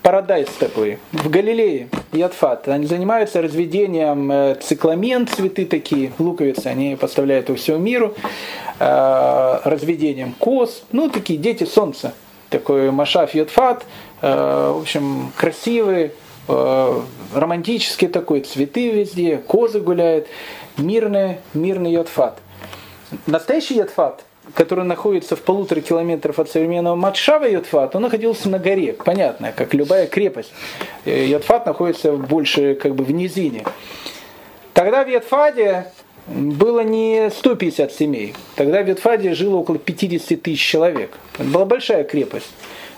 [0.02, 0.98] Парадайз такой.
[1.12, 2.68] В Галилее, Ядфат.
[2.68, 8.14] Они занимаются разведением э, цикламен, цветы такие, луковицы, они поставляют по всему миру.
[8.78, 10.84] Э, разведением коз.
[10.92, 12.14] Ну, такие дети солнца.
[12.50, 13.84] Такой Машаф Ядфат.
[14.22, 16.12] Э, в общем, красивый,
[17.34, 20.28] романтический такой, цветы везде, козы гуляют.
[20.78, 22.38] Мирный, мирный Йодфат.
[23.26, 28.92] Настоящий Йодфат который находится в полутора километрах от современного Матшава Йотфат, он находился на горе,
[28.92, 30.52] понятно, как любая крепость.
[31.04, 33.64] Э, Йотфат находится больше как бы в низине.
[34.72, 35.92] Тогда в Йотфаде
[36.28, 38.34] было не 150 семей.
[38.56, 41.16] Тогда в Ветфаде жило около 50 тысяч человек.
[41.34, 42.50] Это была большая крепость.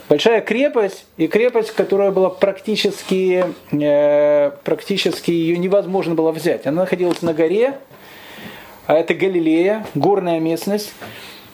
[0.09, 6.67] Большая крепость и крепость, которая была практически, э, практически ее невозможно было взять.
[6.67, 7.75] Она находилась на горе,
[8.87, 10.93] а это Галилея, горная местность.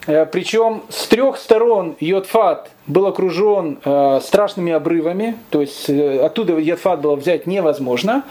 [0.06, 6.58] Э, Причем с трех сторон Йодфат был окружен э, страшными обрывами, то есть э, оттуда
[6.58, 8.24] Йодфат было взять невозможно.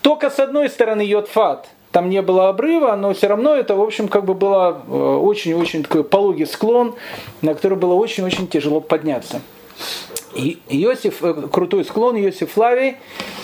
[0.00, 4.08] Только с одной стороны Йодфат там не было обрыва, но все равно это, в общем,
[4.08, 6.94] как бы было очень-очень такой пологий склон,
[7.42, 9.40] на который было очень-очень тяжело подняться.
[10.34, 12.96] И Иосиф, крутой склон, Иосиф Флавий,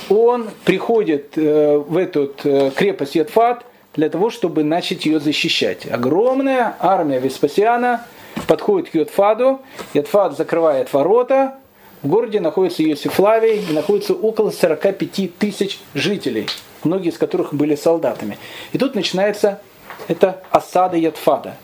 [0.09, 2.33] он приходит в эту
[2.75, 3.65] крепость Йодфат,
[3.95, 5.87] для того, чтобы начать ее защищать.
[5.91, 8.07] Огромная армия Веспасиана
[8.47, 9.61] подходит к Йотфаду,
[9.93, 11.57] Йотфад закрывает ворота,
[12.03, 16.47] в городе находится Иосиф Флавий, находится около 45 тысяч жителей,
[16.85, 18.39] многие из которых были солдатами.
[18.73, 19.61] И тут начинается
[20.07, 21.57] это осада Йотфада.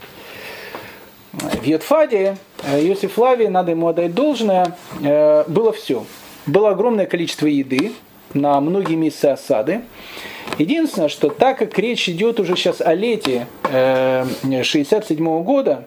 [1.33, 6.05] В Йотфаде э, Иосиф Флавий, надо ему отдать должное, э, было все.
[6.47, 7.93] Было огромное количество еды
[8.35, 9.83] на многие месяцы осады.
[10.59, 15.87] Единственное, что так как речь идет уже сейчас о лете 67 года,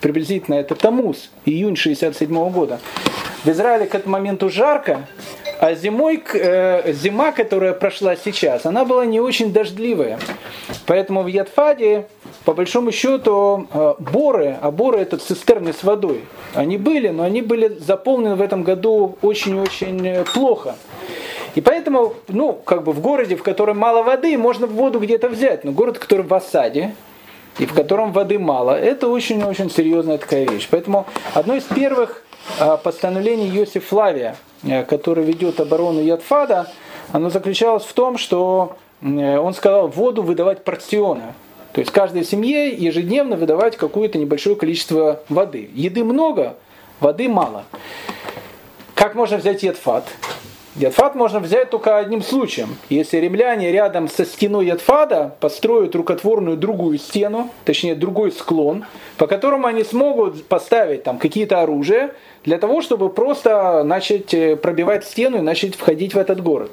[0.00, 2.80] приблизительно это Тамуз, июнь 67 года,
[3.44, 5.06] в Израиле к этому моменту жарко,
[5.64, 10.18] а зимой, э, зима, которая прошла сейчас, она была не очень дождливая.
[10.84, 12.06] Поэтому в Ядфаде,
[12.44, 17.40] по большому счету, э, боры, а боры это цистерны с водой, они были, но они
[17.40, 20.76] были заполнены в этом году очень-очень э, плохо.
[21.54, 25.64] И поэтому, ну, как бы в городе, в котором мало воды, можно воду где-то взять.
[25.64, 26.94] Но город, который в осаде,
[27.58, 30.68] и в котором воды мало, это очень-очень серьезная такая вещь.
[30.70, 32.22] Поэтому одно из первых
[32.82, 34.36] постановлений Йосиф Флавия–
[34.88, 36.70] который ведет оборону Ядфада,
[37.12, 41.34] оно заключалось в том, что э, он сказал воду выдавать порционно.
[41.72, 45.68] То есть каждой семье ежедневно выдавать какое-то небольшое количество воды.
[45.74, 46.56] Еды много,
[47.00, 47.64] воды мало.
[48.94, 50.08] Как можно взять Ядфад?
[50.76, 52.76] Ядфад можно взять только одним случаем.
[52.88, 58.84] Если римляне рядом со стеной Ядфада построят рукотворную другую стену, точнее другой склон,
[59.16, 65.04] по которому они смогут поставить там какие-то оружия, для того, чтобы просто начать э, пробивать
[65.04, 66.70] стену и начать входить в этот город.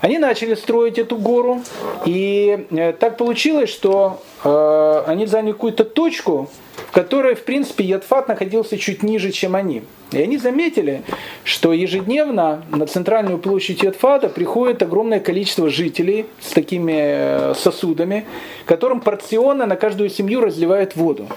[0.00, 1.62] Они начали строить эту гору,
[2.04, 6.50] и э, так получилось, что э, они заняли какую-то точку,
[6.88, 9.82] в которой, в принципе, Ядфат находился чуть ниже, чем они.
[10.10, 11.02] И они заметили,
[11.44, 18.26] что ежедневно на центральную площадь Ядфада приходит огромное количество жителей с такими э, сосудами,
[18.64, 21.28] которым порционно на каждую семью разливают воду.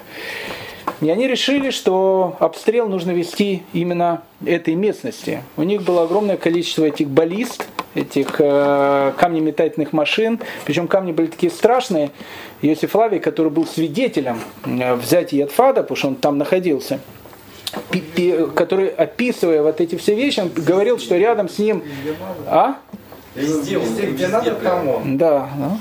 [1.02, 5.44] И они решили, что обстрел нужно вести именно этой местности.
[5.58, 10.40] У них было огромное количество этих баллист, этих э, камнеметательных машин.
[10.66, 12.12] Причем камни были такие страшные.
[12.62, 17.00] Иосиф Лавий, который был свидетелем э, взятия Ядфада, потому что он там находился,
[18.56, 21.84] который, описывая вот эти все вещи, он говорил, что рядом с ним...
[22.48, 22.78] А?
[23.36, 25.18] Везде, везде, где надо, там он.
[25.18, 25.50] Да.
[25.58, 25.78] Ну,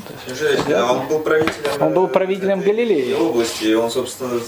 [0.69, 0.93] да.
[0.93, 3.15] Он был правителем, он был правителем Галилеи.
[3.15, 4.41] области, и он, собственно,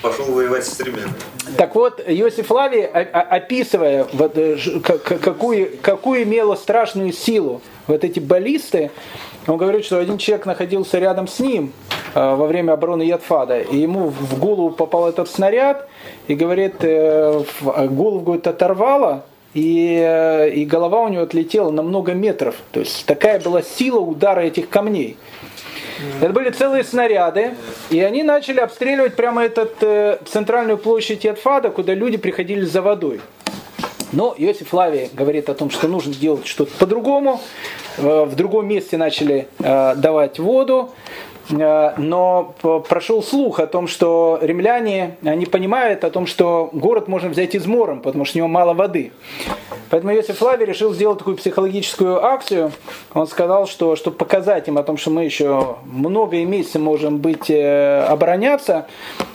[0.00, 1.12] пошел воевать с римлянами.
[1.56, 8.92] Так вот, Иосиф Лавий, описывая, вот, э, какую, какую имела страшную силу вот эти баллисты,
[9.48, 11.72] он говорит, что один человек находился рядом с ним
[12.14, 15.88] э, во время обороны Ядфада, и ему в голову попал этот снаряд,
[16.28, 22.12] и говорит, э, голову говорит, оторвало, и, э, и голова у него отлетела на много
[22.12, 22.56] метров.
[22.72, 25.16] То есть такая была сила удара этих камней.
[26.20, 27.54] Это были целые снаряды,
[27.90, 33.20] и они начали обстреливать прямо этот э, центральную площадь Ядфада, куда люди приходили за водой.
[34.12, 37.40] Но Иосиф Лавий говорит о том, что нужно делать что-то по-другому.
[37.98, 40.90] Э, в другом месте начали э, давать воду.
[41.52, 42.54] Э, но
[42.88, 48.00] прошел слух о том, что римляне, они понимают о том, что город можно взять измором,
[48.00, 49.12] потому что у него мало воды.
[49.90, 52.72] Поэтому Иосиф Флавий решил сделать такую психологическую акцию.
[53.12, 57.50] Он сказал, что чтобы показать им о том, что мы еще много и можем быть
[57.50, 58.86] э, обороняться,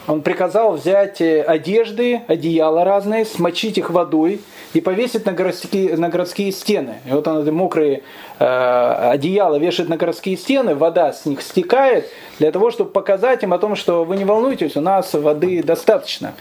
[0.07, 4.41] он приказал взять э, одежды, одеяла разные, смочить их водой
[4.73, 6.95] и повесить на городские, на городские стены.
[7.05, 8.03] И вот он эти мокрые
[8.39, 12.09] э, одеяла вешает на городские стены, вода с них стекает,
[12.39, 16.33] для того, чтобы показать им о том, что вы не волнуйтесь, у нас воды достаточно.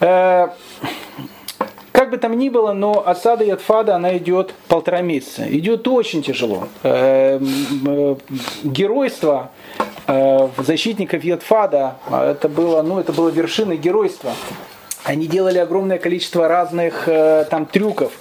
[0.00, 0.48] Э,
[1.92, 5.44] как бы там ни было, но осада Ядфада, она идет полтора месяца.
[5.48, 6.68] Идет очень тяжело.
[6.82, 7.40] Э,
[8.62, 9.50] геройство
[10.56, 14.32] защитников Ядфада, это было, ну, это было вершиной геройства.
[15.04, 17.06] Они делали огромное количество разных
[17.50, 18.12] там трюков.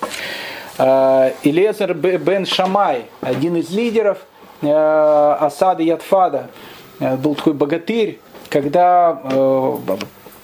[0.80, 4.20] Илезер бен Шамай, один из лидеров
[4.62, 6.50] осады Ядфада,
[7.00, 9.20] был такой богатырь, когда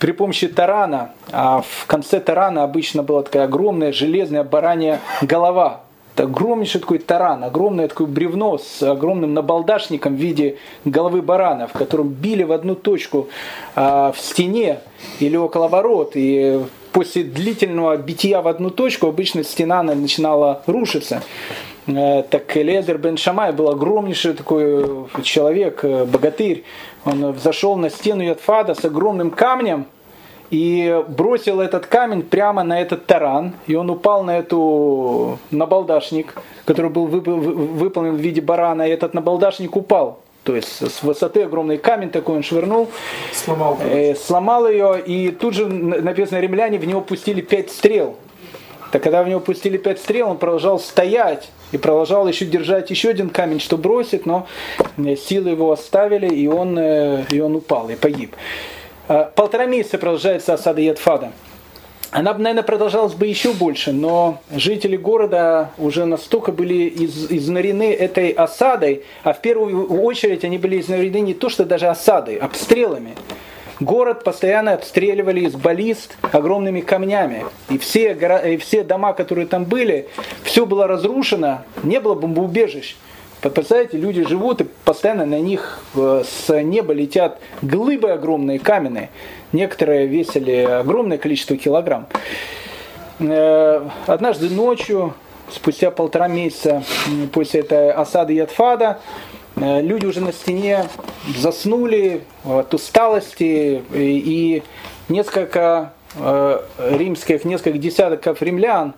[0.04, 5.80] при помощи тарана, а в конце тарана обычно была такая огромная железная баранья голова.
[6.18, 12.10] Огромнейший такой таран, огромное такое бревно с огромным набалдашником в виде головы барана, в котором
[12.10, 13.30] били в одну точку
[13.76, 14.82] а, в стене
[15.22, 16.12] или около ворот.
[16.16, 16.62] И
[16.94, 21.22] после длительного бития в одну точку обычно стена начинала рушиться.
[21.88, 26.64] Э, так Лезер бен Шамай был огромнейший такой человек, э, богатырь.
[27.04, 29.88] Он взошел на стену Ятфада с огромным камнем,
[30.54, 36.92] и бросил этот камень прямо на этот таран, и он упал на эту набалдашник, который
[36.92, 40.20] был выполнен в виде барана, и этот набалдашник упал.
[40.44, 42.90] То есть с высоты огромный камень такой он швырнул,
[43.32, 48.18] сломал, э, сломал ее, и тут же написано, римляне в него пустили пять стрел.
[48.92, 53.10] Так когда в него пустили пять стрел, он продолжал стоять и продолжал еще держать еще
[53.10, 54.46] один камень, что бросит, но
[54.98, 58.36] э, силы его оставили, и он, э, и он упал, и погиб.
[59.08, 61.32] Э, полтора месяца продолжается осада Ядфада.
[62.14, 68.30] Она, наверное, продолжалась бы еще больше, но жители города уже настолько были из, изнорены этой
[68.30, 73.16] осадой, а в первую очередь они были изнорены не то, что даже осадой, обстрелами.
[73.80, 77.46] Город постоянно обстреливали из баллист огромными камнями.
[77.70, 78.16] И все,
[78.46, 80.08] и все дома, которые там были,
[80.44, 82.96] все было разрушено, не было бомбоубежищ.
[83.50, 89.10] Представляете, люди живут и постоянно на них э, с неба летят глыбы огромные, каменные.
[89.52, 92.08] Некоторые весили огромное количество килограмм.
[93.20, 95.14] Э, однажды ночью,
[95.52, 96.84] спустя полтора месяца
[97.34, 99.02] после этой осады Ядфада,
[99.58, 100.86] э, люди уже на стене
[101.38, 104.64] заснули от усталости, и
[105.10, 105.94] несколько
[106.78, 108.94] римских, несколько десятков римлян,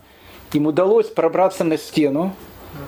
[0.51, 2.35] им удалось пробраться на стену,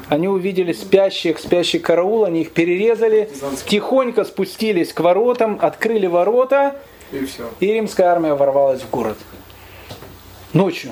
[0.09, 3.30] они увидели спящих, спящий караул, они их перерезали,
[3.65, 6.76] тихонько спустились к воротам, открыли ворота,
[7.11, 7.49] и, все.
[7.59, 9.18] и римская армия ворвалась в город.
[10.53, 10.91] Ночью.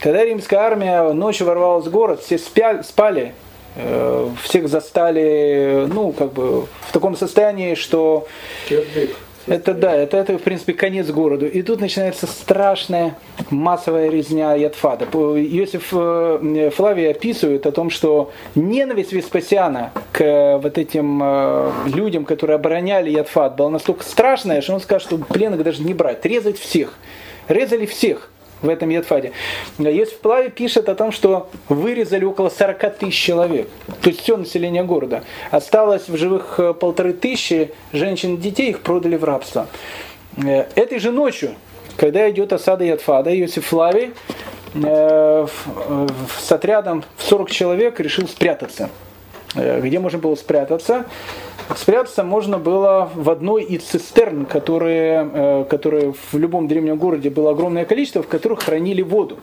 [0.00, 3.34] Когда римская армия ночью ворвалась в город, все спя, спали,
[3.76, 8.26] э, всех застали, ну, как бы в таком состоянии, что...
[9.46, 11.46] Это да, это, это в принципе конец городу.
[11.46, 13.16] И тут начинается страшная
[13.50, 15.04] массовая резня Ядфада.
[15.04, 22.56] Иосиф э, Флавий описывает о том, что ненависть Веспасиана к вот этим э, людям, которые
[22.56, 26.94] обороняли Ядфад, была настолько страшная, что он скажет, что пленных даже не брать, резать всех.
[27.48, 28.30] Резали всех
[28.64, 28.88] в этом
[30.12, 33.68] в Плаве пишет о том, что вырезали около 40 тысяч человек,
[34.00, 35.22] то есть все население города.
[35.50, 39.68] Осталось в живых э, полторы тысячи женщин и детей, их продали в рабство.
[40.38, 41.54] Э, этой же ночью,
[41.96, 44.14] когда идет осада Ядфада, Иосиф Флавий
[44.74, 45.46] э,
[46.40, 48.88] с отрядом в 40 человек решил спрятаться.
[49.54, 51.04] Где можно было спрятаться?
[51.76, 57.50] Спрятаться можно было в одной из цистерн, которые, э, которые в любом древнем городе было
[57.52, 59.38] огромное количество, в которых хранили воду.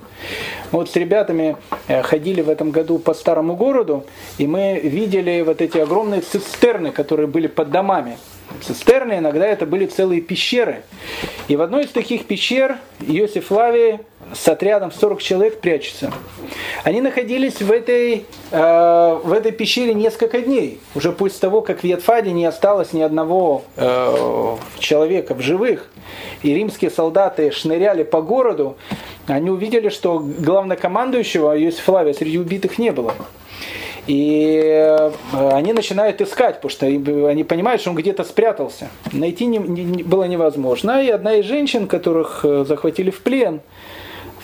[0.71, 1.57] Вот с ребятами
[1.87, 4.05] э, ходили в этом году по старому городу,
[4.37, 8.17] и мы видели вот эти огромные цистерны, которые были под домами.
[8.61, 10.83] Цистерны иногда это были целые пещеры.
[11.47, 13.99] И в одной из таких пещер Иосиф Лавий
[14.33, 16.11] с отрядом в 40 человек прячется.
[16.83, 20.79] Они находились в этой, э, в этой пещере несколько дней.
[20.95, 25.89] Уже после того, как в Ядфаде не осталось ни одного э, человека в живых,
[26.43, 28.77] и римские солдаты шныряли по городу,
[29.27, 33.13] они увидели, что главнокомандующего Иосифа Лавия среди убитых не было.
[34.07, 35.11] И э,
[35.51, 38.89] они начинают искать, потому что они понимают, что он где-то спрятался.
[39.11, 41.03] Найти не, не, было невозможно.
[41.03, 43.61] И одна из женщин, которых э, захватили в плен,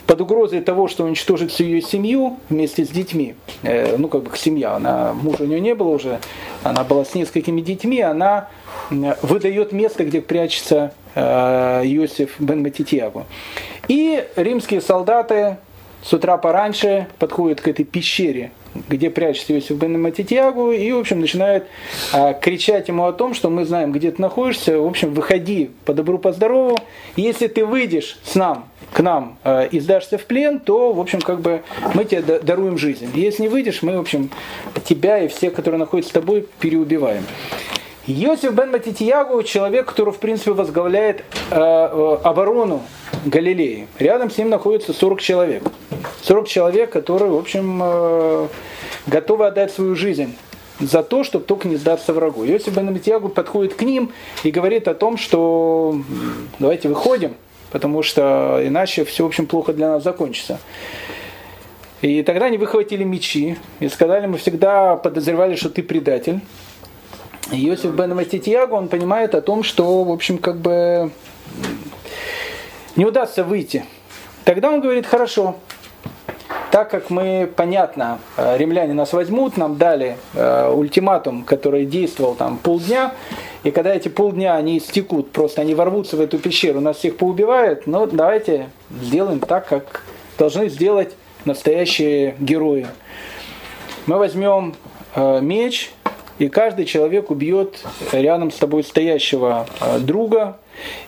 [0.06, 4.38] под угрозой того, что уничтожит всю ее семью вместе с детьми, э, ну как бы
[4.38, 6.20] семья, она, мужа у нее не было уже,
[6.64, 8.50] она была с несколькими детьми, она
[8.90, 13.26] выдает место, где прячется Иосиф бен Матитьягу.
[13.90, 15.58] И римские солдаты
[16.04, 18.52] с утра пораньше подходят к этой пещере,
[18.90, 21.66] где прячется Иосиф бен Матитьягу, и, в общем, начинают
[22.14, 25.94] а, кричать ему о том, что мы знаем, где ты находишься, в общем, выходи по
[25.94, 26.78] добру, по здорову.
[27.16, 31.22] Если ты выйдешь с нам, к нам а, и сдашься в плен, то, в общем,
[31.22, 31.62] как бы
[31.94, 33.10] мы тебе даруем жизнь.
[33.14, 34.30] Если не выйдешь, мы, в общем,
[34.86, 37.24] тебя и всех, которые находятся с тобой, переубиваем.
[38.08, 42.82] Йосиф бен Матитьягу человек, который, в принципе, возглавляет э, э, оборону
[43.26, 43.88] Галилеи.
[44.00, 45.64] Рядом с ним находится 40 человек.
[46.24, 48.48] 40 человек, которые, в общем, э,
[49.08, 50.38] готовы отдать свою жизнь
[50.80, 52.46] за то, чтобы только не сдаться врагу.
[52.46, 54.14] Йосиф бен Матитьягу подходит к ним
[54.44, 56.00] и говорит о том, что
[56.60, 57.36] давайте выходим,
[57.72, 60.60] потому что иначе все, в общем, плохо для нас закончится.
[62.02, 66.40] И тогда они выхватили мечи и сказали, мы всегда подозревали, что ты предатель.
[67.52, 71.12] Иосиф бен Матитьягу, он понимает о том, что, в общем, как бы
[72.96, 73.86] не удастся выйти.
[74.44, 75.56] Тогда он говорит, хорошо,
[76.72, 82.58] так как мы, понятно, э, римляне нас возьмут, нам дали э, ультиматум, который действовал там
[82.58, 83.14] полдня,
[83.64, 87.88] и когда эти полдня они истекут, просто они ворвутся в эту пещеру, нас всех поубивают,
[87.88, 88.70] ну давайте
[89.02, 90.04] сделаем так, как
[90.38, 91.16] должны сделать
[91.46, 92.88] настоящие герои.
[94.06, 94.76] Мы возьмем
[95.16, 95.92] э, меч,
[96.40, 100.58] и каждый человек убьет рядом с тобой стоящего э, друга,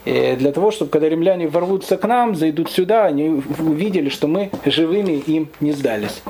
[0.04, 5.12] для того, чтобы когда римляне ворвутся к нам, зайдут сюда, они увидели, что мы живыми
[5.12, 6.24] им не сдались.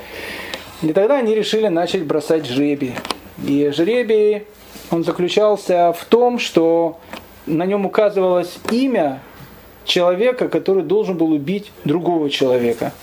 [0.81, 2.95] И тогда они решили начать бросать жребий.
[3.45, 4.43] И жребий,
[4.91, 6.99] он заключался в том, что
[7.45, 9.21] на нем указывалось имя
[9.85, 12.93] человека, который должен был убить другого человека.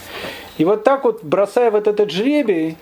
[0.58, 2.76] И вот так вот, бросая вот этот жребий,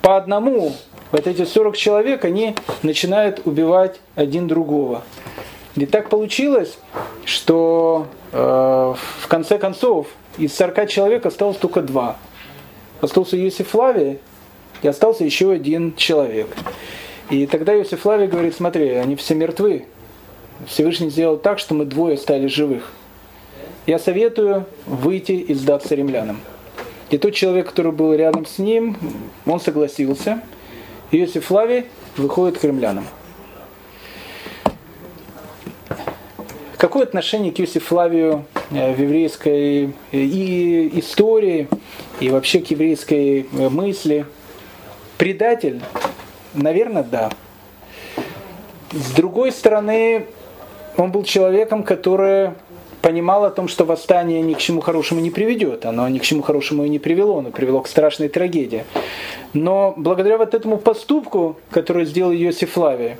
[0.00, 0.72] по одному
[1.12, 5.02] вот эти 40 человек, они начинают убивать один другого.
[5.76, 6.78] И так получилось,
[7.24, 10.08] что э, в конце концов
[10.38, 12.16] из 40 человек осталось только два.
[13.00, 14.18] Остался Иосиф Флавий
[14.82, 16.48] и остался еще один человек.
[17.30, 19.86] И тогда Иосиф Флавий говорит, смотри, они все мертвы.
[20.66, 22.92] Всевышний сделал так, что мы двое стали живых.
[23.86, 26.40] Я советую выйти и сдаться римлянам.
[27.10, 28.96] И тот человек, который был рядом с ним,
[29.44, 30.40] он согласился.
[31.12, 31.84] Иосиф Флавий
[32.16, 33.06] выходит к римлянам.
[36.78, 41.68] Какое отношение к Иосифу Флавию э, в еврейской э, и истории,
[42.18, 44.24] и вообще к еврейской э, мысли?
[45.18, 45.82] Предатель?
[46.54, 47.30] Наверное, да.
[48.90, 50.26] С другой стороны,
[50.96, 52.52] он был человеком, который
[53.02, 55.84] понимал о том, что восстание ни к чему хорошему не приведет.
[55.84, 58.84] Оно ни к чему хорошему и не привело, оно привело к страшной трагедии.
[59.52, 63.16] Но благодаря вот этому поступку, который сделал Иосиф Флавий,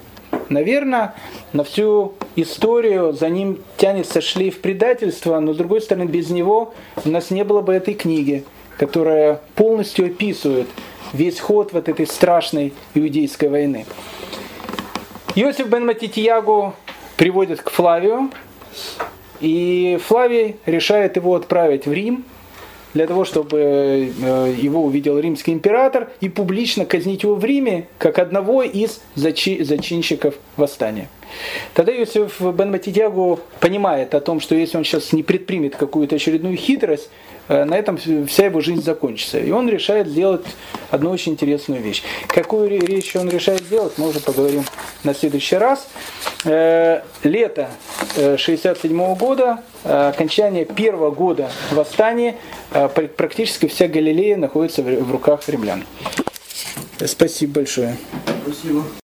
[0.48, 1.14] наверное,
[1.52, 6.72] на всю историю за ним тянется шлейф предательства, но с другой стороны, без него
[7.04, 8.44] у нас не было бы этой книги,
[8.78, 10.68] которая полностью описывает
[11.12, 13.84] весь ход вот этой страшной иудейской войны.
[15.34, 16.74] Иосиф бен Матитьягу
[17.16, 18.30] приводит к Флавию,
[19.43, 22.24] и Флавий решает его отправить в Рим,
[22.94, 28.19] для того, чтобы э, его увидел римский император и публично казнить его в Риме как
[28.19, 31.09] одного из зачинщиков восстания.
[31.73, 36.56] Тогда Иосиф бен Матидягу понимает о том, что если он сейчас не предпримет какую-то очередную
[36.56, 37.09] хитрость,
[37.64, 39.38] на этом вся его жизнь закончится.
[39.38, 40.44] И он решает сделать
[40.90, 42.02] одну очень интересную вещь.
[42.28, 44.64] Какую вещь он решает сделать, мы уже поговорим
[45.04, 45.88] на следующий раз.
[46.44, 47.68] Э, лето
[48.14, 52.36] 67 года, окончание первого года восстания,
[53.16, 55.84] практически вся Галилея находится в руках римлян.
[57.06, 57.96] Спасибо большое.
[58.44, 58.84] Спасибо.